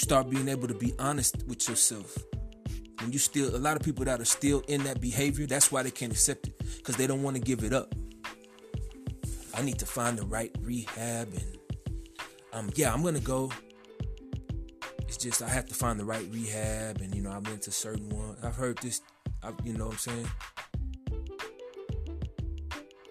Start 0.00 0.30
being 0.30 0.48
able 0.48 0.66
to 0.66 0.74
be 0.74 0.94
honest 0.98 1.44
with 1.46 1.68
yourself. 1.68 2.16
When 3.00 3.12
you 3.12 3.18
still 3.18 3.54
a 3.54 3.58
lot 3.58 3.76
of 3.76 3.82
people 3.82 4.04
that 4.06 4.20
are 4.20 4.24
still 4.24 4.60
in 4.66 4.82
that 4.84 5.00
behavior 5.00 5.46
that's 5.46 5.70
why 5.70 5.82
they 5.82 5.90
can't 5.90 6.12
accept 6.12 6.48
it 6.48 6.58
because 6.78 6.96
they 6.96 7.06
don't 7.06 7.22
want 7.22 7.36
to 7.36 7.42
give 7.42 7.64
it 7.64 7.72
up. 7.72 7.94
I 9.54 9.62
need 9.62 9.78
to 9.78 9.86
find 9.86 10.18
the 10.18 10.26
right 10.26 10.54
rehab 10.62 11.28
and 11.34 11.58
um 12.52 12.70
yeah 12.74 12.92
i'm 12.92 13.02
gonna 13.02 13.20
go. 13.20 13.50
It's 15.06 15.16
just 15.16 15.42
i 15.42 15.48
have 15.48 15.66
to 15.66 15.74
find 15.74 16.00
the 16.00 16.04
right 16.04 16.26
rehab 16.30 17.00
and 17.00 17.14
you 17.14 17.22
know 17.22 17.32
i've 17.32 17.42
been 17.42 17.58
to 17.58 17.70
certain 17.70 18.08
one 18.08 18.36
i've 18.42 18.56
heard 18.56 18.78
this 18.78 19.02
I, 19.42 19.52
you 19.64 19.74
know 19.74 19.86
what 19.86 19.94
i'm 19.94 19.98
saying? 19.98 20.30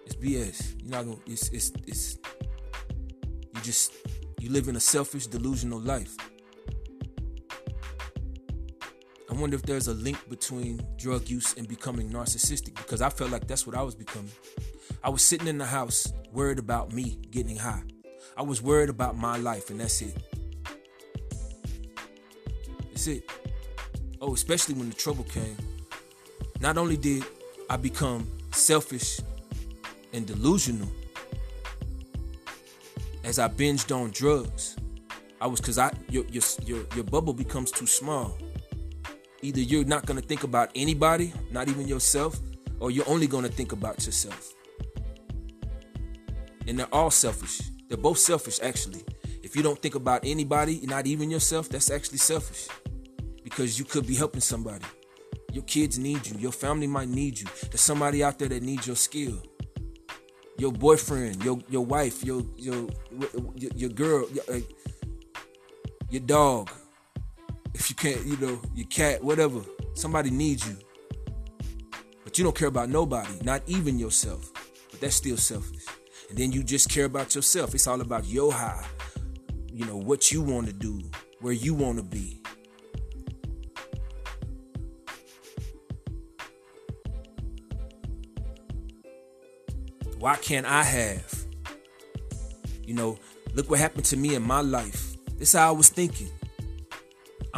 It's 0.06 0.16
bs 0.16 0.82
you're 0.82 0.90
not 0.90 1.04
gonna 1.04 1.18
it's 1.26 1.48
it's 1.50 1.72
it's 1.86 2.18
you 3.54 3.60
just 3.62 3.92
you 4.40 4.50
live 4.50 4.68
in 4.68 4.76
a 4.76 4.80
selfish 4.80 5.26
delusional 5.26 5.80
life 5.80 6.16
I 9.30 9.34
wonder 9.34 9.54
if 9.54 9.62
there's 9.62 9.86
a 9.86 9.94
link 9.94 10.18
between 10.28 10.80
drug 10.96 11.28
use 11.28 11.54
and 11.56 11.68
becoming 11.68 12.10
narcissistic 12.10 12.74
because 12.74 13.00
I 13.00 13.10
felt 13.10 13.30
like 13.30 13.46
that's 13.46 13.64
what 13.64 13.76
I 13.76 13.82
was 13.82 13.94
becoming. 13.94 14.32
I 15.04 15.08
was 15.08 15.22
sitting 15.22 15.46
in 15.46 15.56
the 15.56 15.64
house 15.64 16.12
worried 16.32 16.58
about 16.58 16.92
me 16.92 17.16
getting 17.30 17.56
high. 17.56 17.84
I 18.36 18.42
was 18.42 18.60
worried 18.60 18.88
about 18.88 19.16
my 19.16 19.36
life, 19.36 19.70
and 19.70 19.78
that's 19.78 20.02
it. 20.02 20.16
That's 22.88 23.06
it. 23.06 23.30
Oh, 24.20 24.34
especially 24.34 24.74
when 24.74 24.88
the 24.88 24.96
trouble 24.96 25.24
came. 25.24 25.56
Not 26.60 26.76
only 26.76 26.96
did 26.96 27.24
I 27.70 27.76
become 27.76 28.26
selfish 28.50 29.20
and 30.12 30.26
delusional 30.26 30.88
as 33.22 33.38
I 33.38 33.46
binged 33.46 33.94
on 33.94 34.10
drugs, 34.10 34.76
I 35.40 35.46
was 35.46 35.60
because 35.60 35.78
I 35.78 35.92
your, 36.08 36.24
your 36.24 36.42
your 36.64 36.84
your 36.96 37.04
bubble 37.04 37.32
becomes 37.32 37.70
too 37.70 37.86
small 37.86 38.36
Either 39.42 39.60
you're 39.60 39.84
not 39.84 40.06
going 40.06 40.20
to 40.20 40.26
think 40.26 40.44
about 40.44 40.70
anybody, 40.74 41.32
not 41.50 41.68
even 41.68 41.88
yourself, 41.88 42.38
or 42.78 42.90
you're 42.90 43.08
only 43.08 43.26
going 43.26 43.44
to 43.44 43.50
think 43.50 43.72
about 43.72 44.04
yourself. 44.04 44.54
And 46.66 46.78
they're 46.78 46.94
all 46.94 47.10
selfish. 47.10 47.62
They're 47.88 47.96
both 47.96 48.18
selfish, 48.18 48.60
actually. 48.62 49.04
If 49.42 49.56
you 49.56 49.62
don't 49.62 49.80
think 49.80 49.94
about 49.94 50.20
anybody, 50.24 50.80
not 50.84 51.06
even 51.06 51.30
yourself, 51.30 51.68
that's 51.68 51.90
actually 51.90 52.18
selfish. 52.18 52.68
Because 53.42 53.78
you 53.78 53.84
could 53.84 54.06
be 54.06 54.14
helping 54.14 54.40
somebody. 54.40 54.84
Your 55.52 55.64
kids 55.64 55.98
need 55.98 56.26
you. 56.26 56.38
Your 56.38 56.52
family 56.52 56.86
might 56.86 57.08
need 57.08 57.40
you. 57.40 57.46
There's 57.62 57.80
somebody 57.80 58.22
out 58.22 58.38
there 58.38 58.48
that 58.48 58.62
needs 58.62 58.86
your 58.86 58.96
skill. 58.96 59.42
Your 60.58 60.72
boyfriend, 60.72 61.42
your 61.42 61.58
your 61.68 61.84
wife, 61.84 62.22
your 62.22 62.42
your 62.56 62.86
your, 63.56 63.90
girl, 63.90 64.28
your, 64.30 64.44
uh, 64.52 64.60
your 66.10 66.20
dog, 66.20 66.70
if 67.80 67.88
you 67.88 67.96
can't, 67.96 68.26
you 68.26 68.36
know, 68.36 68.60
your 68.74 68.86
cat, 68.88 69.24
whatever, 69.24 69.62
somebody 69.94 70.30
needs 70.30 70.68
you. 70.68 70.76
But 72.22 72.36
you 72.36 72.44
don't 72.44 72.54
care 72.54 72.68
about 72.68 72.90
nobody, 72.90 73.32
not 73.42 73.62
even 73.66 73.98
yourself. 73.98 74.52
But 74.90 75.00
that's 75.00 75.14
still 75.14 75.38
selfish. 75.38 75.86
And 76.28 76.36
then 76.36 76.52
you 76.52 76.62
just 76.62 76.90
care 76.90 77.06
about 77.06 77.34
yourself. 77.34 77.74
It's 77.74 77.86
all 77.86 78.02
about 78.02 78.26
your 78.26 78.52
high, 78.52 78.86
you 79.72 79.86
know, 79.86 79.96
what 79.96 80.30
you 80.30 80.42
want 80.42 80.66
to 80.66 80.74
do, 80.74 81.00
where 81.40 81.54
you 81.54 81.72
want 81.72 81.96
to 81.96 82.04
be. 82.04 82.42
Why 90.18 90.36
can't 90.36 90.66
I 90.66 90.82
have? 90.82 91.46
You 92.84 92.92
know, 92.92 93.18
look 93.54 93.70
what 93.70 93.78
happened 93.78 94.04
to 94.06 94.18
me 94.18 94.34
in 94.34 94.42
my 94.42 94.60
life. 94.60 95.16
This 95.38 95.54
how 95.54 95.68
I 95.68 95.70
was 95.70 95.88
thinking. 95.88 96.28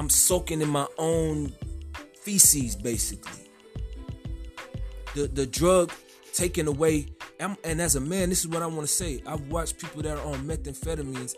I'm 0.02 0.10
soaking 0.10 0.60
in 0.60 0.68
my 0.68 0.88
own 0.98 1.52
feces, 2.22 2.74
basically. 2.74 3.48
The 5.14 5.28
the 5.28 5.46
drug 5.46 5.92
taken 6.32 6.66
away. 6.66 7.06
and 7.38 7.80
as 7.80 7.94
a 7.94 8.00
man, 8.00 8.28
this 8.28 8.40
is 8.40 8.48
what 8.48 8.62
I 8.62 8.66
want 8.66 8.80
to 8.80 8.92
say. 8.92 9.22
I've 9.24 9.46
watched 9.46 9.78
people 9.78 10.02
that 10.02 10.18
are 10.18 10.26
on 10.26 10.44
methamphetamines. 10.44 11.36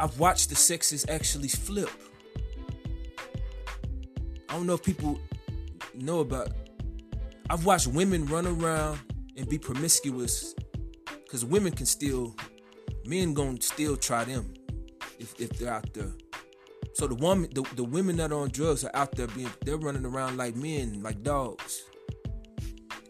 I've 0.00 0.18
watched 0.18 0.48
the 0.48 0.56
sexes 0.56 1.06
actually 1.08 1.46
flip. 1.50 1.88
I 4.48 4.54
don't 4.54 4.66
know 4.66 4.74
if 4.74 4.82
people 4.82 5.20
know 5.94 6.18
about. 6.18 6.48
I've 7.48 7.64
watched 7.64 7.86
women 7.86 8.26
run 8.26 8.44
around 8.44 8.98
and 9.36 9.48
be 9.48 9.56
promiscuous 9.56 10.56
because 11.22 11.44
women 11.44 11.70
can 11.70 11.86
still 11.86 12.34
men 13.04 13.34
gonna 13.34 13.62
still 13.62 13.96
try 13.96 14.24
them 14.24 14.52
if, 15.20 15.40
if 15.40 15.50
they're 15.50 15.72
out 15.72 15.94
there. 15.94 16.10
So 16.94 17.06
the 17.06 17.14
woman, 17.14 17.50
the, 17.54 17.62
the 17.76 17.84
women 17.84 18.16
that 18.16 18.32
are 18.32 18.40
on 18.40 18.48
drugs 18.48 18.84
are 18.84 18.90
out 18.94 19.14
there 19.16 19.28
being, 19.28 19.50
they're 19.64 19.76
running 19.76 20.04
around 20.04 20.36
like 20.36 20.56
men, 20.56 21.02
like 21.02 21.22
dogs. 21.22 21.82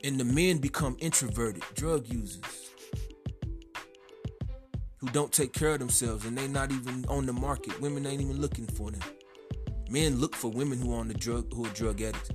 And 0.05 0.19
the 0.19 0.25
men 0.25 0.59
become 0.59 0.97
introverted, 1.01 1.63
drug 1.75 2.09
users 2.09 2.71
who 5.01 5.09
don't 5.09 5.33
take 5.33 5.53
care 5.53 5.71
of 5.71 5.79
themselves 5.79 6.27
and 6.27 6.37
they're 6.37 6.49
not 6.49 6.71
even 6.71 7.05
on 7.09 7.27
the 7.27 7.33
market. 7.33 7.81
Women 7.81 8.07
ain't 8.07 8.21
even 8.21 8.41
looking 8.41 8.67
for 8.67 8.91
them. 8.91 9.01
Men 9.89 10.21
look 10.21 10.35
for 10.37 10.51
women 10.51 10.81
who 10.81 10.95
are 10.95 11.01
on 11.01 11.09
the 11.09 11.15
drug 11.15 11.53
who 11.53 11.65
are 11.65 11.71
drug 11.71 12.01
addicts. 12.03 12.31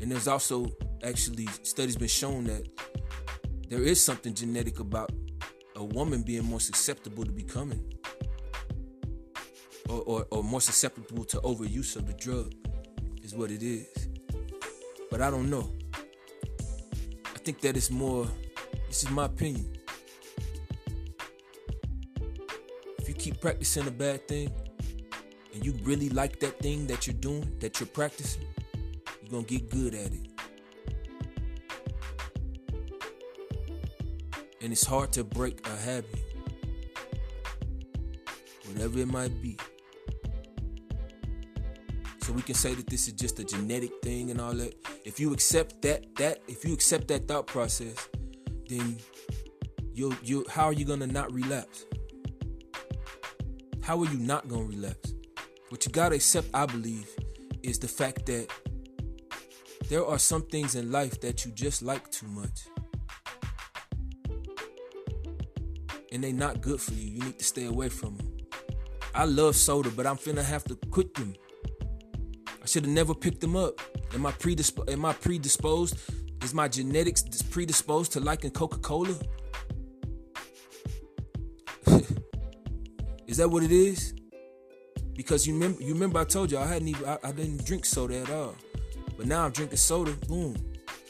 and 0.00 0.10
there's 0.10 0.26
also 0.26 0.72
actually 1.04 1.46
studies 1.62 1.96
been 1.96 2.08
shown 2.08 2.44
that 2.44 2.66
there 3.68 3.82
is 3.82 4.02
something 4.02 4.34
genetic 4.34 4.80
about 4.80 5.12
a 5.76 5.84
woman 5.84 6.22
being 6.22 6.44
more 6.44 6.60
susceptible 6.60 7.24
to 7.24 7.30
becoming 7.30 7.92
or, 9.88 10.02
or, 10.02 10.26
or 10.30 10.44
more 10.44 10.60
susceptible 10.60 11.24
to 11.24 11.38
overuse 11.38 11.96
of 11.96 12.06
the 12.06 12.12
drug 12.14 12.52
is 13.22 13.34
what 13.34 13.50
it 13.50 13.62
is. 13.62 13.86
But 15.10 15.22
I 15.22 15.30
don't 15.30 15.50
know. 15.50 15.70
I 15.94 17.38
think 17.38 17.60
that 17.62 17.76
it's 17.76 17.90
more, 17.90 18.26
this 18.86 19.02
is 19.02 19.10
my 19.10 19.24
opinion. 19.24 19.72
If 22.98 23.08
you 23.08 23.14
keep 23.14 23.40
practicing 23.40 23.86
a 23.86 23.90
bad 23.90 24.28
thing 24.28 24.52
and 25.54 25.64
you 25.64 25.72
really 25.82 26.10
like 26.10 26.40
that 26.40 26.58
thing 26.58 26.86
that 26.88 27.06
you're 27.06 27.14
doing, 27.16 27.56
that 27.60 27.80
you're 27.80 27.86
practicing, 27.86 28.46
you're 29.30 29.42
to 29.42 29.48
get 29.48 29.70
good 29.70 29.94
at 29.94 30.12
it. 30.12 30.28
And 34.60 34.72
it's 34.72 34.84
hard 34.84 35.12
to 35.12 35.24
break 35.24 35.66
a 35.66 35.76
habit, 35.76 36.18
whatever 38.66 38.98
it 38.98 39.08
might 39.08 39.40
be. 39.40 39.56
So 42.28 42.34
we 42.34 42.42
can 42.42 42.56
say 42.56 42.74
that 42.74 42.86
this 42.88 43.06
is 43.06 43.14
just 43.14 43.38
a 43.38 43.44
genetic 43.44 44.02
thing 44.02 44.30
and 44.30 44.38
all 44.38 44.52
that. 44.52 44.74
If 45.06 45.18
you 45.18 45.32
accept 45.32 45.80
that, 45.80 46.14
that 46.16 46.42
if 46.46 46.62
you 46.62 46.74
accept 46.74 47.08
that 47.08 47.26
thought 47.26 47.46
process, 47.46 48.06
then 48.68 48.98
you 49.94 50.14
you 50.22 50.44
how 50.50 50.66
are 50.66 50.74
you 50.74 50.84
gonna 50.84 51.06
not 51.06 51.32
relapse? 51.32 51.86
How 53.82 53.98
are 53.98 54.04
you 54.04 54.18
not 54.18 54.46
gonna 54.46 54.64
relapse? 54.64 55.14
What 55.70 55.86
you 55.86 55.90
gotta 55.90 56.16
accept, 56.16 56.48
I 56.52 56.66
believe, 56.66 57.08
is 57.62 57.78
the 57.78 57.88
fact 57.88 58.26
that 58.26 58.48
there 59.88 60.04
are 60.04 60.18
some 60.18 60.42
things 60.42 60.74
in 60.74 60.92
life 60.92 61.22
that 61.22 61.46
you 61.46 61.52
just 61.52 61.80
like 61.80 62.10
too 62.10 62.26
much. 62.26 62.68
and 66.12 66.22
they 66.22 66.32
not 66.32 66.60
good 66.60 66.80
for 66.80 66.92
you. 66.92 67.10
You 67.10 67.20
need 67.20 67.38
to 67.38 67.44
stay 67.44 67.64
away 67.64 67.88
from 67.88 68.16
them. 68.18 68.36
I 69.14 69.24
love 69.24 69.56
soda, 69.56 69.90
but 69.90 70.06
I'm 70.06 70.16
finna 70.16 70.44
have 70.44 70.64
to 70.64 70.74
quit 70.90 71.14
them. 71.14 71.34
Should 72.68 72.84
have 72.84 72.92
never 72.92 73.14
picked 73.14 73.40
them 73.40 73.56
up. 73.56 73.80
Am 74.12 74.26
I 74.26 74.32
predisposed? 74.32 74.90
Am 74.90 75.06
I 75.06 75.14
predisposed? 75.14 75.96
Is 76.42 76.52
my 76.52 76.68
genetics 76.68 77.22
predisposed 77.40 78.12
to 78.12 78.20
liking 78.20 78.50
Coca-Cola? 78.50 79.14
is 83.26 83.38
that 83.38 83.48
what 83.48 83.62
it 83.62 83.72
is? 83.72 84.12
Because 85.14 85.46
you 85.46 85.54
remember, 85.54 85.82
you 85.82 85.94
remember 85.94 86.18
I 86.18 86.24
told 86.24 86.52
you 86.52 86.58
I 86.58 86.66
hadn't 86.66 86.88
even 86.88 87.08
I, 87.08 87.16
I 87.24 87.32
didn't 87.32 87.64
drink 87.64 87.86
soda 87.86 88.18
at 88.18 88.28
all, 88.30 88.54
but 89.16 89.26
now 89.26 89.46
I'm 89.46 89.50
drinking 89.50 89.78
soda. 89.78 90.12
Boom. 90.28 90.54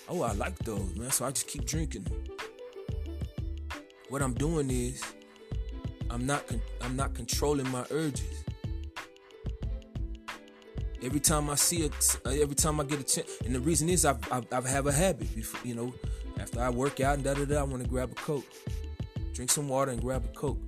Oh, 0.09 0.23
I 0.23 0.35
like 0.35 0.57
those, 0.61 0.95
man. 0.95 1.11
So 1.11 1.25
I 1.25 1.33
just 1.33 1.49
keep 1.49 1.65
drinking. 1.67 2.07
What 4.11 4.23
I'm 4.23 4.35
doing 4.35 4.71
is 4.71 5.03
I'm 6.09 6.25
not 6.25 6.47
con- 6.47 6.63
I'm 6.83 6.95
not 6.95 7.15
controlling 7.15 7.69
my 7.69 7.85
urges. 7.91 8.45
Every 11.03 11.21
time 11.21 11.49
I 11.49 11.55
see 11.55 11.83
it, 11.83 12.19
uh, 12.27 12.31
every 12.31 12.57
time 12.57 12.81
I 12.81 12.85
get 12.85 13.01
a 13.01 13.05
chance, 13.05 13.39
and 13.45 13.55
the 13.55 13.61
reason 13.61 13.89
is 13.89 14.05
I've, 14.05 14.19
I've, 14.33 14.47
I've 14.53 14.67
have 14.67 14.87
a 14.87 14.93
habit. 14.93 15.35
Before, 15.35 15.61
you 15.67 15.75
know, 15.75 15.95
after 16.41 16.61
I 16.61 16.71
work 16.71 17.01
out 17.01 17.15
and 17.15 17.25
da 17.25 17.35
da 17.35 17.45
da, 17.45 17.61
I 17.61 17.63
want 17.63 17.83
to 17.83 17.89
grab 17.89 18.11
a 18.11 18.15
coke, 18.15 18.45
drink 19.33 19.51
some 19.51 19.69
water, 19.69 19.93
and 19.93 20.01
grab 20.01 20.25
a 20.25 20.29
coke. 20.37 20.61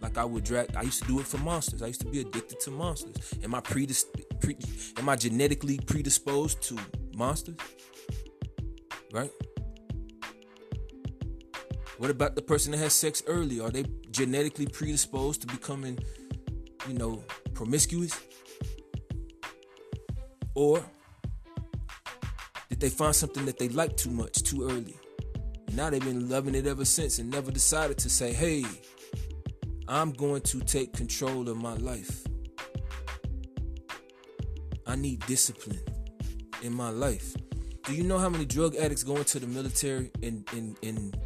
Like 0.00 0.18
I 0.18 0.24
would 0.24 0.44
drag. 0.44 0.76
I 0.76 0.82
used 0.82 1.02
to 1.02 1.08
do 1.08 1.20
it 1.20 1.26
for 1.26 1.38
monsters. 1.38 1.82
I 1.82 1.86
used 1.86 2.00
to 2.02 2.06
be 2.06 2.20
addicted 2.20 2.60
to 2.60 2.70
monsters. 2.70 3.34
Am 3.42 3.54
I 3.54 3.60
predis- 3.60 4.04
pre- 4.40 4.58
Am 4.96 5.08
I 5.08 5.16
genetically 5.16 5.78
predisposed 5.78 6.62
to 6.62 6.78
monsters? 7.16 7.56
Right. 9.12 9.32
What 11.96 12.10
about 12.10 12.36
the 12.36 12.42
person 12.42 12.72
that 12.72 12.78
has 12.78 12.92
sex 12.92 13.22
early? 13.26 13.58
Are 13.58 13.70
they 13.70 13.84
genetically 14.10 14.66
predisposed 14.66 15.40
to 15.40 15.46
becoming, 15.48 15.98
you 16.86 16.94
know, 16.94 17.24
promiscuous? 17.54 18.14
Or 20.58 20.84
did 22.68 22.80
they 22.80 22.88
find 22.88 23.14
something 23.14 23.46
that 23.46 23.60
they 23.60 23.68
like 23.68 23.96
too 23.96 24.10
much 24.10 24.42
too 24.42 24.64
early? 24.64 24.96
And 25.68 25.76
now 25.76 25.88
they've 25.88 26.02
been 26.02 26.28
loving 26.28 26.56
it 26.56 26.66
ever 26.66 26.84
since 26.84 27.20
and 27.20 27.30
never 27.30 27.52
decided 27.52 27.96
to 27.98 28.10
say, 28.10 28.32
hey, 28.32 28.64
I'm 29.86 30.10
going 30.10 30.42
to 30.42 30.58
take 30.58 30.94
control 30.94 31.48
of 31.48 31.58
my 31.58 31.74
life. 31.74 32.26
I 34.84 34.96
need 34.96 35.24
discipline 35.26 35.78
in 36.64 36.74
my 36.74 36.90
life. 36.90 37.36
Do 37.84 37.94
you 37.94 38.02
know 38.02 38.18
how 38.18 38.28
many 38.28 38.44
drug 38.44 38.74
addicts 38.74 39.04
go 39.04 39.14
into 39.14 39.38
the 39.38 39.46
military 39.46 40.10
and, 40.24 40.44
and, 40.52 40.76
and 40.82 41.16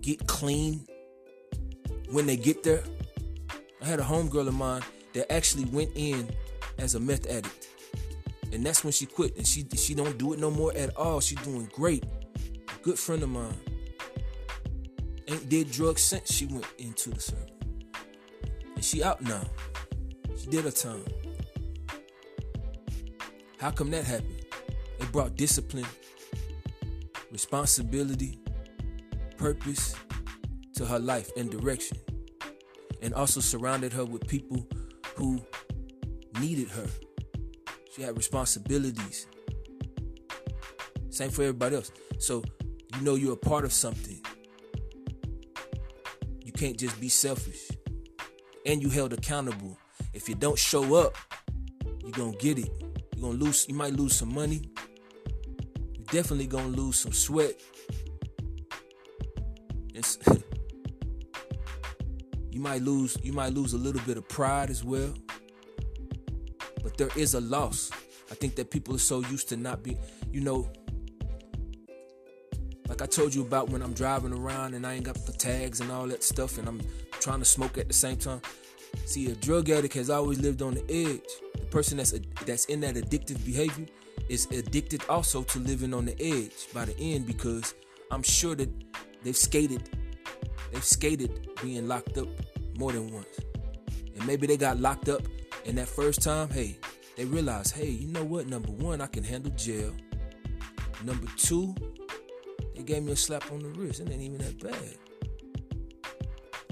get 0.00 0.26
clean 0.26 0.84
when 2.10 2.26
they 2.26 2.36
get 2.36 2.64
there. 2.64 2.82
I 3.80 3.84
had 3.84 4.00
a 4.00 4.02
homegirl 4.02 4.48
of 4.48 4.54
mine 4.54 4.82
that 5.12 5.32
actually 5.32 5.66
went 5.66 5.92
in 5.94 6.28
as 6.78 6.96
a 6.96 7.00
meth 7.00 7.26
addict. 7.26 7.63
And 8.54 8.64
that's 8.64 8.84
when 8.84 8.92
she 8.92 9.06
quit. 9.06 9.36
And 9.36 9.46
she 9.46 9.66
she 9.76 9.94
don't 9.94 10.16
do 10.16 10.32
it 10.32 10.38
no 10.38 10.50
more 10.50 10.72
at 10.76 10.96
all. 10.96 11.20
She's 11.20 11.40
doing 11.40 11.68
great. 11.72 12.04
Good 12.82 12.98
friend 12.98 13.22
of 13.22 13.28
mine. 13.28 13.58
Ain't 15.26 15.48
did 15.48 15.70
drugs 15.72 16.02
since 16.02 16.32
she 16.32 16.46
went 16.46 16.66
into 16.78 17.10
the 17.10 17.20
service. 17.20 17.50
And 18.76 18.84
she 18.84 19.02
out 19.02 19.20
now. 19.22 19.42
She 20.38 20.46
did 20.46 20.64
her 20.64 20.70
time. 20.70 21.04
How 23.58 23.70
come 23.70 23.90
that 23.90 24.04
happened? 24.04 24.44
It 25.00 25.10
brought 25.10 25.36
discipline, 25.36 25.86
responsibility, 27.32 28.38
purpose 29.36 29.96
to 30.74 30.84
her 30.84 30.98
life 30.98 31.30
and 31.36 31.50
direction, 31.50 31.96
and 33.02 33.14
also 33.14 33.40
surrounded 33.40 33.92
her 33.94 34.04
with 34.04 34.26
people 34.28 34.68
who 35.16 35.40
needed 36.38 36.68
her. 36.68 36.86
She 37.94 38.02
had 38.02 38.16
responsibilities. 38.16 39.26
Same 41.10 41.30
for 41.30 41.42
everybody 41.42 41.76
else. 41.76 41.92
So 42.18 42.42
you 42.94 43.00
know 43.02 43.14
you're 43.14 43.34
a 43.34 43.36
part 43.36 43.64
of 43.64 43.72
something. 43.72 44.20
You 46.44 46.52
can't 46.52 46.78
just 46.78 47.00
be 47.00 47.08
selfish. 47.08 47.70
And 48.66 48.82
you 48.82 48.88
held 48.88 49.12
accountable. 49.12 49.78
If 50.12 50.28
you 50.28 50.34
don't 50.34 50.58
show 50.58 50.94
up, 50.94 51.16
you're 52.00 52.12
gonna 52.12 52.36
get 52.36 52.58
it. 52.58 52.70
You're 53.16 53.30
gonna 53.30 53.44
lose, 53.44 53.66
you 53.68 53.74
might 53.74 53.92
lose 53.92 54.16
some 54.16 54.34
money. 54.34 54.62
You're 55.94 56.06
definitely 56.06 56.46
gonna 56.46 56.68
lose 56.68 56.98
some 56.98 57.12
sweat 57.12 57.60
you 62.50 62.60
might 62.60 62.82
lose 62.82 63.16
you 63.22 63.32
might 63.32 63.52
lose 63.52 63.74
a 63.74 63.78
little 63.78 64.00
bit 64.02 64.16
of 64.16 64.28
pride 64.28 64.70
as 64.70 64.84
well. 64.84 65.14
There 66.96 67.10
is 67.16 67.34
a 67.34 67.40
loss. 67.40 67.90
I 68.30 68.34
think 68.34 68.54
that 68.56 68.70
people 68.70 68.94
are 68.94 68.98
so 68.98 69.20
used 69.20 69.48
to 69.50 69.56
not 69.56 69.82
being, 69.82 69.98
you 70.32 70.40
know, 70.40 70.70
like 72.88 73.02
I 73.02 73.06
told 73.06 73.34
you 73.34 73.42
about 73.42 73.70
when 73.70 73.82
I'm 73.82 73.92
driving 73.92 74.32
around 74.32 74.74
and 74.74 74.86
I 74.86 74.94
ain't 74.94 75.04
got 75.04 75.16
the 75.26 75.32
tags 75.32 75.80
and 75.80 75.90
all 75.90 76.06
that 76.08 76.22
stuff 76.22 76.58
and 76.58 76.68
I'm 76.68 76.80
trying 77.12 77.38
to 77.38 77.44
smoke 77.44 77.78
at 77.78 77.88
the 77.88 77.94
same 77.94 78.16
time. 78.16 78.40
See, 79.06 79.30
a 79.30 79.34
drug 79.34 79.70
addict 79.70 79.94
has 79.94 80.10
always 80.10 80.38
lived 80.40 80.62
on 80.62 80.74
the 80.74 80.84
edge. 80.90 81.20
The 81.54 81.66
person 81.66 81.96
that's 81.96 82.14
that's 82.46 82.66
in 82.66 82.80
that 82.80 82.94
addictive 82.94 83.44
behavior 83.44 83.86
is 84.28 84.46
addicted 84.46 85.02
also 85.08 85.42
to 85.42 85.58
living 85.58 85.92
on 85.92 86.04
the 86.04 86.20
edge 86.20 86.72
by 86.72 86.84
the 86.84 86.96
end 86.98 87.26
because 87.26 87.74
I'm 88.10 88.22
sure 88.22 88.54
that 88.54 88.70
they've 89.22 89.36
skated, 89.36 89.90
they've 90.72 90.84
skated 90.84 91.48
being 91.62 91.88
locked 91.88 92.18
up 92.18 92.28
more 92.78 92.92
than 92.92 93.12
once. 93.12 93.40
And 94.14 94.26
maybe 94.26 94.46
they 94.46 94.56
got 94.56 94.78
locked 94.78 95.08
up 95.08 95.22
and 95.66 95.78
that 95.78 95.88
first 95.88 96.22
time, 96.22 96.50
hey, 96.50 96.76
they 97.16 97.24
realized, 97.24 97.74
hey, 97.74 97.88
you 97.88 98.08
know 98.08 98.24
what? 98.24 98.46
Number 98.46 98.70
one, 98.70 99.00
I 99.00 99.06
can 99.06 99.24
handle 99.24 99.52
jail. 99.52 99.92
Number 101.04 101.26
two, 101.36 101.74
they 102.74 102.82
gave 102.82 103.02
me 103.02 103.12
a 103.12 103.16
slap 103.16 103.50
on 103.52 103.60
the 103.60 103.68
wrist. 103.68 104.00
It 104.00 104.10
ain't 104.10 104.22
even 104.22 104.38
that 104.38 104.62
bad. 104.62 104.96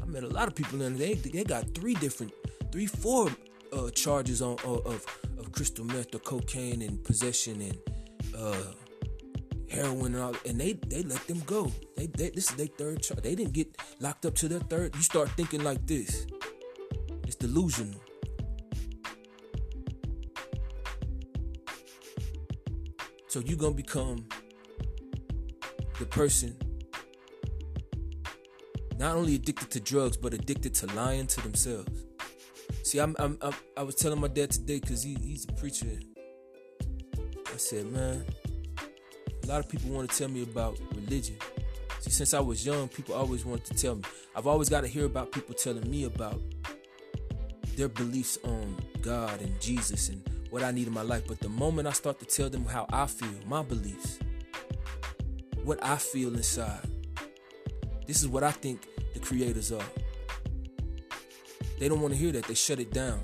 I 0.03 0.07
met 0.07 0.25
a 0.25 0.29
lot 0.29 0.49
of 0.49 0.55
people 0.55 0.83
in 0.83 0.97
there. 0.97 1.15
They, 1.15 1.31
they 1.31 1.45
got 1.45 1.75
three 1.75 1.95
different, 1.95 2.33
three, 2.71 2.87
four 2.87 3.31
uh, 3.73 3.91
charges 3.91 4.43
on 4.43 4.59
uh, 4.65 4.79
of 4.85 5.07
of 5.39 5.53
crystal 5.53 5.85
meth 5.85 6.15
or 6.15 6.19
cocaine 6.19 6.83
and 6.83 7.03
possession 7.05 7.61
and 7.61 7.79
uh, 8.37 8.73
heroin 9.69 10.15
and 10.15 10.23
all, 10.23 10.37
and 10.47 10.61
they 10.61 10.75
they 10.87 11.03
let 11.03 11.27
them 11.27 11.41
go. 11.47 11.71
They, 11.97 12.07
they 12.07 12.31
this 12.31 12.51
is 12.51 12.57
their 12.57 12.67
third 12.67 13.03
charge. 13.03 13.23
They 13.23 13.35
didn't 13.35 13.53
get 13.53 13.77
locked 14.01 14.27
up 14.27 14.35
to 14.37 14.49
their 14.49 14.61
third. 14.61 14.95
You 14.95 15.03
start 15.03 15.31
thinking 15.31 15.63
like 15.63 15.87
this. 15.87 16.27
It's 17.27 17.37
delusional. 17.37 18.01
So 23.33 23.41
you're 23.41 23.57
gonna 23.57 23.73
become 23.73 24.27
the 25.99 26.05
person 26.05 26.55
not 28.99 29.17
only 29.17 29.37
addicted 29.37 29.71
to 29.71 29.81
drugs 29.81 30.19
but 30.19 30.35
addicted 30.35 30.75
to 30.75 30.87
lying 30.89 31.27
to 31.29 31.41
themselves. 31.41 32.05
See, 32.83 32.99
I'm, 32.99 33.17
I'm, 33.19 33.39
I'm 33.41 33.55
i 33.79 33.83
was 33.85 33.95
telling 33.95 34.21
my 34.21 34.29
dad 34.29 34.51
today 34.51 34.81
because 34.81 35.03
he, 35.03 35.15
he's 35.15 35.47
a 35.49 35.53
preacher. 35.55 35.99
I 37.47 37.57
said, 37.57 37.87
man, 37.87 38.23
a 39.45 39.47
lot 39.47 39.61
of 39.61 39.69
people 39.71 39.89
want 39.93 40.11
to 40.11 40.19
tell 40.19 40.29
me 40.29 40.43
about 40.43 40.79
religion. 40.95 41.37
See, 42.01 42.11
since 42.11 42.35
I 42.35 42.41
was 42.41 42.67
young, 42.67 42.87
people 42.89 43.15
always 43.15 43.47
wanted 43.47 43.65
to 43.65 43.75
tell 43.75 43.95
me. 43.95 44.03
I've 44.37 44.47
always 44.47 44.69
got 44.69 44.83
to 44.83 44.89
hear 44.89 45.07
about 45.07 45.33
people 45.33 45.55
telling 45.55 45.91
me 45.91 46.05
about 46.05 46.39
their 47.77 47.89
beliefs 47.89 48.37
on 48.45 48.77
God 49.01 49.41
and 49.41 49.59
Jesus 49.59 50.11
and 50.11 50.23
what 50.53 50.63
I 50.63 50.71
need 50.71 50.87
in 50.87 50.93
my 50.93 51.03
life. 51.03 51.27
But 51.27 51.41
the 51.41 51.49
moment 51.49 51.89
I 51.89 51.93
start 51.93 52.19
to 52.19 52.27
tell 52.27 52.51
them 52.51 52.67
how 52.67 52.87
I 52.93 53.07
feel, 53.07 53.35
my 53.47 53.63
beliefs, 53.63 54.19
what 55.65 55.83
I 55.83 55.97
feel 55.97 56.35
inside, 56.35 56.87
this 58.07 58.21
is 58.21 58.29
what 58.29 58.43
I 58.43 58.51
think 58.51 58.87
the 59.15 59.21
creators 59.21 59.73
are. 59.73 59.85
They 61.79 61.89
don't 61.89 62.03
want 62.03 62.13
to 62.13 62.21
hear 62.21 62.33
that. 62.33 62.45
They 62.45 62.53
shut 62.53 62.81
it 62.81 62.93
down. 62.93 63.23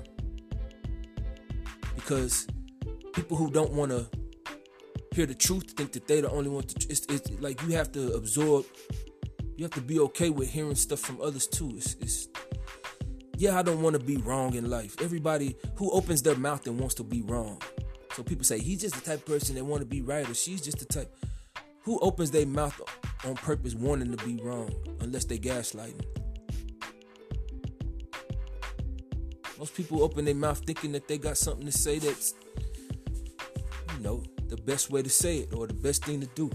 Because 1.93 2.47
people 3.13 3.37
who 3.37 3.51
don't 3.51 3.73
want 3.73 3.91
to 3.91 4.07
hear 5.13 5.27
the 5.27 5.35
truth 5.35 5.69
think 5.77 5.91
that 5.91 6.07
they're 6.07 6.23
the 6.23 6.31
only 6.31 6.49
one 6.49 6.63
to 6.63 6.87
it's, 6.89 7.05
it's 7.09 7.29
like 7.41 7.61
you 7.61 7.69
have 7.69 7.91
to 7.91 8.13
absorb 8.13 8.65
you 9.57 9.65
have 9.65 9.71
to 9.71 9.81
be 9.81 9.99
okay 9.99 10.29
with 10.29 10.49
hearing 10.49 10.75
stuff 10.75 10.99
from 10.99 11.19
others 11.19 11.47
too 11.47 11.73
it's, 11.75 11.95
it's 11.99 12.27
yeah, 13.39 13.57
I 13.57 13.61
don't 13.61 13.81
want 13.81 13.97
to 13.97 14.03
be 14.03 14.17
wrong 14.17 14.53
in 14.55 14.69
life. 14.69 15.01
Everybody 15.01 15.55
who 15.75 15.89
opens 15.91 16.21
their 16.21 16.35
mouth 16.35 16.67
and 16.67 16.77
wants 16.77 16.95
to 16.95 17.03
be 17.03 17.21
wrong. 17.21 17.61
So 18.11 18.21
people 18.21 18.43
say 18.43 18.59
he's 18.59 18.81
just 18.81 18.95
the 18.95 19.01
type 19.01 19.19
of 19.19 19.25
person 19.25 19.55
that 19.55 19.63
want 19.63 19.79
to 19.79 19.85
be 19.85 20.01
right, 20.01 20.29
or 20.29 20.33
she's 20.33 20.59
just 20.59 20.79
the 20.79 20.85
type 20.85 21.15
who 21.83 21.97
opens 21.99 22.31
their 22.31 22.45
mouth 22.45 22.79
on 23.25 23.35
purpose 23.35 23.75
wanting 23.75 24.13
to 24.13 24.25
be 24.25 24.35
wrong, 24.43 24.69
unless 24.99 25.23
they 25.23 25.37
gaslighting. 25.37 26.03
Most 29.57 29.73
people 29.73 30.03
open 30.03 30.25
their 30.25 30.35
mouth 30.35 30.61
thinking 30.65 30.91
that 30.91 31.07
they 31.07 31.17
got 31.17 31.37
something 31.37 31.65
to 31.65 31.71
say 31.71 31.97
that's, 31.97 32.33
you 33.95 34.03
know, 34.03 34.21
the 34.49 34.57
best 34.57 34.89
way 34.89 35.01
to 35.01 35.09
say 35.09 35.37
it 35.37 35.53
or 35.53 35.65
the 35.65 35.73
best 35.73 36.03
thing 36.03 36.19
to 36.19 36.27
do 36.35 36.51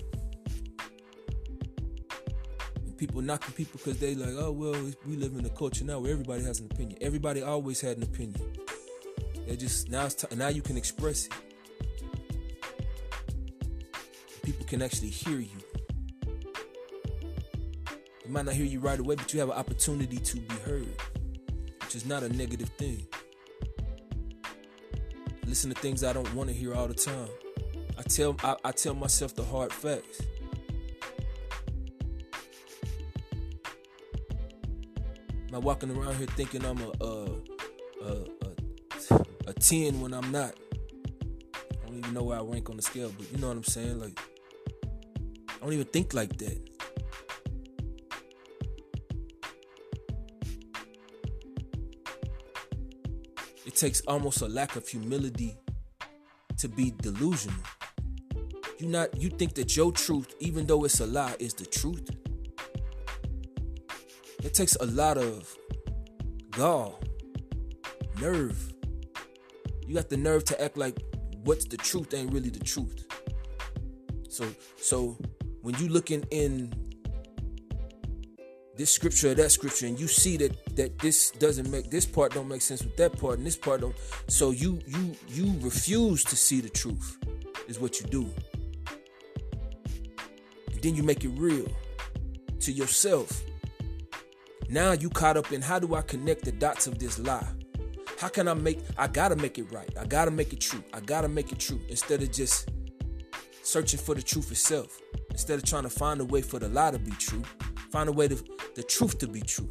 people 3.06 3.20
knocking 3.20 3.52
people 3.52 3.78
because 3.84 3.98
they 3.98 4.14
like, 4.14 4.34
oh 4.38 4.50
well, 4.50 4.72
we 5.06 5.16
live 5.16 5.34
in 5.38 5.44
a 5.44 5.50
culture 5.50 5.84
now 5.84 5.98
where 5.98 6.10
everybody 6.10 6.42
has 6.42 6.60
an 6.60 6.68
opinion. 6.72 6.96
Everybody 7.02 7.42
always 7.42 7.78
had 7.78 7.98
an 7.98 8.02
opinion. 8.02 8.40
They 9.46 9.56
just 9.56 9.90
now 9.90 10.06
it's 10.06 10.14
t- 10.14 10.34
now 10.34 10.48
you 10.48 10.62
can 10.62 10.78
express 10.78 11.26
it. 11.26 11.32
People 14.42 14.64
can 14.64 14.80
actually 14.80 15.10
hear 15.10 15.38
you. 15.38 15.60
They 18.24 18.30
might 18.30 18.46
not 18.46 18.54
hear 18.54 18.64
you 18.64 18.80
right 18.80 18.98
away, 18.98 19.16
but 19.16 19.34
you 19.34 19.40
have 19.40 19.50
an 19.50 19.56
opportunity 19.56 20.16
to 20.16 20.36
be 20.38 20.54
heard, 20.64 20.88
which 21.82 21.94
is 21.94 22.06
not 22.06 22.22
a 22.22 22.30
negative 22.30 22.70
thing. 22.78 23.06
listen 25.46 25.68
to 25.74 25.78
things 25.78 26.02
I 26.02 26.14
don't 26.14 26.32
want 26.34 26.48
to 26.48 26.54
hear 26.54 26.74
all 26.74 26.88
the 26.88 26.94
time. 26.94 27.28
I 27.98 28.02
tell 28.02 28.34
I, 28.42 28.56
I 28.64 28.72
tell 28.72 28.94
myself 28.94 29.34
the 29.34 29.44
hard 29.44 29.74
facts. 29.74 30.22
I 35.54 35.58
walking 35.58 35.96
around 35.96 36.16
here 36.16 36.26
thinking 36.26 36.64
I'm 36.64 36.80
a 36.80 36.90
a, 37.00 37.26
a, 38.02 38.24
a, 39.10 39.24
a 39.46 39.52
10 39.52 40.00
when 40.00 40.12
I'm 40.12 40.32
not? 40.32 40.52
I 41.54 41.86
don't 41.86 41.98
even 41.98 42.12
know 42.12 42.24
where 42.24 42.38
I 42.38 42.42
rank 42.42 42.70
on 42.70 42.76
the 42.76 42.82
scale, 42.82 43.12
but 43.16 43.30
you 43.30 43.38
know 43.38 43.46
what 43.48 43.58
I'm 43.58 43.62
saying? 43.62 44.00
Like, 44.00 44.18
I 45.48 45.52
don't 45.60 45.72
even 45.72 45.86
think 45.86 46.12
like 46.12 46.36
that. 46.38 46.60
It 53.64 53.76
takes 53.76 54.00
almost 54.08 54.42
a 54.42 54.48
lack 54.48 54.74
of 54.74 54.88
humility 54.88 55.56
to 56.58 56.68
be 56.68 56.92
delusional. 57.00 57.62
You 58.78 58.88
not 58.88 59.16
you 59.16 59.28
think 59.28 59.54
that 59.54 59.76
your 59.76 59.92
truth, 59.92 60.34
even 60.40 60.66
though 60.66 60.82
it's 60.82 60.98
a 60.98 61.06
lie, 61.06 61.36
is 61.38 61.54
the 61.54 61.66
truth. 61.66 62.10
It 64.44 64.52
takes 64.52 64.76
a 64.76 64.84
lot 64.84 65.16
of 65.16 65.56
gall, 66.50 67.00
nerve. 68.20 68.74
You 69.86 69.94
got 69.94 70.10
the 70.10 70.18
nerve 70.18 70.44
to 70.44 70.62
act 70.62 70.76
like 70.76 70.98
what's 71.44 71.64
the 71.64 71.78
truth 71.78 72.12
ain't 72.12 72.30
really 72.30 72.50
the 72.50 72.62
truth. 72.62 73.06
So 74.28 74.46
so 74.76 75.16
when 75.62 75.74
you 75.76 75.88
looking 75.88 76.26
in 76.30 76.74
this 78.76 78.90
scripture 78.90 79.30
or 79.30 79.34
that 79.34 79.50
scripture 79.50 79.86
and 79.86 79.98
you 79.98 80.08
see 80.08 80.36
that 80.36 80.76
that 80.76 80.98
this 80.98 81.30
doesn't 81.30 81.70
make 81.70 81.90
this 81.90 82.04
part 82.04 82.34
don't 82.34 82.48
make 82.48 82.60
sense 82.60 82.82
with 82.82 82.96
that 82.96 83.18
part 83.18 83.38
and 83.38 83.46
this 83.46 83.56
part 83.56 83.80
don't 83.80 83.94
so 84.26 84.50
you 84.50 84.80
you 84.86 85.16
you 85.28 85.54
refuse 85.60 86.24
to 86.24 86.34
see 86.34 86.60
the 86.60 86.68
truth 86.68 87.16
is 87.68 87.78
what 87.78 88.00
you 88.00 88.06
do 88.08 88.28
and 90.72 90.82
then 90.82 90.96
you 90.96 91.04
make 91.04 91.24
it 91.24 91.30
real 91.36 91.68
to 92.58 92.72
yourself 92.72 93.44
now 94.68 94.92
you 94.92 95.10
caught 95.10 95.36
up 95.36 95.52
in 95.52 95.62
how 95.62 95.78
do 95.78 95.94
I 95.94 96.02
connect 96.02 96.44
the 96.44 96.52
dots 96.52 96.86
of 96.86 96.98
this 96.98 97.18
lie? 97.18 97.46
How 98.18 98.28
can 98.28 98.48
I 98.48 98.54
make 98.54 98.80
I 98.96 99.06
gotta 99.06 99.36
make 99.36 99.58
it 99.58 99.70
right. 99.72 99.90
I 99.98 100.04
gotta 100.04 100.30
make 100.30 100.52
it 100.52 100.60
true. 100.60 100.82
I 100.92 101.00
gotta 101.00 101.28
make 101.28 101.52
it 101.52 101.58
true. 101.58 101.80
Instead 101.88 102.22
of 102.22 102.32
just 102.32 102.70
searching 103.62 103.98
for 103.98 104.14
the 104.14 104.22
truth 104.22 104.50
itself. 104.50 105.00
Instead 105.30 105.58
of 105.58 105.64
trying 105.64 105.82
to 105.82 105.90
find 105.90 106.20
a 106.20 106.24
way 106.24 106.42
for 106.42 106.58
the 106.58 106.68
lie 106.68 106.90
to 106.90 106.98
be 106.98 107.10
true, 107.12 107.42
find 107.90 108.08
a 108.08 108.12
way 108.12 108.28
to 108.28 108.42
the 108.76 108.82
truth 108.82 109.18
to 109.18 109.26
be 109.26 109.40
true. 109.40 109.68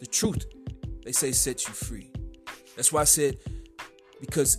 The 0.00 0.06
truth, 0.06 0.44
they 1.04 1.12
say, 1.12 1.32
sets 1.32 1.66
you 1.66 1.72
free. 1.72 2.12
That's 2.76 2.92
why 2.92 3.00
I 3.00 3.04
said, 3.04 3.38
because 4.20 4.58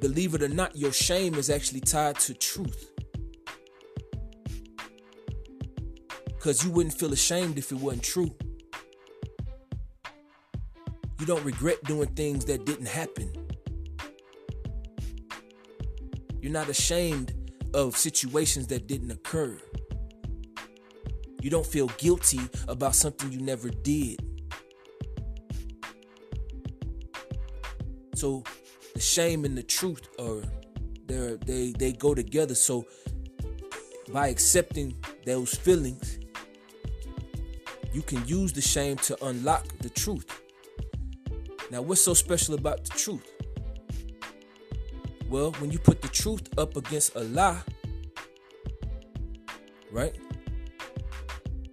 believe 0.00 0.34
it 0.34 0.42
or 0.42 0.48
not, 0.48 0.76
your 0.76 0.92
shame 0.92 1.34
is 1.34 1.50
actually 1.50 1.80
tied 1.80 2.16
to 2.20 2.34
truth. 2.34 2.92
Because 6.48 6.64
you 6.64 6.70
wouldn't 6.70 6.98
feel 6.98 7.12
ashamed 7.12 7.58
if 7.58 7.70
it 7.72 7.74
wasn't 7.74 8.02
true. 8.02 8.34
You 11.20 11.26
don't 11.26 11.44
regret 11.44 11.84
doing 11.84 12.08
things 12.14 12.46
that 12.46 12.64
didn't 12.64 12.88
happen. 12.88 13.30
You're 16.40 16.50
not 16.50 16.70
ashamed 16.70 17.34
of 17.74 17.98
situations 17.98 18.66
that 18.68 18.86
didn't 18.86 19.10
occur. 19.10 19.60
You 21.42 21.50
don't 21.50 21.66
feel 21.66 21.88
guilty 21.98 22.40
about 22.66 22.94
something 22.94 23.30
you 23.30 23.42
never 23.42 23.68
did. 23.68 24.18
So 28.14 28.42
the 28.94 29.00
shame 29.00 29.44
and 29.44 29.54
the 29.54 29.62
truth 29.62 30.08
are 30.18 30.44
they 31.06 31.74
they 31.78 31.92
go 31.92 32.14
together. 32.14 32.54
So 32.54 32.86
by 34.10 34.28
accepting 34.28 34.96
those 35.26 35.54
feelings, 35.54 36.17
you 37.92 38.02
can 38.02 38.26
use 38.26 38.52
the 38.52 38.60
shame 38.60 38.96
to 38.96 39.24
unlock 39.24 39.66
the 39.78 39.88
truth. 39.88 40.26
Now, 41.70 41.82
what's 41.82 42.00
so 42.00 42.14
special 42.14 42.54
about 42.54 42.84
the 42.84 42.90
truth? 42.90 43.30
Well, 45.28 45.52
when 45.58 45.70
you 45.70 45.78
put 45.78 46.00
the 46.00 46.08
truth 46.08 46.48
up 46.58 46.76
against 46.76 47.14
a 47.14 47.20
lie, 47.20 47.62
right? 49.90 50.16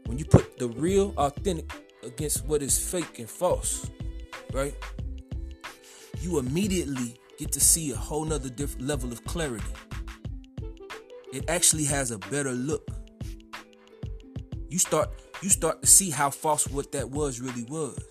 When 0.05 0.17
you 0.17 0.25
put 0.25 0.57
the 0.57 0.67
real, 0.67 1.13
authentic 1.17 1.71
against 2.03 2.45
what 2.45 2.61
is 2.61 2.77
fake 2.77 3.19
and 3.19 3.29
false, 3.29 3.89
right? 4.51 4.75
You 6.21 6.39
immediately 6.39 7.15
get 7.37 7.51
to 7.53 7.59
see 7.59 7.91
a 7.91 7.95
whole 7.95 8.25
nother 8.25 8.49
different 8.49 8.87
level 8.87 9.11
of 9.11 9.23
clarity. 9.25 9.63
It 11.33 11.49
actually 11.49 11.85
has 11.85 12.11
a 12.11 12.17
better 12.17 12.51
look 12.51 12.89
you 14.75 14.79
start 14.79 15.09
you 15.45 15.51
start 15.51 15.79
to 15.79 15.87
see 15.87 16.09
how 16.09 16.31
false 16.31 16.67
what 16.67 16.91
that 16.91 17.07
was 17.07 17.39
really 17.39 17.65
was 17.65 18.03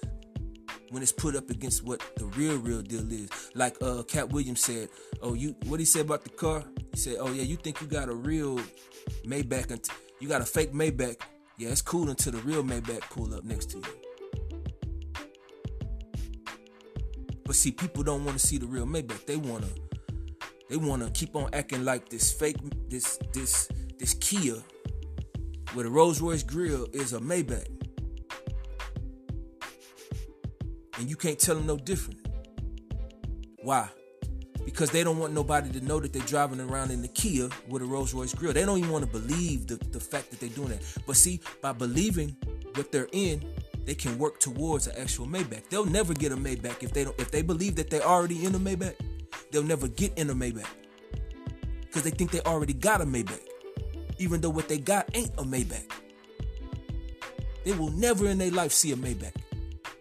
when 0.91 1.03
it's 1.03 1.11
put 1.11 1.35
up 1.35 1.51
against 1.51 1.82
what 1.82 2.01
the 2.16 2.26
real 2.26 2.57
real 2.59 2.80
deal 2.80 3.11
is. 3.11 3.28
Like 3.57 3.76
uh 3.82 4.05
Katt 4.05 4.28
Williams 4.30 4.61
said, 4.61 4.89
"Oh, 5.20 5.35
you 5.35 5.57
what 5.66 5.80
he 5.80 5.85
said 5.85 6.03
about 6.03 6.22
the 6.22 6.30
car? 6.30 6.62
He 6.93 6.97
said, 6.97 7.16
"Oh 7.18 7.32
yeah, 7.32 7.43
you 7.43 7.57
think 7.57 7.80
you 7.80 7.89
got 7.89 8.09
a 8.09 8.14
real 8.14 8.61
Maybach 9.26 9.72
and 9.72 9.85
you 10.20 10.28
got 10.28 10.43
a 10.43 10.45
fake 10.45 10.72
Maybach? 10.72 11.16
Yeah, 11.59 11.70
it's 11.70 11.82
cool 11.82 12.09
until 12.09 12.35
the 12.35 12.39
real 12.39 12.62
Maybach 12.62 13.01
pull 13.11 13.35
up 13.35 13.43
next 13.43 13.70
to 13.70 13.78
you." 13.78 13.95
But 17.45 17.57
see, 17.57 17.72
people 17.72 18.05
don't 18.05 18.24
want 18.24 18.39
to 18.39 18.47
see 18.47 18.59
the 18.59 18.66
real 18.66 18.87
Maybach. 18.87 19.26
They 19.26 19.39
wanna 19.39 19.70
they 20.70 20.76
wanna 20.76 21.11
keep 21.11 21.35
on 21.35 21.51
acting 21.53 21.85
like 21.85 22.09
this 22.09 22.30
fake 22.30 22.59
this 22.89 23.18
this 23.32 23.68
this 23.99 24.14
Kia 24.14 24.62
with 25.74 25.86
a 25.86 25.90
Rolls 25.90 26.20
Royce 26.20 26.42
grill 26.42 26.86
is 26.92 27.12
a 27.12 27.18
Maybach. 27.18 27.66
And 30.98 31.10
you 31.10 31.16
can't 31.16 31.38
tell 31.38 31.56
them 31.56 31.66
no 31.66 31.76
different. 31.76 32.20
Why? 33.62 33.88
Because 34.64 34.90
they 34.90 35.02
don't 35.04 35.18
want 35.18 35.32
nobody 35.32 35.70
to 35.72 35.84
know 35.84 36.00
that 36.00 36.12
they're 36.12 36.22
driving 36.22 36.60
around 36.60 36.90
in 36.90 37.02
the 37.02 37.08
Kia 37.08 37.48
with 37.68 37.82
a 37.82 37.84
Rolls 37.84 38.14
Royce 38.14 38.32
grill. 38.34 38.52
They 38.52 38.64
don't 38.64 38.78
even 38.78 38.90
want 38.90 39.04
to 39.04 39.10
believe 39.10 39.66
the, 39.66 39.76
the 39.76 40.00
fact 40.00 40.30
that 40.30 40.40
they're 40.40 40.48
doing 40.48 40.68
that. 40.68 40.82
But 41.06 41.16
see, 41.16 41.40
by 41.60 41.72
believing 41.72 42.36
what 42.74 42.92
they're 42.92 43.08
in, 43.12 43.44
they 43.84 43.94
can 43.94 44.18
work 44.18 44.40
towards 44.40 44.86
an 44.86 44.94
actual 44.96 45.26
Maybach. 45.26 45.68
They'll 45.68 45.84
never 45.84 46.14
get 46.14 46.32
a 46.32 46.36
Maybach 46.36 46.82
if 46.82 46.92
they 46.92 47.04
don't 47.04 47.18
if 47.20 47.30
they 47.30 47.42
believe 47.42 47.76
that 47.76 47.90
they're 47.90 48.02
already 48.02 48.44
in 48.46 48.54
a 48.54 48.58
Maybach. 48.58 48.94
They'll 49.50 49.62
never 49.62 49.88
get 49.88 50.16
in 50.16 50.30
a 50.30 50.34
Maybach 50.34 50.66
because 51.80 52.02
they 52.02 52.10
think 52.10 52.30
they 52.30 52.40
already 52.40 52.72
got 52.72 53.00
a 53.02 53.04
Maybach, 53.04 53.40
even 54.24 54.40
though 54.40 54.50
what 54.50 54.68
they 54.68 54.78
got 54.78 55.08
ain't 55.14 55.30
a 55.36 55.42
Maybach. 55.42 55.90
They 57.64 57.72
will 57.72 57.90
never 57.90 58.26
in 58.26 58.38
their 58.38 58.50
life 58.50 58.72
see 58.72 58.92
a 58.92 58.96
Maybach 58.96 59.34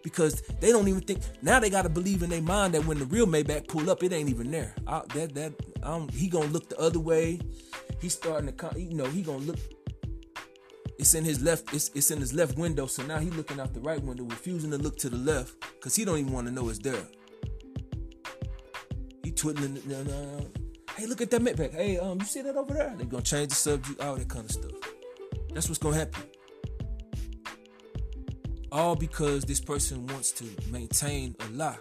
because 0.01 0.41
they 0.61 0.71
don't 0.71 0.87
even 0.87 1.01
think 1.01 1.19
now 1.41 1.59
they 1.59 1.69
got 1.69 1.83
to 1.83 1.89
believe 1.89 2.23
in 2.23 2.29
their 2.29 2.41
mind 2.41 2.73
that 2.73 2.85
when 2.85 2.99
the 2.99 3.05
real 3.05 3.27
Maybach 3.27 3.67
pull 3.67 3.89
up, 3.89 4.01
it 4.01 4.13
ain't 4.13 4.29
even 4.29 4.49
there. 4.49 4.73
I, 4.87 5.01
that 5.13 5.35
that 5.35 5.53
um, 5.83 6.07
he 6.09 6.29
gonna 6.29 6.47
look 6.47 6.69
the 6.69 6.79
other 6.79 6.99
way. 6.99 7.39
He's 8.01 8.13
starting 8.13 8.51
to, 8.51 8.79
you 8.79 8.95
know, 8.95 9.05
he 9.05 9.21
gonna 9.21 9.39
look 9.39 9.59
it's 10.99 11.15
in 11.15 11.25
his 11.25 11.41
left 11.41 11.73
it's, 11.73 11.89
it's 11.95 12.11
in 12.11 12.19
his 12.19 12.33
left 12.33 12.55
window 12.55 12.85
so 12.85 13.03
now 13.03 13.17
he 13.17 13.31
looking 13.31 13.59
out 13.59 13.73
the 13.73 13.79
right 13.79 14.01
window 14.03 14.23
refusing 14.25 14.69
to 14.69 14.77
look 14.77 14.95
to 14.95 15.09
the 15.09 15.17
left 15.17 15.59
because 15.73 15.95
he 15.95 16.05
don't 16.05 16.19
even 16.19 16.31
want 16.31 16.45
to 16.45 16.53
know 16.53 16.69
it's 16.69 16.77
there 16.79 17.07
he 19.23 19.31
twiddling 19.31 19.81
no, 19.85 20.03
no, 20.03 20.37
no. 20.37 20.62
Hey 20.97 21.05
look 21.05 21.21
at 21.21 21.31
that 21.31 21.41
Maybach 21.41 21.73
hey 21.73 21.97
um 21.97 22.19
you 22.19 22.25
see 22.25 22.41
that 22.41 22.55
over 22.55 22.73
there? 22.73 22.93
They're 22.97 23.05
gonna 23.05 23.23
change 23.23 23.49
the 23.49 23.55
subject 23.55 24.01
all 24.01 24.15
that 24.15 24.27
kind 24.29 24.45
of 24.45 24.51
stuff. 24.51 24.71
That's 25.53 25.67
what's 25.67 25.79
gonna 25.79 25.97
happen. 25.97 26.23
All 28.71 28.95
because 28.95 29.43
this 29.43 29.59
person 29.59 30.07
wants 30.07 30.31
to 30.33 30.45
maintain 30.71 31.35
a 31.39 31.51
lie. 31.51 31.77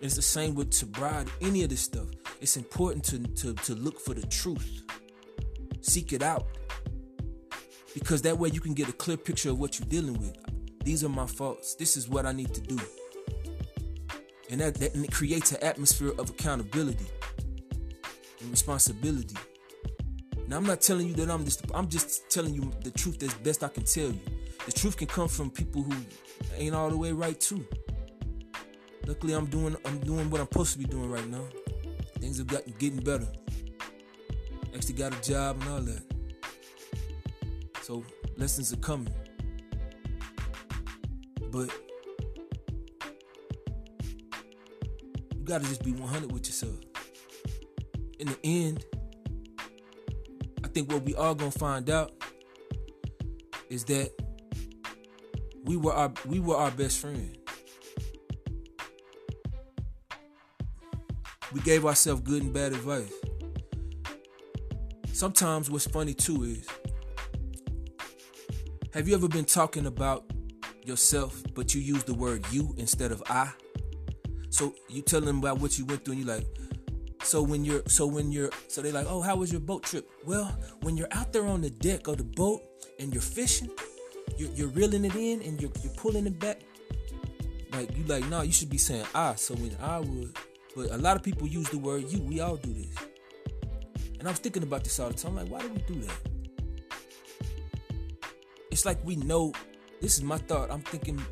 It's 0.00 0.16
the 0.16 0.22
same 0.22 0.54
with 0.54 0.74
sobriety 0.74 1.30
any 1.40 1.62
of 1.62 1.70
this 1.70 1.80
stuff. 1.80 2.08
It's 2.42 2.58
important 2.58 3.04
to, 3.04 3.18
to, 3.18 3.54
to 3.54 3.74
look 3.74 3.98
for 3.98 4.12
the 4.12 4.26
truth. 4.26 4.82
Seek 5.80 6.12
it 6.12 6.22
out. 6.22 6.46
Because 7.94 8.20
that 8.22 8.38
way 8.38 8.50
you 8.50 8.60
can 8.60 8.74
get 8.74 8.88
a 8.90 8.92
clear 8.92 9.16
picture 9.16 9.48
of 9.48 9.58
what 9.58 9.78
you're 9.78 9.88
dealing 9.88 10.18
with. 10.18 10.36
These 10.84 11.04
are 11.04 11.08
my 11.08 11.26
faults. 11.26 11.74
This 11.74 11.96
is 11.96 12.06
what 12.06 12.26
I 12.26 12.32
need 12.32 12.52
to 12.52 12.60
do. 12.60 12.78
And 14.50 14.60
that, 14.60 14.74
that 14.74 14.94
and 14.94 15.06
it 15.06 15.12
creates 15.12 15.52
an 15.52 15.62
atmosphere 15.62 16.12
of 16.18 16.28
accountability 16.28 17.06
and 18.44 18.50
responsibility. 18.50 19.36
Now 20.46 20.58
I'm 20.58 20.66
not 20.66 20.80
telling 20.80 21.08
you 21.08 21.14
that 21.14 21.30
I'm 21.30 21.44
just 21.44 21.64
I'm 21.74 21.88
just 21.88 22.30
telling 22.30 22.54
you 22.54 22.70
the 22.82 22.90
truth 22.90 23.22
as 23.22 23.32
best 23.34 23.64
I 23.64 23.68
can 23.68 23.84
tell 23.84 24.08
you. 24.08 24.20
The 24.66 24.72
truth 24.72 24.96
can 24.96 25.06
come 25.06 25.28
from 25.28 25.50
people 25.50 25.82
who 25.82 25.94
ain't 26.56 26.74
all 26.74 26.90
the 26.90 26.96
way 26.96 27.12
right 27.12 27.38
too. 27.40 27.66
Luckily 29.06 29.32
I'm 29.34 29.46
doing 29.46 29.76
I'm 29.84 29.98
doing 30.00 30.30
what 30.30 30.40
I'm 30.40 30.46
supposed 30.46 30.72
to 30.74 30.78
be 30.78 30.84
doing 30.84 31.10
right 31.10 31.28
now. 31.28 31.44
Things 32.18 32.38
have 32.38 32.46
gotten 32.46 32.74
getting 32.78 33.00
better. 33.00 33.26
Actually 34.74 34.94
got 34.94 35.14
a 35.14 35.22
job 35.22 35.60
and 35.60 35.70
all 35.70 35.80
that. 35.80 36.02
So 37.82 38.04
lessons 38.36 38.72
are 38.72 38.76
coming. 38.76 39.14
But 41.50 41.70
you 45.34 45.44
gotta 45.44 45.64
just 45.64 45.84
be 45.84 45.92
100 45.92 46.32
with 46.32 46.46
yourself. 46.46 46.74
In 48.24 48.30
the 48.30 48.38
end, 48.42 48.86
I 50.64 50.68
think 50.68 50.90
what 50.90 51.02
we 51.02 51.14
are 51.14 51.34
gonna 51.34 51.50
find 51.50 51.90
out 51.90 52.10
is 53.68 53.84
that 53.84 54.12
we 55.64 55.76
were 55.76 55.92
our 55.92 56.10
we 56.24 56.40
were 56.40 56.56
our 56.56 56.70
best 56.70 57.00
friend. 57.00 57.36
We 61.52 61.60
gave 61.60 61.84
ourselves 61.84 62.22
good 62.22 62.42
and 62.42 62.54
bad 62.54 62.72
advice. 62.72 63.12
Sometimes 65.12 65.70
what's 65.70 65.86
funny 65.86 66.14
too 66.14 66.44
is 66.44 66.66
have 68.94 69.06
you 69.06 69.14
ever 69.16 69.28
been 69.28 69.44
talking 69.44 69.84
about 69.84 70.24
yourself, 70.82 71.42
but 71.54 71.74
you 71.74 71.82
use 71.82 72.04
the 72.04 72.14
word 72.14 72.46
you 72.50 72.74
instead 72.78 73.12
of 73.12 73.22
I? 73.28 73.52
So 74.48 74.74
you 74.88 75.02
tell 75.02 75.20
them 75.20 75.40
about 75.40 75.60
what 75.60 75.78
you 75.78 75.84
went 75.84 76.06
through, 76.06 76.14
and 76.14 76.24
you're 76.24 76.36
like, 76.36 76.46
so 77.24 77.42
when 77.42 77.64
you're, 77.64 77.82
so 77.86 78.06
when 78.06 78.30
you're, 78.30 78.50
so 78.68 78.82
they 78.82 78.92
like, 78.92 79.06
oh, 79.08 79.20
how 79.20 79.36
was 79.36 79.50
your 79.50 79.60
boat 79.60 79.82
trip? 79.82 80.08
Well, 80.24 80.56
when 80.82 80.96
you're 80.96 81.08
out 81.12 81.32
there 81.32 81.46
on 81.46 81.60
the 81.60 81.70
deck 81.70 82.06
of 82.06 82.18
the 82.18 82.24
boat 82.24 82.62
and 83.00 83.12
you're 83.12 83.22
fishing, 83.22 83.70
you're, 84.36 84.50
you're 84.50 84.68
reeling 84.68 85.04
it 85.04 85.14
in 85.14 85.42
and 85.42 85.60
you're, 85.60 85.72
you're 85.82 85.94
pulling 85.94 86.26
it 86.26 86.38
back. 86.38 86.60
Like 87.72 87.96
you 87.96 88.04
like, 88.04 88.28
no, 88.28 88.42
you 88.42 88.52
should 88.52 88.70
be 88.70 88.78
saying 88.78 89.06
I. 89.14 89.34
So 89.34 89.54
when 89.54 89.76
I 89.82 89.98
would, 89.98 90.36
but 90.76 90.90
a 90.90 90.98
lot 90.98 91.16
of 91.16 91.22
people 91.22 91.48
use 91.48 91.68
the 91.70 91.78
word 91.78 92.04
you. 92.04 92.20
We 92.20 92.40
all 92.40 92.56
do 92.56 92.72
this. 92.72 92.94
And 94.18 94.28
I 94.28 94.30
was 94.30 94.38
thinking 94.38 94.62
about 94.62 94.84
this 94.84 95.00
all 95.00 95.08
the 95.08 95.14
time. 95.14 95.34
Like, 95.34 95.48
why 95.48 95.60
do 95.60 95.68
we 95.68 95.80
do 95.80 96.00
that? 96.02 96.34
it's 98.74 98.84
like 98.84 98.98
we 99.04 99.14
know 99.14 99.52
this 100.00 100.18
is 100.18 100.24
my 100.24 100.36
thought 100.36 100.68
i'm 100.68 100.80
thinking 100.80 101.24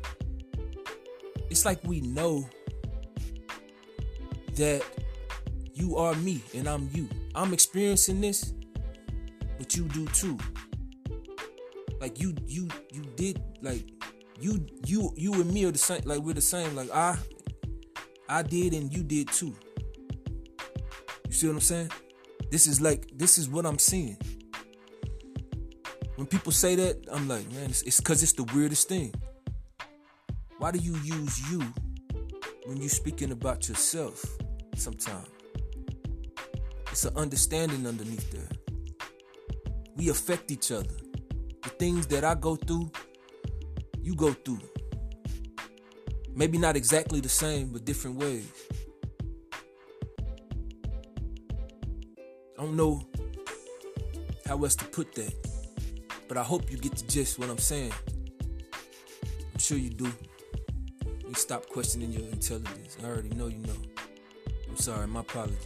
it's 1.49 1.65
like 1.65 1.77
we 1.83 1.99
know 1.99 2.47
that 4.55 4.81
you 5.83 5.97
are 5.97 6.15
me 6.15 6.41
and 6.55 6.67
i'm 6.67 6.89
you. 6.93 7.09
I'm 7.35 7.51
experiencing 7.53 8.21
this 8.21 8.53
but 9.57 9.75
you 9.75 9.83
do 9.89 10.05
too. 10.07 10.37
Like 11.99 12.19
you 12.21 12.33
you 12.47 12.69
you 12.91 13.03
did 13.17 13.41
like 13.61 13.91
you 14.39 14.65
you 14.85 15.13
you 15.17 15.33
and 15.33 15.53
me 15.53 15.65
are 15.65 15.71
the 15.71 15.77
same 15.77 16.01
like 16.05 16.19
we're 16.19 16.35
the 16.35 16.41
same. 16.41 16.73
Like 16.73 16.89
i 16.91 17.17
i 18.29 18.41
did 18.41 18.73
and 18.73 18.93
you 18.93 19.03
did 19.03 19.27
too. 19.27 19.53
You 21.27 21.33
see 21.33 21.47
what 21.47 21.53
i'm 21.53 21.59
saying? 21.61 21.91
This 22.49 22.65
is 22.65 22.79
like 22.79 23.11
this 23.17 23.37
is 23.37 23.49
what 23.49 23.65
i'm 23.65 23.79
seeing. 23.79 24.17
When 26.15 26.27
people 26.27 26.51
say 26.51 26.75
that, 26.75 27.07
I'm 27.11 27.27
like, 27.27 27.51
man, 27.51 27.71
it's 27.71 27.81
because 27.97 28.21
it's, 28.21 28.31
it's 28.31 28.33
the 28.33 28.55
weirdest 28.55 28.87
thing. 28.87 29.13
Why 30.59 30.71
do 30.71 30.79
you 30.79 30.95
use 31.03 31.51
you 31.51 31.61
when 32.65 32.77
you're 32.77 32.87
speaking 32.87 33.31
about 33.31 33.67
yourself 33.67 34.23
sometimes? 34.75 35.32
It's 36.93 37.05
an 37.05 37.17
understanding 37.17 37.87
underneath 37.87 38.29
there. 38.29 38.47
We 39.95 40.09
affect 40.09 40.51
each 40.51 40.71
other. 40.71 40.93
The 41.63 41.69
things 41.69 42.05
that 42.05 42.23
I 42.23 42.35
go 42.35 42.55
through, 42.55 42.91
you 44.03 44.13
go 44.13 44.31
through. 44.33 44.59
Maybe 46.35 46.59
not 46.59 46.75
exactly 46.75 47.19
the 47.19 47.29
same, 47.29 47.69
but 47.69 47.83
different 47.83 48.17
ways. 48.17 48.47
I 52.59 52.61
don't 52.61 52.75
know 52.75 53.01
how 54.45 54.63
else 54.63 54.75
to 54.75 54.85
put 54.85 55.15
that. 55.15 55.33
But 56.27 56.37
I 56.37 56.43
hope 56.43 56.69
you 56.69 56.77
get 56.77 56.95
the 56.95 57.07
gist 57.07 57.39
what 57.39 57.49
I'm 57.49 57.57
saying. 57.57 57.91
I'm 58.71 59.57
sure 59.57 59.79
you 59.79 59.89
do. 59.89 60.13
You 61.27 61.33
stop 61.33 61.67
questioning 61.69 62.11
your 62.11 62.29
intelligence. 62.29 62.97
I 63.03 63.07
already 63.07 63.29
know 63.29 63.47
you 63.47 63.57
know. 63.57 63.81
I'm 64.69 64.77
sorry, 64.77 65.07
my 65.07 65.21
apologies. 65.21 65.57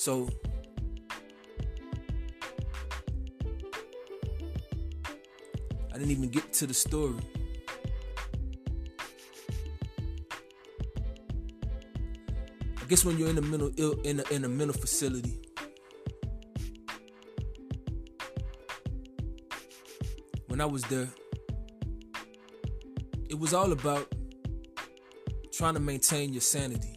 So 0.00 0.26
I 5.92 5.98
didn't 5.98 6.10
even 6.10 6.30
get 6.30 6.54
to 6.54 6.66
the 6.66 6.72
story. 6.72 7.16
I 12.80 12.84
guess 12.88 13.04
when 13.04 13.18
you're 13.18 13.28
in 13.28 13.36
a 13.36 13.42
mental 13.42 13.72
Ill, 13.76 14.00
in 14.04 14.20
a, 14.20 14.22
in 14.32 14.46
a 14.46 14.48
mental 14.48 14.80
facility, 14.80 15.38
when 20.46 20.62
I 20.62 20.64
was 20.64 20.82
there, 20.84 21.10
it 23.28 23.38
was 23.38 23.52
all 23.52 23.72
about 23.72 24.10
trying 25.52 25.74
to 25.74 25.80
maintain 25.80 26.32
your 26.32 26.40
sanity. 26.40 26.89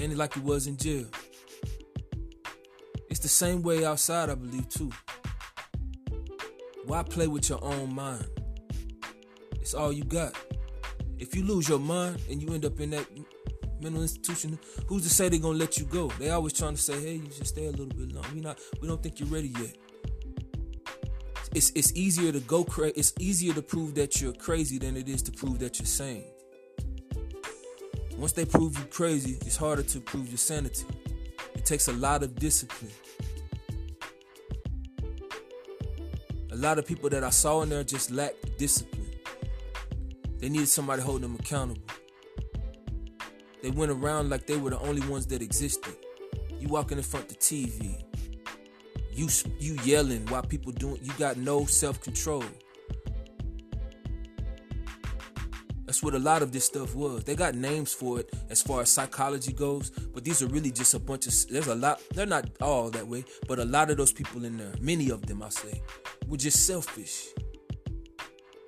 And 0.00 0.16
like 0.16 0.34
it 0.34 0.42
was 0.42 0.66
in 0.66 0.78
jail. 0.78 1.06
It's 3.10 3.20
the 3.20 3.28
same 3.28 3.60
way 3.60 3.84
outside, 3.84 4.30
I 4.30 4.34
believe, 4.34 4.66
too. 4.70 4.90
Why 6.86 7.02
play 7.02 7.26
with 7.26 7.50
your 7.50 7.62
own 7.62 7.94
mind? 7.94 8.26
It's 9.60 9.74
all 9.74 9.92
you 9.92 10.04
got. 10.04 10.34
If 11.18 11.36
you 11.36 11.44
lose 11.44 11.68
your 11.68 11.78
mind 11.78 12.18
and 12.30 12.40
you 12.40 12.48
end 12.54 12.64
up 12.64 12.80
in 12.80 12.90
that 12.90 13.06
mental 13.82 14.00
institution, 14.00 14.58
who's 14.86 15.02
to 15.02 15.10
say 15.10 15.28
they're 15.28 15.38
gonna 15.38 15.58
let 15.58 15.76
you 15.78 15.84
go? 15.84 16.08
They 16.18 16.30
always 16.30 16.54
trying 16.54 16.76
to 16.76 16.82
say, 16.82 16.98
"Hey, 16.98 17.16
you 17.16 17.30
should 17.30 17.46
stay 17.46 17.66
a 17.66 17.70
little 17.70 17.86
bit 17.86 18.10
longer." 18.12 18.30
We 18.34 18.40
not, 18.40 18.58
we 18.80 18.88
don't 18.88 19.02
think 19.02 19.20
you're 19.20 19.28
ready 19.28 19.48
yet. 19.48 19.76
It's 21.54 21.72
it's 21.74 21.92
easier 21.94 22.32
to 22.32 22.40
go 22.40 22.64
crazy. 22.64 22.94
It's 22.96 23.12
easier 23.18 23.52
to 23.52 23.62
prove 23.62 23.94
that 23.96 24.20
you're 24.20 24.32
crazy 24.32 24.78
than 24.78 24.96
it 24.96 25.10
is 25.10 25.20
to 25.24 25.32
prove 25.32 25.58
that 25.58 25.78
you're 25.78 25.86
sane. 25.86 26.24
Once 28.20 28.32
they 28.32 28.44
prove 28.44 28.78
you 28.78 28.84
crazy, 28.90 29.38
it's 29.46 29.56
harder 29.56 29.82
to 29.82 29.98
prove 29.98 30.28
your 30.28 30.36
sanity. 30.36 30.84
It 31.54 31.64
takes 31.64 31.88
a 31.88 31.92
lot 31.94 32.22
of 32.22 32.34
discipline. 32.34 32.92
A 36.52 36.56
lot 36.56 36.78
of 36.78 36.86
people 36.86 37.08
that 37.08 37.24
I 37.24 37.30
saw 37.30 37.62
in 37.62 37.70
there 37.70 37.82
just 37.82 38.10
lacked 38.10 38.58
discipline. 38.58 39.08
They 40.36 40.50
needed 40.50 40.68
somebody 40.68 41.00
holding 41.00 41.22
them 41.22 41.36
accountable. 41.40 41.80
They 43.62 43.70
went 43.70 43.90
around 43.90 44.28
like 44.28 44.46
they 44.46 44.58
were 44.58 44.70
the 44.70 44.80
only 44.80 45.06
ones 45.08 45.24
that 45.28 45.40
existed. 45.40 45.96
You 46.58 46.68
walking 46.68 46.98
in 46.98 47.04
front 47.04 47.24
of 47.24 47.38
the 47.38 47.42
TV, 47.42 48.04
you 49.12 49.28
you 49.58 49.78
yelling 49.82 50.26
while 50.26 50.42
people 50.42 50.72
doing. 50.72 50.98
You 51.02 51.12
got 51.18 51.38
no 51.38 51.64
self 51.64 52.02
What 56.02 56.14
a 56.14 56.18
lot 56.18 56.42
of 56.42 56.52
this 56.52 56.64
stuff 56.64 56.94
was. 56.94 57.24
They 57.24 57.34
got 57.34 57.54
names 57.54 57.92
for 57.92 58.20
it 58.20 58.34
as 58.48 58.62
far 58.62 58.80
as 58.82 58.90
psychology 58.90 59.52
goes, 59.52 59.90
but 59.90 60.24
these 60.24 60.42
are 60.42 60.46
really 60.46 60.70
just 60.70 60.94
a 60.94 60.98
bunch 60.98 61.26
of. 61.26 61.34
There's 61.48 61.66
a 61.66 61.74
lot. 61.74 62.00
They're 62.14 62.26
not 62.26 62.48
all 62.60 62.90
that 62.90 63.06
way, 63.06 63.24
but 63.46 63.58
a 63.58 63.64
lot 63.64 63.90
of 63.90 63.96
those 63.96 64.12
people 64.12 64.44
in 64.44 64.56
there, 64.56 64.72
many 64.80 65.10
of 65.10 65.26
them, 65.26 65.42
I 65.42 65.50
say, 65.50 65.82
were 66.26 66.36
just 66.38 66.66
selfish, 66.66 67.26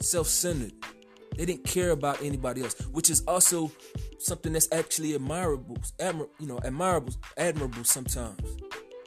self-centered. 0.00 0.72
They 1.36 1.46
didn't 1.46 1.64
care 1.64 1.90
about 1.90 2.22
anybody 2.22 2.62
else, 2.62 2.78
which 2.88 3.08
is 3.08 3.22
also 3.26 3.72
something 4.18 4.52
that's 4.52 4.68
actually 4.70 5.14
admirable, 5.14 5.78
admir- 5.98 6.28
you 6.38 6.46
know, 6.46 6.60
admirable, 6.62 7.14
admirable 7.38 7.84
sometimes 7.84 8.42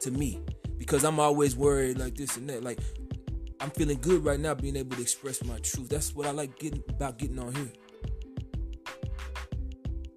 to 0.00 0.10
me, 0.10 0.40
because 0.76 1.04
I'm 1.04 1.20
always 1.20 1.54
worried 1.54 1.98
like 1.98 2.16
this 2.16 2.36
and 2.36 2.50
that. 2.50 2.64
Like 2.64 2.80
I'm 3.60 3.70
feeling 3.70 3.98
good 4.00 4.24
right 4.24 4.40
now, 4.40 4.54
being 4.54 4.76
able 4.76 4.96
to 4.96 5.02
express 5.02 5.44
my 5.44 5.58
truth. 5.60 5.88
That's 5.88 6.14
what 6.14 6.26
I 6.26 6.32
like 6.32 6.58
getting 6.58 6.82
about 6.88 7.18
getting 7.18 7.38
on 7.38 7.54
here, 7.54 7.72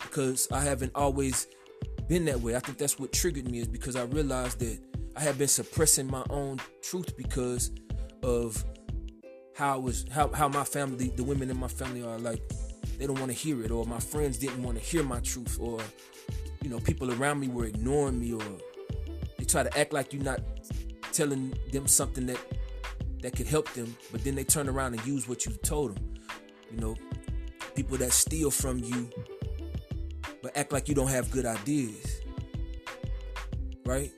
because 0.10 0.47
I 0.51 0.62
haven't 0.62 0.91
always 0.95 1.47
been 2.07 2.26
that 2.26 2.41
way. 2.41 2.55
I 2.55 2.60
think 2.60 2.78
that's 2.78 2.99
what 2.99 3.14
triggered 3.14 3.49
me 3.49 3.60
is 3.60 3.68
because 3.68 3.95
I 3.95 4.03
realized 4.03 4.60
that 4.60 4.80
I 5.16 5.22
have 5.22 5.38
been 5.38 5.47
suppressing 5.47 6.07
my 6.07 6.24
own 6.30 6.60
truth 6.82 7.16
because 7.16 7.72
of 8.24 8.64
how 9.55 9.78
it 9.78 9.84
was 9.84 10.05
how, 10.12 10.30
how 10.30 10.47
my 10.47 10.64
family 10.64 11.12
the 11.16 11.24
women 11.24 11.49
in 11.49 11.60
my 11.60 11.68
family 11.68 12.03
are 12.03 12.18
like 12.20 12.41
they 12.97 13.05
don't 13.05 13.20
want 13.20 13.32
to 13.32 13.38
hear 13.38 13.62
it 13.64 13.72
or 13.72 13.86
my 13.86 13.99
friends 13.99 14.38
didn't 14.38 14.64
want 14.64 14.78
to 14.78 14.84
hear 14.84 15.03
my 15.03 15.20
truth 15.20 15.57
or 15.60 15.80
you 16.62 16.70
know 16.70 16.80
people 16.80 17.12
around 17.14 17.39
me 17.39 17.47
were 17.47 17.66
ignoring 17.66 18.20
me 18.20 18.34
or 18.34 18.41
they 19.38 19.43
try 19.45 19.64
to 19.64 19.78
act 19.78 19.91
like 19.93 20.14
you're 20.14 20.24
not 20.24 20.39
telling 21.12 21.53
them 21.72 21.88
something 21.88 22.26
that 22.26 22.39
that 23.22 23.36
could 23.36 23.47
help 23.47 23.72
them 23.74 23.95
but 24.12 24.24
then 24.24 24.36
they 24.36 24.43
turn 24.43 24.70
around 24.70 24.93
and 24.93 25.05
use 25.05 25.28
what 25.28 25.45
you 25.45 25.51
told 25.64 25.95
them 25.95 26.14
you 26.72 26.80
know 26.80 26.95
people 27.76 27.97
that 27.97 28.12
steal 28.12 28.49
from 28.49 28.80
you 28.80 29.10
but 30.41 30.55
act 30.57 30.71
like 30.71 30.87
you 30.87 30.95
don't 30.95 31.09
have 31.09 31.29
good 31.31 31.45
ideas 31.45 32.21
right 33.85 34.11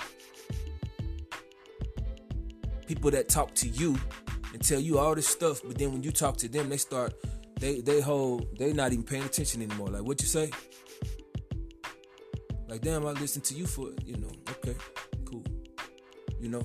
people 2.91 3.09
that 3.09 3.30
talk 3.30 3.53
to 3.55 3.69
you 3.69 3.97
and 4.53 4.61
tell 4.61 4.80
you 4.80 4.99
all 4.99 5.15
this 5.15 5.28
stuff, 5.28 5.61
but 5.65 5.78
then 5.78 5.93
when 5.93 6.03
you 6.03 6.11
talk 6.11 6.36
to 6.36 6.49
them, 6.49 6.67
they 6.67 6.76
start 6.76 7.13
they 7.57 7.80
they 7.80 8.01
hold 8.01 8.57
they 8.57 8.74
not 8.74 8.91
even 8.91 9.05
paying 9.05 9.24
attention 9.24 9.61
anymore. 9.61 9.88
Like 9.88 10.03
what 10.03 10.19
you 10.22 10.28
say? 10.28 10.51
Like 12.67 12.82
damn, 12.82 13.05
I 13.05 13.11
listened 13.11 13.45
to 13.45 13.53
you 13.53 13.65
for 13.65 13.91
you 14.05 14.17
know. 14.17 14.32
Okay, 14.49 14.76
cool. 15.24 15.43
You 16.39 16.49
know. 16.49 16.63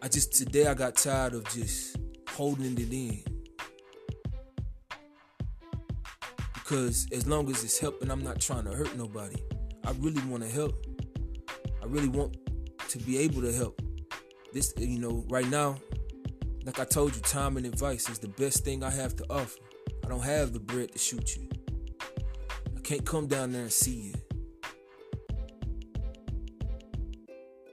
I 0.00 0.08
just 0.08 0.32
today 0.32 0.66
I 0.68 0.74
got 0.74 0.94
tired 0.94 1.34
of 1.34 1.44
just 1.50 1.96
holding 2.28 2.78
it 2.78 2.92
in. 2.92 3.33
Because 6.64 7.06
as 7.12 7.26
long 7.26 7.50
as 7.50 7.62
it's 7.62 7.78
helping, 7.78 8.10
I'm 8.10 8.24
not 8.24 8.40
trying 8.40 8.64
to 8.64 8.72
hurt 8.72 8.96
nobody. 8.96 9.36
I 9.84 9.90
really 10.00 10.22
want 10.22 10.42
to 10.42 10.48
help. 10.48 10.86
I 11.82 11.84
really 11.84 12.08
want 12.08 12.38
to 12.88 12.98
be 12.98 13.18
able 13.18 13.42
to 13.42 13.52
help 13.52 13.82
this, 14.54 14.72
you 14.78 14.98
know, 14.98 15.24
right 15.28 15.46
now, 15.50 15.76
like 16.64 16.78
I 16.78 16.84
told 16.84 17.14
you, 17.14 17.20
time 17.20 17.58
and 17.58 17.66
advice 17.66 18.08
is 18.08 18.18
the 18.18 18.28
best 18.28 18.64
thing 18.64 18.82
I 18.82 18.90
have 18.90 19.14
to 19.16 19.24
offer. 19.28 19.58
I 20.04 20.08
don't 20.08 20.22
have 20.22 20.54
the 20.54 20.60
bread 20.60 20.92
to 20.92 20.98
shoot 20.98 21.36
you. 21.36 21.48
I 22.74 22.80
can't 22.80 23.04
come 23.04 23.26
down 23.26 23.52
there 23.52 23.62
and 23.62 23.72
see 23.72 24.12
you. 24.12 24.14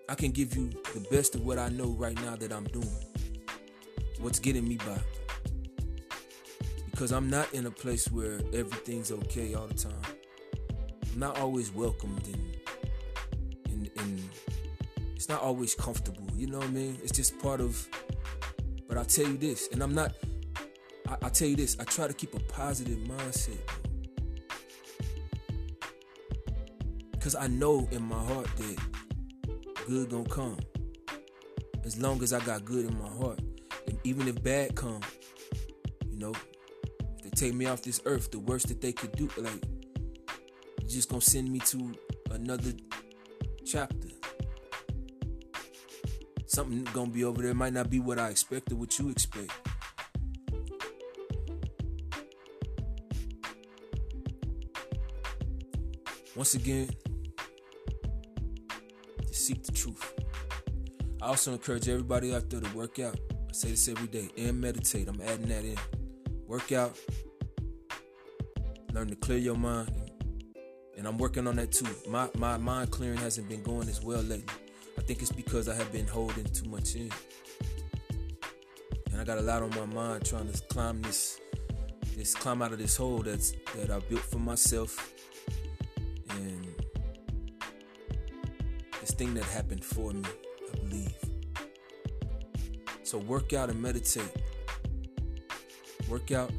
I 0.10 0.16
can 0.16 0.32
give 0.32 0.58
you 0.58 0.70
the 0.94 1.08
best 1.10 1.36
of 1.36 1.46
what 1.46 1.58
I 1.58 1.70
know 1.70 1.92
right 1.92 2.16
now 2.26 2.36
that 2.36 2.52
I'm 2.52 2.66
doing. 2.66 2.90
What's 4.20 4.40
getting 4.40 4.68
me 4.68 4.76
by. 4.76 5.00
Because 7.02 7.14
I'm 7.14 7.32
not 7.32 7.52
in 7.56 7.66
a 7.66 7.72
place 7.72 8.12
where 8.12 8.42
everything's 8.54 9.12
okay 9.12 9.56
all 9.56 9.66
the 9.66 9.74
time. 9.74 10.04
I'm 11.12 11.20
not 11.20 11.40
always 11.40 11.74
welcomed 11.74 12.28
and, 12.28 12.58
and, 13.72 13.90
and 13.98 14.30
it's 15.16 15.28
not 15.28 15.42
always 15.42 15.74
comfortable. 15.74 16.28
You 16.36 16.46
know 16.46 16.60
what 16.60 16.68
I 16.68 16.70
mean? 16.70 17.00
It's 17.02 17.12
just 17.12 17.40
part 17.40 17.60
of. 17.60 17.88
But 18.88 19.00
I'll 19.00 19.06
tell 19.06 19.26
you 19.26 19.36
this, 19.36 19.68
and 19.72 19.82
I'm 19.82 19.96
not. 19.96 20.14
I, 21.08 21.18
will 21.24 21.32
tell 21.32 21.48
you 21.48 21.56
this. 21.56 21.76
I 21.80 21.86
try 21.86 22.06
to 22.06 22.14
keep 22.14 22.36
a 22.36 22.40
positive 22.40 23.00
mindset, 23.00 23.58
Cause 27.20 27.34
I 27.34 27.48
know 27.48 27.90
in 27.90 28.04
my 28.04 28.24
heart 28.24 28.48
that 28.58 28.78
good 29.88 30.12
gonna 30.12 30.30
come. 30.30 30.60
As 31.84 32.00
long 32.00 32.22
as 32.22 32.32
I 32.32 32.46
got 32.46 32.64
good 32.64 32.86
in 32.86 32.96
my 33.00 33.10
heart, 33.10 33.40
and 33.88 33.98
even 34.04 34.28
if 34.28 34.44
bad 34.44 34.76
come, 34.76 35.02
you 36.12 36.20
know, 36.20 36.34
take 37.46 37.54
me 37.54 37.66
off 37.66 37.82
this 37.82 38.02
earth, 38.06 38.32
the 38.32 38.40
worst 38.40 38.68
that 38.68 38.82
they 38.82 38.92
could 38.92 39.12
do, 39.14 39.30
like, 39.38 39.64
you're 40.82 40.90
just 40.90 41.10
gonna 41.10 41.22
send 41.22 41.52
me 41.52 41.60
to 41.60 41.94
another 42.32 42.74
chapter 43.66 44.10
something 46.52 46.84
gonna 46.94 47.10
be 47.10 47.24
over 47.24 47.42
there 47.42 47.54
might 47.54 47.72
not 47.72 47.90
be 47.90 48.00
what 48.00 48.20
I 48.20 48.28
expected, 48.30 48.78
what 48.78 49.00
you 49.00 49.10
expect. 49.10 49.52
Once 56.36 56.54
again, 56.56 56.90
to 59.26 59.34
seek 59.34 59.64
the 59.64 59.72
truth. 59.72 60.14
I 61.22 61.28
also 61.28 61.54
encourage 61.54 61.88
everybody 61.88 62.36
out 62.36 62.50
there 62.50 62.60
to 62.60 62.76
work 62.76 63.00
out. 63.00 63.18
I 63.32 63.54
say 63.54 63.70
this 63.72 63.88
every 63.88 64.08
day 64.08 64.30
and 64.38 64.60
meditate. 64.60 65.08
I'm 65.08 65.22
adding 65.22 65.48
that 65.48 65.64
in. 65.64 65.78
Work 66.48 66.74
out, 66.74 66.98
learn 69.02 69.10
to 69.10 69.16
clear 69.16 69.40
your 69.40 69.56
mind, 69.56 69.90
and 70.96 71.08
I'm 71.08 71.18
working 71.18 71.48
on 71.48 71.56
that 71.56 71.72
too. 71.72 71.88
My 72.08 72.30
my 72.36 72.58
mind 72.58 72.92
clearing 72.92 73.18
hasn't 73.18 73.50
been 73.50 73.64
going 73.64 73.90
as 73.90 74.04
well 74.04 74.22
lately. 74.22 74.54
I 74.96 75.02
think 75.02 75.24
it's 75.24 75.32
because 75.32 75.68
I 75.68 75.74
have 75.74 75.92
been 75.92 76.06
holding 76.06 76.46
too 76.46 76.70
much 76.70 76.94
in. 76.94 77.10
And 79.12 79.20
I 79.20 79.24
got 79.24 79.40
a 79.40 79.42
lot 79.42 79.64
on 79.64 79.72
my 79.72 79.88
mind 79.88 80.24
trying 80.24 80.52
to 80.52 80.62
climb 80.68 81.02
this 81.02 81.40
this 82.16 82.36
climb 82.36 82.62
out 82.62 82.74
of 82.74 82.78
this 82.78 82.96
hole 82.96 83.24
that's 83.24 83.54
that 83.76 83.90
I 83.90 83.98
built 84.02 84.22
for 84.22 84.38
myself 84.38 85.12
and 86.30 86.68
this 89.00 89.16
thing 89.16 89.34
that 89.34 89.46
happened 89.46 89.84
for 89.84 90.14
me, 90.14 90.30
I 90.72 90.78
believe. 90.78 91.16
So 93.02 93.18
work 93.18 93.54
out 93.54 93.72
and 93.72 93.82
meditate. 93.82 94.32
Work 96.08 96.32
out, 96.32 96.52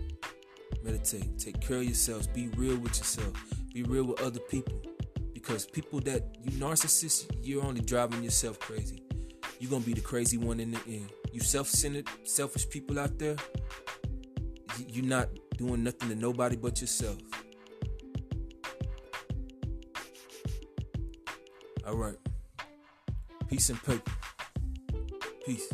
meditate. 0.85 1.39
Take 1.39 1.61
care 1.61 1.78
of 1.78 1.85
yourselves. 1.85 2.26
Be 2.26 2.49
real 2.57 2.76
with 2.76 2.99
yourself. 2.99 3.33
Be 3.72 3.83
real 3.83 4.05
with 4.05 4.20
other 4.20 4.41
people 4.41 4.80
because 5.33 5.66
people 5.66 6.01
that 6.01 6.37
you 6.43 6.53
narcissists, 6.53 7.26
you're 7.43 7.64
only 7.64 7.80
driving 7.80 8.22
yourself 8.22 8.59
crazy. 8.61 9.03
You're 9.59 9.70
gonna 9.70 9.85
be 9.85 9.95
the 9.95 10.01
crazy 10.01 10.37
one 10.39 10.61
in 10.61 10.72
the 10.72 10.80
end. 10.87 11.11
You 11.33 11.41
self-centered, 11.41 12.09
selfish 12.24 12.68
people 12.68 12.99
out 12.99 13.18
there, 13.18 13.37
you're 14.89 15.05
not 15.05 15.28
doing 15.57 15.83
nothing 15.85 16.09
to 16.09 16.14
nobody 16.14 16.57
but 16.57 16.80
yourself. 16.80 17.18
All 21.87 21.97
right. 21.97 22.16
Peace 23.49 23.70
and 23.70 23.83
paper. 23.83 24.12
Peace. 25.45 25.68